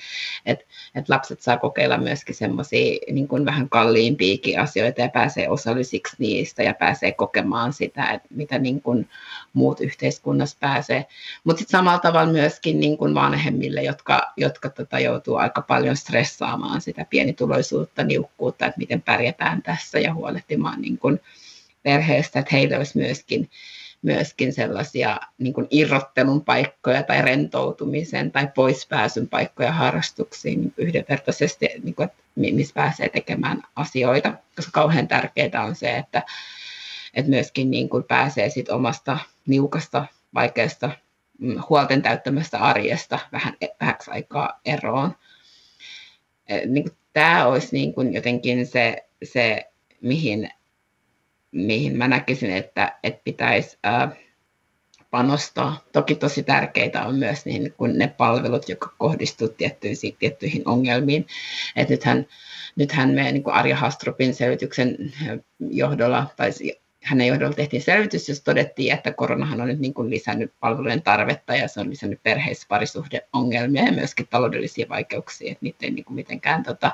et, 0.46 0.66
et 0.94 1.08
lapset 1.08 1.40
saa 1.40 1.56
kokeilla 1.56 1.98
myöskin 1.98 2.34
semmoisia 2.34 2.98
niin 3.12 3.28
vähän 3.44 3.68
kalliimpiakin 3.68 4.60
asioita 4.60 5.00
ja 5.00 5.08
pääsee 5.08 5.48
osallisiksi 5.48 6.16
niistä 6.18 6.62
ja 6.62 6.74
pääsee 6.74 7.12
kokemaan 7.12 7.72
sitä, 7.72 8.10
että 8.10 8.28
mitä 8.30 8.58
niin 8.58 8.82
kuin 8.82 9.08
muut 9.52 9.80
yhteiskunnassa 9.80 10.56
pääsee. 10.60 11.06
Mutta 11.44 11.58
sitten 11.58 11.78
samalla 11.78 11.98
tavalla 11.98 12.32
myöskin 12.32 12.80
niin 12.80 12.98
kuin 12.98 13.14
vanhemmille, 13.14 13.82
jotka, 13.82 14.32
jotka 14.36 14.70
tota, 14.70 14.98
joutuu 14.98 15.36
aika 15.36 15.62
paljon 15.62 15.96
stressaamaan 15.96 16.80
sitä 16.80 17.06
pienituloisuutta, 17.10 18.04
niukkuutta, 18.04 18.66
että 18.66 18.78
miten 18.78 19.02
pärjätään 19.02 19.62
tässä 19.62 19.98
ja 19.98 20.14
huolehtimaan 20.14 20.80
niin 20.80 20.98
kuin 20.98 21.20
perheestä, 21.82 22.38
että 22.38 22.56
heillä 22.56 22.76
olisi 22.76 22.98
myöskin 22.98 23.50
myöskin 24.02 24.52
sellaisia 24.52 25.20
niin 25.38 25.52
kuin 25.52 25.66
irrottelun 25.70 26.44
paikkoja 26.44 27.02
tai 27.02 27.22
rentoutumisen 27.22 28.32
tai 28.32 28.48
poispääsyn 28.54 29.28
paikkoja 29.28 29.72
harrastuksiin 29.72 30.60
niin 30.60 30.74
yhdenvertaisesti, 30.76 31.68
niin 31.82 31.94
kuin, 31.94 32.06
että 32.06 32.22
missä 32.34 32.74
pääsee 32.74 33.08
tekemään 33.08 33.62
asioita, 33.76 34.32
koska 34.56 34.70
kauhean 34.72 35.08
tärkeää 35.08 35.64
on 35.64 35.74
se, 35.74 35.96
että, 35.96 36.22
että 37.14 37.30
myöskin 37.30 37.70
niin 37.70 37.88
kuin 37.88 38.04
pääsee 38.04 38.50
sit 38.50 38.68
omasta 38.68 39.18
niukasta, 39.46 40.06
vaikeasta, 40.34 40.90
mm, 41.38 41.56
huolten 41.68 42.02
täyttämästä 42.02 42.58
arjesta 42.58 43.18
vähän 43.32 43.56
vähäksi 43.80 44.10
aikaa 44.10 44.60
eroon. 44.64 45.16
Niin 46.66 46.84
kuin, 46.84 46.96
tämä 47.12 47.46
olisi 47.46 47.68
niin 47.72 47.94
kuin 47.94 48.14
jotenkin 48.14 48.66
se, 48.66 49.04
se 49.22 49.70
mihin 50.00 50.50
mihin 51.52 51.96
mä 51.96 52.08
näkisin, 52.08 52.50
että, 52.50 52.98
että 53.02 53.20
pitäisi 53.24 53.78
panostaa. 55.10 55.84
Toki 55.92 56.14
tosi 56.14 56.42
tärkeitä 56.42 57.06
on 57.06 57.14
myös 57.14 57.44
niin 57.44 57.74
kun 57.76 57.98
ne 57.98 58.08
palvelut, 58.08 58.68
jotka 58.68 58.94
kohdistuvat 58.98 59.56
tiettyihin, 59.56 60.16
tiettyihin 60.18 60.62
ongelmiin. 60.68 61.26
Et 61.76 61.88
nythän, 61.88 62.26
nythän 62.76 63.10
me 63.10 63.32
niin 63.32 63.50
Arja 63.50 63.76
Hastropin 63.76 64.34
selvityksen 64.34 65.12
johdolla, 65.60 66.26
tai 66.36 66.50
hänen 67.02 67.26
johdolla 67.26 67.54
tehtiin 67.54 67.82
selvitys, 67.82 68.28
jossa 68.28 68.44
todettiin, 68.44 68.94
että 68.94 69.12
koronahan 69.12 69.60
on 69.60 69.68
nyt 69.68 69.78
niin 69.78 69.94
kuin 69.94 70.10
lisännyt 70.10 70.52
palvelujen 70.60 71.02
tarvetta 71.02 71.56
ja 71.56 71.68
se 71.68 71.80
on 71.80 71.90
lisännyt 71.90 72.22
perheissä 72.22 72.66
parisuhdeongelmia 72.68 73.84
ja 73.84 73.92
myöskin 73.92 74.28
taloudellisia 74.30 74.88
vaikeuksia, 74.88 75.52
että 75.52 75.64
niitä 75.64 75.86
ei 75.86 75.90
niin 75.90 76.04
kuin 76.04 76.14
mitenkään 76.14 76.62
tota, 76.62 76.92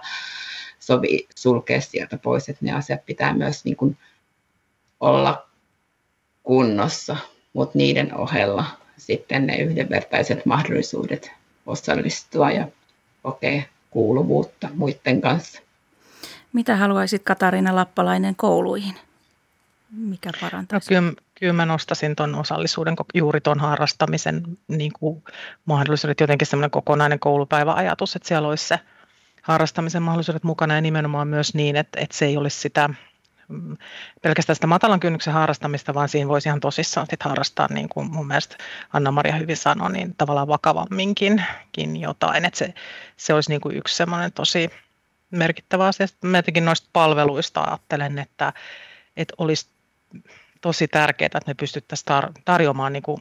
sovi 0.78 1.26
sulkea 1.36 1.80
sieltä 1.80 2.18
pois, 2.18 2.48
että 2.48 2.64
ne 2.64 2.72
asiat 2.72 3.07
pitää 3.07 3.34
myös 3.34 3.64
niin 3.64 3.76
kuin 3.76 3.98
olla 5.05 5.46
kunnossa, 6.42 7.16
mutta 7.52 7.78
niiden 7.78 8.14
ohella 8.14 8.64
sitten 8.96 9.46
ne 9.46 9.57
yhdenvertaiset 9.57 10.46
mahdollisuudet 10.46 11.32
osallistua 11.66 12.50
ja 12.50 12.68
kokea 13.22 13.62
kuuluvuutta 13.90 14.68
muiden 14.74 15.20
kanssa. 15.20 15.61
Mitä 16.52 16.76
haluaisit 16.76 17.22
Katariina 17.22 17.74
Lappalainen 17.74 18.36
kouluihin? 18.36 18.94
Mikä 19.90 20.30
parantaa? 20.40 20.76
No, 20.76 20.80
kyllä, 20.88 21.12
kyllä 21.34 21.52
mä 21.52 21.66
nostaisin 21.66 22.16
tuon 22.16 22.34
osallisuuden, 22.34 22.96
juuri 23.14 23.40
tuon 23.40 23.61
harrastamisen 23.61 24.42
niin 24.68 24.92
kuin 24.98 25.22
mahdollisuudet, 25.64 26.20
jotenkin 26.20 26.46
semmoinen 26.46 26.70
kokonainen 26.70 27.18
koulupäiväajatus, 27.20 28.16
että 28.16 28.28
siellä 28.28 28.48
olisi 28.48 28.68
se 28.68 28.80
harrastamisen 29.42 30.02
mahdollisuudet 30.02 30.44
mukana 30.44 30.74
ja 30.74 30.80
nimenomaan 30.80 31.28
myös 31.28 31.55
niin, 31.55 31.76
että, 31.76 32.00
että 32.00 32.16
se 32.16 32.26
ei 32.26 32.36
olisi 32.36 32.61
sitä 32.61 32.90
pelkästään 34.22 34.57
sitä 34.57 34.66
matalan 34.66 35.01
kynnyksen 35.01 35.34
harrastamista, 35.34 35.95
vaan 35.95 36.09
siinä 36.09 36.28
voisi 36.28 36.49
ihan 36.49 36.61
tosissaan 36.61 37.07
sit 37.11 37.22
harrastaa, 37.22 37.68
niin 37.70 37.88
kuin 37.88 38.11
mun 38.11 38.26
mielestä 38.26 38.57
Anna-Maria 38.92 39.36
hyvin 39.36 39.57
sanoi, 39.57 39.92
niin 39.92 40.14
tavallaan 40.14 40.49
vakavamminkin 40.49 41.45
jotain. 42.01 42.45
Että 42.45 42.59
se, 42.59 42.74
se 43.16 43.34
olisi 43.34 43.51
niin 43.51 43.61
kuin 43.61 43.76
yksi 43.76 43.97
semmoinen 43.97 44.32
tosi 44.32 44.70
merkittävä 45.30 45.86
asia. 45.86 46.07
Mä 46.24 46.38
jotenkin 46.38 46.64
noista 46.64 46.88
palveluista 46.92 47.61
ajattelen, 47.61 48.18
että, 48.18 48.53
että 49.16 49.34
olisi 49.38 49.68
tosi 50.61 50.88
tärkeää, 50.88 51.26
että 51.26 51.40
me 51.47 51.55
pystyttäisiin 51.55 52.07
tar- 52.07 52.40
tarjoamaan 52.45 52.92
niin 52.92 53.03
kuin 53.03 53.18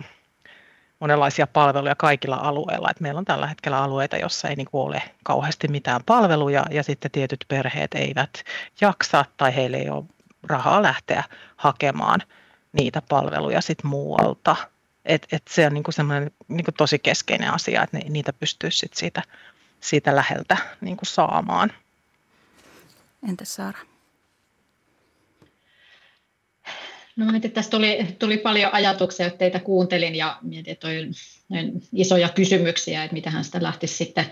monenlaisia 1.00 1.48
palveluja 1.48 1.96
kaikilla 1.96 2.36
alueilla. 2.36 2.90
Et 2.92 3.00
meillä 3.00 3.18
on 3.18 3.26
tällä 3.26 3.48
hetkellä 3.48 3.84
alueita, 3.84 4.18
jossa 4.18 4.48
ei 4.48 4.56
niinku 4.56 4.82
ole 4.82 5.02
kauheasti 5.24 5.68
mitään 5.68 6.02
palveluja 6.06 6.66
ja 6.72 6.84
sitten 6.84 7.12
tietyt 7.12 7.46
perheet 7.48 7.94
eivät 7.94 8.44
jaksa 8.82 9.26
tai 9.38 9.56
heille 9.56 9.78
ei 9.78 9.90
ole 9.90 10.04
rahaa 10.44 10.82
lähteä 10.82 11.24
hakemaan 11.56 12.22
niitä 12.74 13.02
palveluja 13.10 13.62
sit 13.62 13.84
muualta. 13.84 14.56
Et, 15.06 15.28
et 15.32 15.44
se 15.50 15.66
on 15.66 15.74
niinku 15.74 15.92
semmoinen 15.92 16.32
niinku 16.48 16.72
tosi 16.72 17.00
keskeinen 17.00 17.54
asia, 17.54 17.84
että 17.84 17.98
niitä 17.98 18.34
pystyisi 18.34 18.78
sit 18.78 18.94
siitä, 18.94 19.22
siitä 19.80 20.16
läheltä 20.16 20.58
niinku 20.82 21.06
saamaan. 21.06 21.74
Entäs 23.30 23.56
Saara? 23.56 23.80
No 27.16 27.36
että 27.36 27.50
tässä 27.50 27.72
tuli, 27.72 28.16
tuli 28.20 28.38
paljon 28.38 28.74
ajatuksia, 28.74 29.26
että 29.26 29.38
teitä 29.38 29.60
kuuntelin 29.60 30.16
ja 30.16 30.38
mietin, 30.42 30.72
että 30.72 30.88
on 30.88 30.94
isoja 31.94 32.30
kysymyksiä, 32.30 33.04
että 33.04 33.30
hän 33.30 33.44
sitä 33.44 33.64
lähtisi 33.64 33.96
sitten 33.96 34.26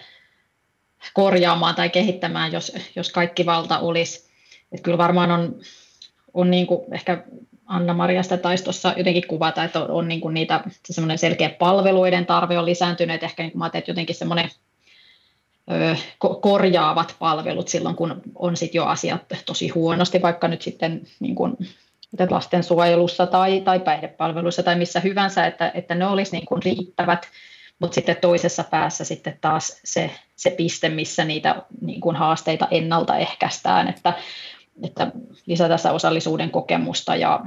korjaamaan 1.13 1.75
tai 1.75 1.89
kehittämään, 1.89 2.51
jos, 2.51 2.71
jos 2.95 3.11
kaikki 3.11 3.45
valta 3.45 3.79
olisi. 3.79 4.31
Että 4.71 4.83
kyllä 4.83 4.97
varmaan 4.97 5.31
on, 5.31 5.61
on 6.33 6.51
niin 6.51 6.67
kuin 6.67 6.93
ehkä 6.93 7.23
Anna-Mariasta 7.65 8.37
taisi 8.37 8.63
tuossa 8.63 8.93
jotenkin 8.97 9.27
kuvata, 9.27 9.63
että 9.63 9.79
on, 9.79 9.91
on 9.91 10.07
niin 10.07 10.21
kuin 10.21 10.33
niitä, 10.33 10.63
se 10.85 10.93
semmoinen 10.93 11.17
selkeä 11.17 11.49
palveluiden 11.49 12.25
tarve 12.25 12.59
on 12.59 12.65
lisääntynyt, 12.65 13.23
ehkä 13.23 13.43
niin 13.43 13.51
kuin 13.51 13.59
mä 13.59 13.65
että 13.65 13.91
jotenkin 13.91 14.15
semmoinen 14.15 14.49
korjaavat 16.41 17.15
palvelut 17.19 17.67
silloin, 17.67 17.95
kun 17.95 18.21
on 18.35 18.57
sit 18.57 18.75
jo 18.75 18.85
asiat 18.85 19.21
tosi 19.45 19.67
huonosti, 19.67 20.21
vaikka 20.21 20.47
nyt 20.47 20.61
sitten 20.61 21.01
niin 21.19 21.35
kuin, 21.35 21.57
lastensuojelussa 22.29 23.27
tai, 23.27 23.61
tai 23.61 23.79
päihdepalveluissa 23.79 24.63
tai 24.63 24.75
missä 24.75 24.99
hyvänsä, 24.99 25.45
että, 25.45 25.71
että 25.73 25.95
ne 25.95 26.07
olisi 26.07 26.31
niin 26.31 26.45
kuin 26.45 26.63
riittävät, 26.63 27.27
mutta 27.79 27.95
sitten 27.95 28.17
toisessa 28.21 28.63
päässä 28.63 29.03
sitten 29.03 29.37
taas 29.41 29.81
se, 29.83 30.11
se 30.35 30.49
piste, 30.49 30.89
missä 30.89 31.25
niitä 31.25 31.55
niin 31.81 32.01
kuin 32.01 32.15
haasteita 32.15 32.67
ennaltaehkäistään, 32.71 33.87
että, 33.87 34.13
että 34.83 35.11
lisätä 35.45 35.91
osallisuuden 35.91 36.51
kokemusta 36.51 37.15
ja 37.15 37.45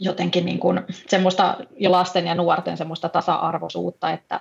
jotenkin 0.00 0.44
niin 0.44 0.58
kuin 0.58 0.80
semmoista 1.08 1.56
jo 1.76 1.92
lasten 1.92 2.26
ja 2.26 2.34
nuorten 2.34 2.76
semmoista 2.76 3.08
tasa-arvoisuutta, 3.08 4.10
että, 4.10 4.40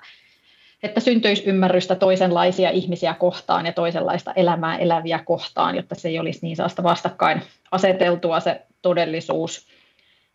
että 0.84 1.00
syntyisi 1.00 1.44
ymmärrystä 1.44 1.96
toisenlaisia 1.96 2.70
ihmisiä 2.70 3.14
kohtaan 3.14 3.66
ja 3.66 3.74
toisenlaista 3.74 4.34
elämää 4.34 4.78
eläviä 4.78 5.20
kohtaan, 5.20 5.76
jotta 5.76 5.96
se 5.96 6.08
ei 6.08 6.20
olisi 6.20 6.40
niin 6.42 6.56
saasta 6.56 6.84
vastakkain 6.84 7.42
aseteltua 7.72 8.40
se 8.40 8.62
todellisuus. 8.82 9.68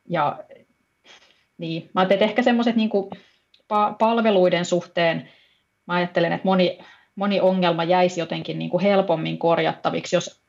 Ja 0.09 0.39
niin, 1.59 1.91
mä 1.95 2.01
ajattelin, 2.01 2.19
että 2.19 2.31
ehkä 2.31 2.43
semmoiset 2.43 2.77
niin 2.77 2.91
palveluiden 3.99 4.65
suhteen, 4.65 5.29
mä 5.87 5.95
ajattelen, 5.95 6.33
että 6.33 6.49
moni, 6.49 6.79
moni 7.15 7.41
ongelma 7.41 7.85
jäisi 7.85 8.21
jotenkin 8.21 8.59
niin 8.59 8.71
kuin 8.71 8.83
helpommin 8.83 9.39
korjattaviksi, 9.39 10.17
jos 10.17 10.42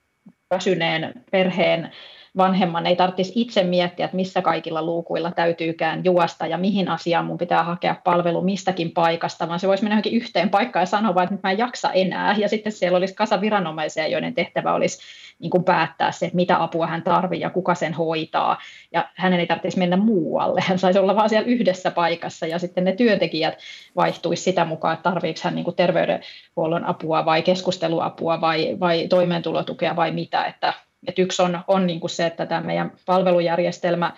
väsyneen 0.50 1.14
perheen 1.32 1.92
vanhemman 2.38 2.86
ei 2.86 2.96
tarvitsisi 2.96 3.42
itse 3.42 3.64
miettiä, 3.64 4.06
että 4.06 4.16
missä 4.16 4.42
kaikilla 4.42 4.82
luukuilla 4.82 5.32
täytyykään 5.32 6.04
juosta 6.04 6.48
ja 6.48 6.58
mihin 6.58 6.90
asiaan 6.90 7.26
mun 7.26 7.38
pitää 7.38 7.64
hakea 7.64 7.96
palvelu 8.04 8.42
mistäkin 8.42 8.92
paikasta, 8.92 9.48
vaan 9.48 9.60
se 9.60 9.68
voisi 9.68 9.84
mennä 9.84 10.02
yhteen 10.12 10.50
paikkaan 10.50 10.82
ja 10.82 10.86
sanoa 10.86 11.16
vaan, 11.16 11.24
että 11.24 11.36
nyt 11.36 11.44
mä 11.44 11.52
en 11.52 11.58
jaksa 11.58 11.92
enää. 11.92 12.36
Ja 12.38 12.50
sitten 12.50 12.72
siellä 12.72 12.98
olisi 12.98 13.16
kasa 13.16 13.42
viranomaisia, 13.42 14.08
joiden 14.08 14.34
tehtävä 14.34 14.74
olisi 14.74 15.00
niin 15.40 15.50
kuin 15.50 15.64
päättää 15.64 16.12
se, 16.12 16.26
että 16.26 16.36
mitä 16.36 16.64
apua 16.64 16.88
hän 16.88 17.04
tarvitsee 17.04 17.42
ja 17.42 17.50
kuka 17.50 17.76
sen 17.76 17.94
hoitaa. 17.94 18.58
Ja 18.92 19.10
hänen 19.16 19.40
ei 19.40 19.48
tarvitsisi 19.48 19.80
mennä 19.80 19.98
muualle. 19.98 20.62
Hän 20.68 20.80
saisi 20.80 21.00
olla 21.00 21.16
vaan 21.16 21.30
siellä 21.30 21.48
yhdessä 21.48 21.92
paikassa 21.92 22.48
ja 22.48 22.60
sitten 22.60 22.84
ne 22.84 22.92
työntekijät 22.92 23.58
vaihtuisi 23.96 24.44
sitä 24.44 24.66
mukaan, 24.66 24.94
että 24.94 25.04
tarvitseeko 25.04 25.40
hän 25.44 25.56
niin 25.56 25.66
kuin 25.66 25.76
terveydenhuollon 25.76 26.86
apua 26.86 27.26
vai 27.26 27.42
keskusteluapua 27.42 28.42
vai, 28.42 28.78
vai 28.80 29.08
toimeentulotukea 29.08 29.96
vai 29.96 30.12
mitä. 30.12 30.46
Että 30.46 30.74
et 31.08 31.20
yksi 31.20 31.42
on, 31.42 31.60
on 31.68 31.88
niin 31.88 32.00
kuin 32.00 32.10
se, 32.10 32.26
että 32.26 32.46
tämä 32.46 32.62
meidän 32.62 32.92
palvelujärjestelmä, 33.06 34.14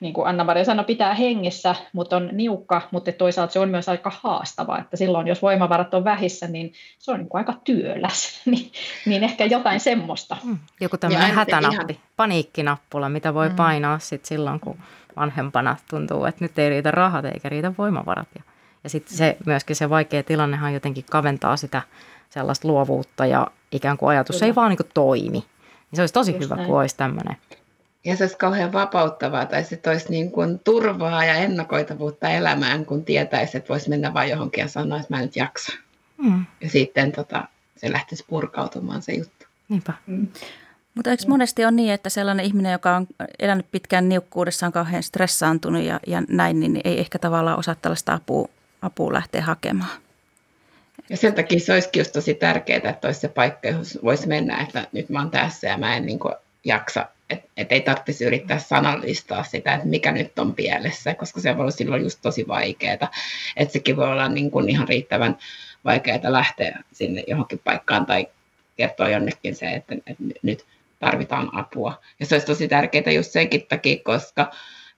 niin 0.00 0.14
kuin 0.14 0.26
Anna-Maria 0.26 0.64
sanoi, 0.64 0.84
pitää 0.84 1.14
hengissä, 1.14 1.74
mutta 1.92 2.16
on 2.16 2.28
niukka, 2.32 2.82
mutta 2.90 3.12
toisaalta 3.12 3.52
se 3.52 3.58
on 3.58 3.68
myös 3.68 3.88
aika 3.88 4.12
haastava, 4.20 4.78
että 4.78 4.96
silloin 4.96 5.26
jos 5.26 5.42
voimavarat 5.42 5.94
on 5.94 6.04
vähissä, 6.04 6.48
niin 6.48 6.72
se 6.98 7.12
on 7.12 7.18
niin 7.18 7.28
kuin 7.28 7.38
aika 7.38 7.54
työläs, 7.64 8.40
niin, 8.46 8.72
niin 9.06 9.24
ehkä 9.24 9.44
jotain 9.44 9.80
semmoista. 9.80 10.36
Mm. 10.44 10.58
Joku 10.80 10.96
tämmöinen 10.96 11.34
hätänappi, 11.34 11.92
ihan... 11.92 12.04
paniikkinappula, 12.16 13.08
mitä 13.08 13.34
voi 13.34 13.48
mm. 13.48 13.56
painaa 13.56 13.98
sit 13.98 14.24
silloin, 14.24 14.60
kun 14.60 14.78
vanhempana 15.16 15.76
tuntuu, 15.90 16.24
että 16.24 16.44
nyt 16.44 16.58
ei 16.58 16.70
riitä 16.70 16.90
rahat 16.90 17.24
eikä 17.24 17.48
riitä 17.48 17.72
voimavarat. 17.78 18.28
Ja, 18.34 18.42
ja 18.84 18.90
sitten 18.90 19.16
se, 19.16 19.36
myöskin 19.46 19.76
se 19.76 19.90
vaikea 19.90 20.22
tilannehan 20.22 20.74
jotenkin 20.74 21.04
kaventaa 21.10 21.56
sitä 21.56 21.82
sellaista 22.30 22.68
luovuutta 22.68 23.26
ja 23.26 23.46
ikään 23.72 23.98
kuin 23.98 24.10
ajatus 24.10 24.36
Kyllä. 24.36 24.46
ei 24.46 24.54
vaan 24.54 24.70
niin 24.70 24.76
kuin 24.76 24.90
toimi. 24.94 25.44
Niin 25.90 25.96
se 25.96 26.02
olisi 26.02 26.14
tosi 26.14 26.32
Just 26.32 26.44
hyvä, 26.44 26.56
näin. 26.56 26.68
kun 26.68 26.80
olisi 26.80 26.96
tämmöinen. 26.96 27.36
Ja 28.04 28.16
se 28.16 28.24
olisi 28.24 28.36
kauhean 28.36 28.72
vapauttavaa, 28.72 29.46
tai 29.46 29.64
se 29.64 29.76
toisi 29.76 30.10
niin 30.10 30.30
kuin 30.30 30.58
turvaa 30.58 31.24
ja 31.24 31.34
ennakoitavuutta 31.34 32.28
elämään, 32.28 32.86
kun 32.86 33.04
tietäisi, 33.04 33.56
että 33.56 33.68
voisi 33.68 33.88
mennä 33.88 34.14
vain 34.14 34.30
johonkin 34.30 34.62
ja 34.62 34.68
sanoa, 34.68 35.00
että 35.00 35.14
mä 35.14 35.18
en 35.18 35.24
nyt 35.24 35.36
jaksa. 35.36 35.72
Mm. 36.18 36.44
Ja 36.60 36.70
sitten 36.70 37.12
tota, 37.12 37.48
se 37.76 37.92
lähtisi 37.92 38.24
purkautumaan 38.28 39.02
se 39.02 39.12
juttu. 39.12 39.46
Niinpä. 39.68 39.92
Mm. 40.06 40.26
Mutta 40.94 41.10
eikö 41.10 41.22
monesti 41.28 41.64
ole 41.64 41.72
niin, 41.72 41.92
että 41.92 42.08
sellainen 42.08 42.46
ihminen, 42.46 42.72
joka 42.72 42.96
on 42.96 43.06
elänyt 43.38 43.66
pitkään 43.70 44.08
niukkuudessa, 44.08 44.66
on 44.66 44.72
kauhean 44.72 45.02
stressaantunut 45.02 45.82
ja, 45.82 46.00
ja 46.06 46.22
näin, 46.28 46.60
niin 46.60 46.80
ei 46.84 47.00
ehkä 47.00 47.18
tavallaan 47.18 47.58
osaa 47.58 47.74
tällaista 47.74 48.14
apua, 48.14 48.48
apua 48.82 49.12
lähteä 49.12 49.42
hakemaan? 49.42 49.90
Ja 51.10 51.16
sen 51.16 51.34
takia 51.34 51.60
se 51.60 51.72
olisikin 51.72 52.00
just 52.00 52.12
tosi 52.12 52.34
tärkeää, 52.34 52.90
että 52.90 53.08
olisi 53.08 53.20
se 53.20 53.28
paikka, 53.28 53.68
johon 53.68 53.84
voisi 54.04 54.28
mennä, 54.28 54.60
että 54.60 54.86
nyt 54.92 55.08
mä 55.08 55.18
oon 55.18 55.30
tässä 55.30 55.66
ja 55.66 55.78
mä 55.78 55.96
en 55.96 56.06
niin 56.06 56.18
kuin 56.18 56.34
jaksa, 56.64 57.06
että 57.30 57.48
et 57.56 57.72
ei 57.72 57.80
tarvitsisi 57.80 58.24
yrittää 58.24 58.58
sanallistaa 58.58 59.44
sitä, 59.44 59.74
että 59.74 59.86
mikä 59.86 60.12
nyt 60.12 60.38
on 60.38 60.54
pielessä, 60.54 61.14
koska 61.14 61.40
se 61.40 61.56
voi 61.56 61.60
olla 61.60 61.70
silloin 61.70 62.02
just 62.02 62.18
tosi 62.22 62.48
vaikeaa. 62.48 63.10
Että 63.56 63.72
sekin 63.72 63.96
voi 63.96 64.10
olla 64.10 64.28
niin 64.28 64.50
kuin 64.50 64.68
ihan 64.68 64.88
riittävän 64.88 65.38
vaikeaa 65.84 66.18
lähteä 66.22 66.78
sinne 66.92 67.24
johonkin 67.26 67.60
paikkaan 67.64 68.06
tai 68.06 68.26
kertoa 68.76 69.08
jonnekin 69.08 69.54
se, 69.54 69.66
että, 69.66 69.94
että 69.94 70.24
nyt 70.42 70.66
tarvitaan 70.98 71.56
apua. 71.56 72.00
Ja 72.20 72.26
se 72.26 72.34
olisi 72.34 72.46
tosi 72.46 72.68
tärkeää 72.68 73.12
just 73.12 73.30
senkin 73.30 73.66
takia, 73.68 73.96
koska, 74.04 74.50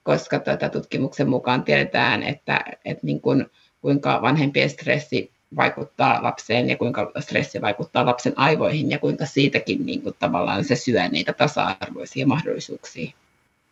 koska 0.03 0.39
tuota 0.39 0.69
tutkimuksen 0.69 1.29
mukaan 1.29 1.65
tiedetään, 1.65 2.23
että, 2.23 2.65
että 2.85 3.07
niin 3.07 3.21
kuin, 3.21 3.47
kuinka 3.81 4.23
vanhempien 4.23 4.71
stressi 4.71 5.31
vaikuttaa 5.57 6.23
lapseen 6.23 6.69
ja 6.69 6.77
kuinka 6.77 7.13
stressi 7.21 7.61
vaikuttaa 7.61 8.07
lapsen 8.07 8.33
aivoihin 8.37 8.91
ja 8.91 8.99
kuinka 8.99 9.27
siitäkin 9.27 9.87
niin 9.87 10.03
kuin, 10.03 10.15
tavallaan 10.19 10.65
se 10.65 10.77
syö 10.77 11.09
niitä 11.09 11.33
tasa-arvoisia 11.33 12.27
mahdollisuuksia. 12.27 13.13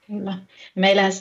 Kyllä. 0.09 0.35
Meillähän 0.75 1.13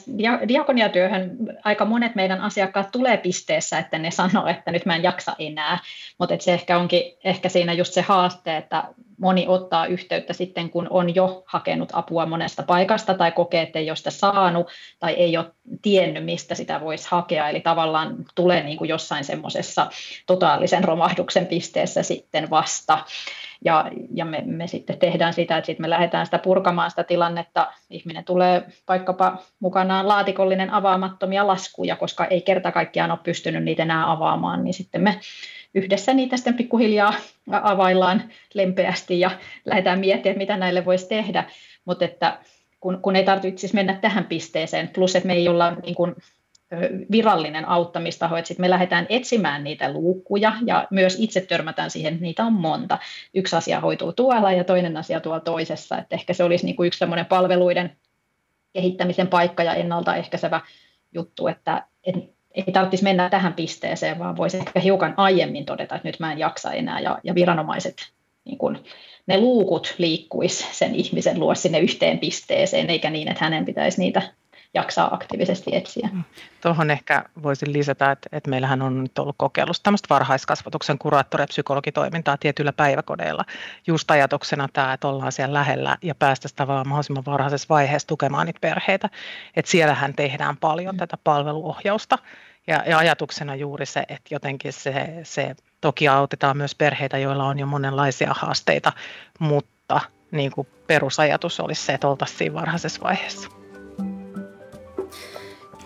diakoniatyöhön 0.48 1.36
aika 1.64 1.84
monet 1.84 2.14
meidän 2.14 2.40
asiakkaat 2.40 2.90
tulee 2.92 3.16
pisteessä, 3.16 3.78
että 3.78 3.98
ne 3.98 4.10
sanoo, 4.10 4.46
että 4.46 4.72
nyt 4.72 4.86
mä 4.86 4.96
en 4.96 5.02
jaksa 5.02 5.36
enää, 5.38 5.78
mutta 6.18 6.34
se 6.38 6.52
ehkä 6.52 6.78
onkin 6.78 7.02
ehkä 7.24 7.48
siinä 7.48 7.72
just 7.72 7.92
se 7.92 8.00
haaste, 8.00 8.56
että 8.56 8.84
moni 9.18 9.46
ottaa 9.48 9.86
yhteyttä 9.86 10.32
sitten, 10.32 10.70
kun 10.70 10.86
on 10.90 11.14
jo 11.14 11.42
hakenut 11.46 11.88
apua 11.92 12.26
monesta 12.26 12.62
paikasta 12.62 13.14
tai 13.14 13.32
kokee, 13.32 13.62
että 13.62 13.78
ei 13.78 13.90
ole 13.90 13.96
sitä 13.96 14.10
saanut 14.10 14.66
tai 14.98 15.12
ei 15.12 15.36
ole 15.36 15.52
tiennyt, 15.82 16.24
mistä 16.24 16.54
sitä 16.54 16.80
voisi 16.80 17.08
hakea. 17.10 17.48
Eli 17.48 17.60
tavallaan 17.60 18.16
tulee 18.34 18.62
niin 18.62 18.78
kuin 18.78 18.88
jossain 18.88 19.24
semmoisessa 19.24 19.90
totaalisen 20.26 20.84
romahduksen 20.84 21.46
pisteessä 21.46 22.02
sitten 22.02 22.50
vasta. 22.50 22.98
Ja, 23.64 23.90
ja 24.14 24.24
me, 24.24 24.42
me 24.46 24.66
sitten 24.66 24.98
tehdään 24.98 25.32
sitä, 25.32 25.56
että 25.56 25.66
sitten 25.66 25.84
me 25.84 25.90
lähdetään 25.90 26.26
sitä 26.26 26.38
purkamaan 26.38 26.90
sitä 26.90 27.04
tilannetta. 27.04 27.72
Ihminen 27.90 28.24
tulee 28.24 28.66
vaikkapa 28.88 29.38
mukanaan 29.60 30.08
laatikollinen 30.08 30.70
avaamattomia 30.70 31.46
laskuja, 31.46 31.96
koska 31.96 32.24
ei 32.24 32.40
kerta 32.40 32.72
kaikkiaan 32.72 33.10
ole 33.10 33.18
pystynyt 33.22 33.64
niitä 33.64 33.82
enää 33.82 34.10
avaamaan, 34.10 34.64
niin 34.64 34.74
sitten 34.74 35.02
me 35.02 35.20
yhdessä 35.74 36.14
niitä 36.14 36.36
sitten 36.36 36.56
pikkuhiljaa 36.56 37.14
availlaan 37.50 38.22
lempeästi 38.54 39.20
ja 39.20 39.30
lähdetään 39.64 40.00
miettimään, 40.00 40.38
mitä 40.38 40.56
näille 40.56 40.84
voisi 40.84 41.08
tehdä, 41.08 41.44
mutta 41.84 42.04
että 42.04 42.38
kun, 42.80 42.98
kun 43.02 43.16
ei 43.16 43.24
tarvitse 43.24 43.60
siis 43.60 43.74
mennä 43.74 43.94
tähän 43.94 44.24
pisteeseen, 44.24 44.88
plus 44.88 45.16
että 45.16 45.26
me 45.26 45.34
ei 45.34 45.48
olla 45.48 45.70
niin 45.70 45.94
kuin 45.94 46.14
virallinen 47.10 47.68
auttamistaho, 47.68 48.36
että 48.36 48.48
sitten 48.48 48.64
me 48.64 48.70
lähdetään 48.70 49.06
etsimään 49.08 49.64
niitä 49.64 49.92
luukkuja 49.92 50.52
ja 50.66 50.86
myös 50.90 51.16
itse 51.20 51.40
törmätään 51.40 51.90
siihen, 51.90 52.12
että 52.12 52.22
niitä 52.22 52.44
on 52.44 52.52
monta. 52.52 52.98
Yksi 53.34 53.56
asia 53.56 53.80
hoituu 53.80 54.12
tuolla 54.12 54.52
ja 54.52 54.64
toinen 54.64 54.96
asia 54.96 55.20
tuolla 55.20 55.40
toisessa, 55.40 55.98
että 55.98 56.16
ehkä 56.16 56.32
se 56.32 56.44
olisi 56.44 56.66
niin 56.66 56.76
kuin 56.76 56.86
yksi 56.86 56.98
semmoinen 56.98 57.26
palveluiden 57.26 57.96
kehittämisen 58.72 59.28
paikka 59.28 59.62
ja 59.62 59.74
ennaltaehkäisevä 59.74 60.60
juttu, 61.14 61.46
että, 61.46 61.84
että 62.04 62.20
ei 62.54 62.72
tarvitsisi 62.72 63.04
mennä 63.04 63.30
tähän 63.30 63.54
pisteeseen, 63.54 64.18
vaan 64.18 64.36
voisi 64.36 64.56
ehkä 64.56 64.80
hiukan 64.80 65.14
aiemmin 65.16 65.64
todeta, 65.64 65.94
että 65.94 66.08
nyt 66.08 66.20
mä 66.20 66.32
en 66.32 66.38
jaksa 66.38 66.72
enää 66.72 67.00
ja, 67.00 67.18
ja 67.24 67.34
viranomaiset, 67.34 67.96
niin 68.44 68.58
kun, 68.58 68.84
ne 69.26 69.38
luukut 69.38 69.94
liikkuisi 69.98 70.66
sen 70.72 70.94
ihmisen 70.94 71.40
luo 71.40 71.54
sinne 71.54 71.78
yhteen 71.78 72.18
pisteeseen, 72.18 72.90
eikä 72.90 73.10
niin, 73.10 73.28
että 73.28 73.44
hänen 73.44 73.64
pitäisi 73.64 74.00
niitä 74.00 74.22
jaksaa 74.74 75.14
aktiivisesti 75.14 75.76
etsiä. 75.76 76.08
Mm. 76.12 76.24
Tuohon 76.62 76.90
ehkä 76.90 77.24
voisin 77.42 77.72
lisätä, 77.72 78.10
että, 78.10 78.28
että 78.32 78.50
meillähän 78.50 78.82
on 78.82 79.02
nyt 79.02 79.18
ollut 79.18 79.36
kokeilussa 79.38 79.82
tämmöistä 79.82 80.06
varhaiskasvatuksen 80.10 80.98
kuraattori- 80.98 81.42
ja 81.42 81.46
psykologitoimintaa 81.46 82.36
tietyillä 82.36 82.72
päiväkodeilla. 82.72 83.44
Just 83.86 84.10
ajatuksena 84.10 84.68
tämä, 84.72 84.92
että 84.92 85.08
ollaan 85.08 85.32
siellä 85.32 85.58
lähellä 85.58 85.96
ja 86.02 86.14
päästäisiin 86.14 86.56
tavallaan 86.56 86.88
mahdollisimman 86.88 87.24
varhaisessa 87.26 87.66
vaiheessa 87.68 88.08
tukemaan 88.08 88.46
niitä 88.46 88.60
perheitä. 88.60 89.08
Että 89.56 89.70
siellähän 89.70 90.14
tehdään 90.14 90.56
paljon 90.56 90.94
mm. 90.94 90.98
tätä 90.98 91.16
palveluohjausta 91.24 92.18
ja, 92.66 92.82
ja 92.86 92.98
ajatuksena 92.98 93.54
juuri 93.54 93.86
se, 93.86 94.00
että 94.00 94.34
jotenkin 94.34 94.72
se, 94.72 95.20
se 95.22 95.56
toki 95.80 96.08
autetaan 96.08 96.56
myös 96.56 96.74
perheitä, 96.74 97.18
joilla 97.18 97.44
on 97.44 97.58
jo 97.58 97.66
monenlaisia 97.66 98.34
haasteita, 98.38 98.92
mutta 99.38 100.00
niin 100.30 100.50
kuin 100.50 100.68
perusajatus 100.86 101.60
olisi 101.60 101.82
se, 101.82 101.92
että 101.94 102.08
oltaisiin 102.08 102.38
siinä 102.38 102.54
varhaisessa 102.54 103.00
vaiheessa. 103.02 103.57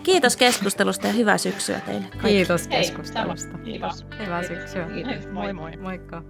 Kiitos 0.03 0.37
keskustelusta 0.37 1.07
ja 1.07 1.13
hyvää 1.13 1.37
syksyä 1.37 1.79
teille. 1.79 2.07
Kiitos 2.21 2.67
keskustelusta. 2.67 3.57
Hei, 3.57 3.65
Kiitos. 3.65 4.05
Hyvää 4.19 4.43
syksyä. 4.43 4.85
Kiitos. 4.93 5.27
Moi 5.31 5.53
moi. 5.53 5.77
Moikka. 5.77 6.23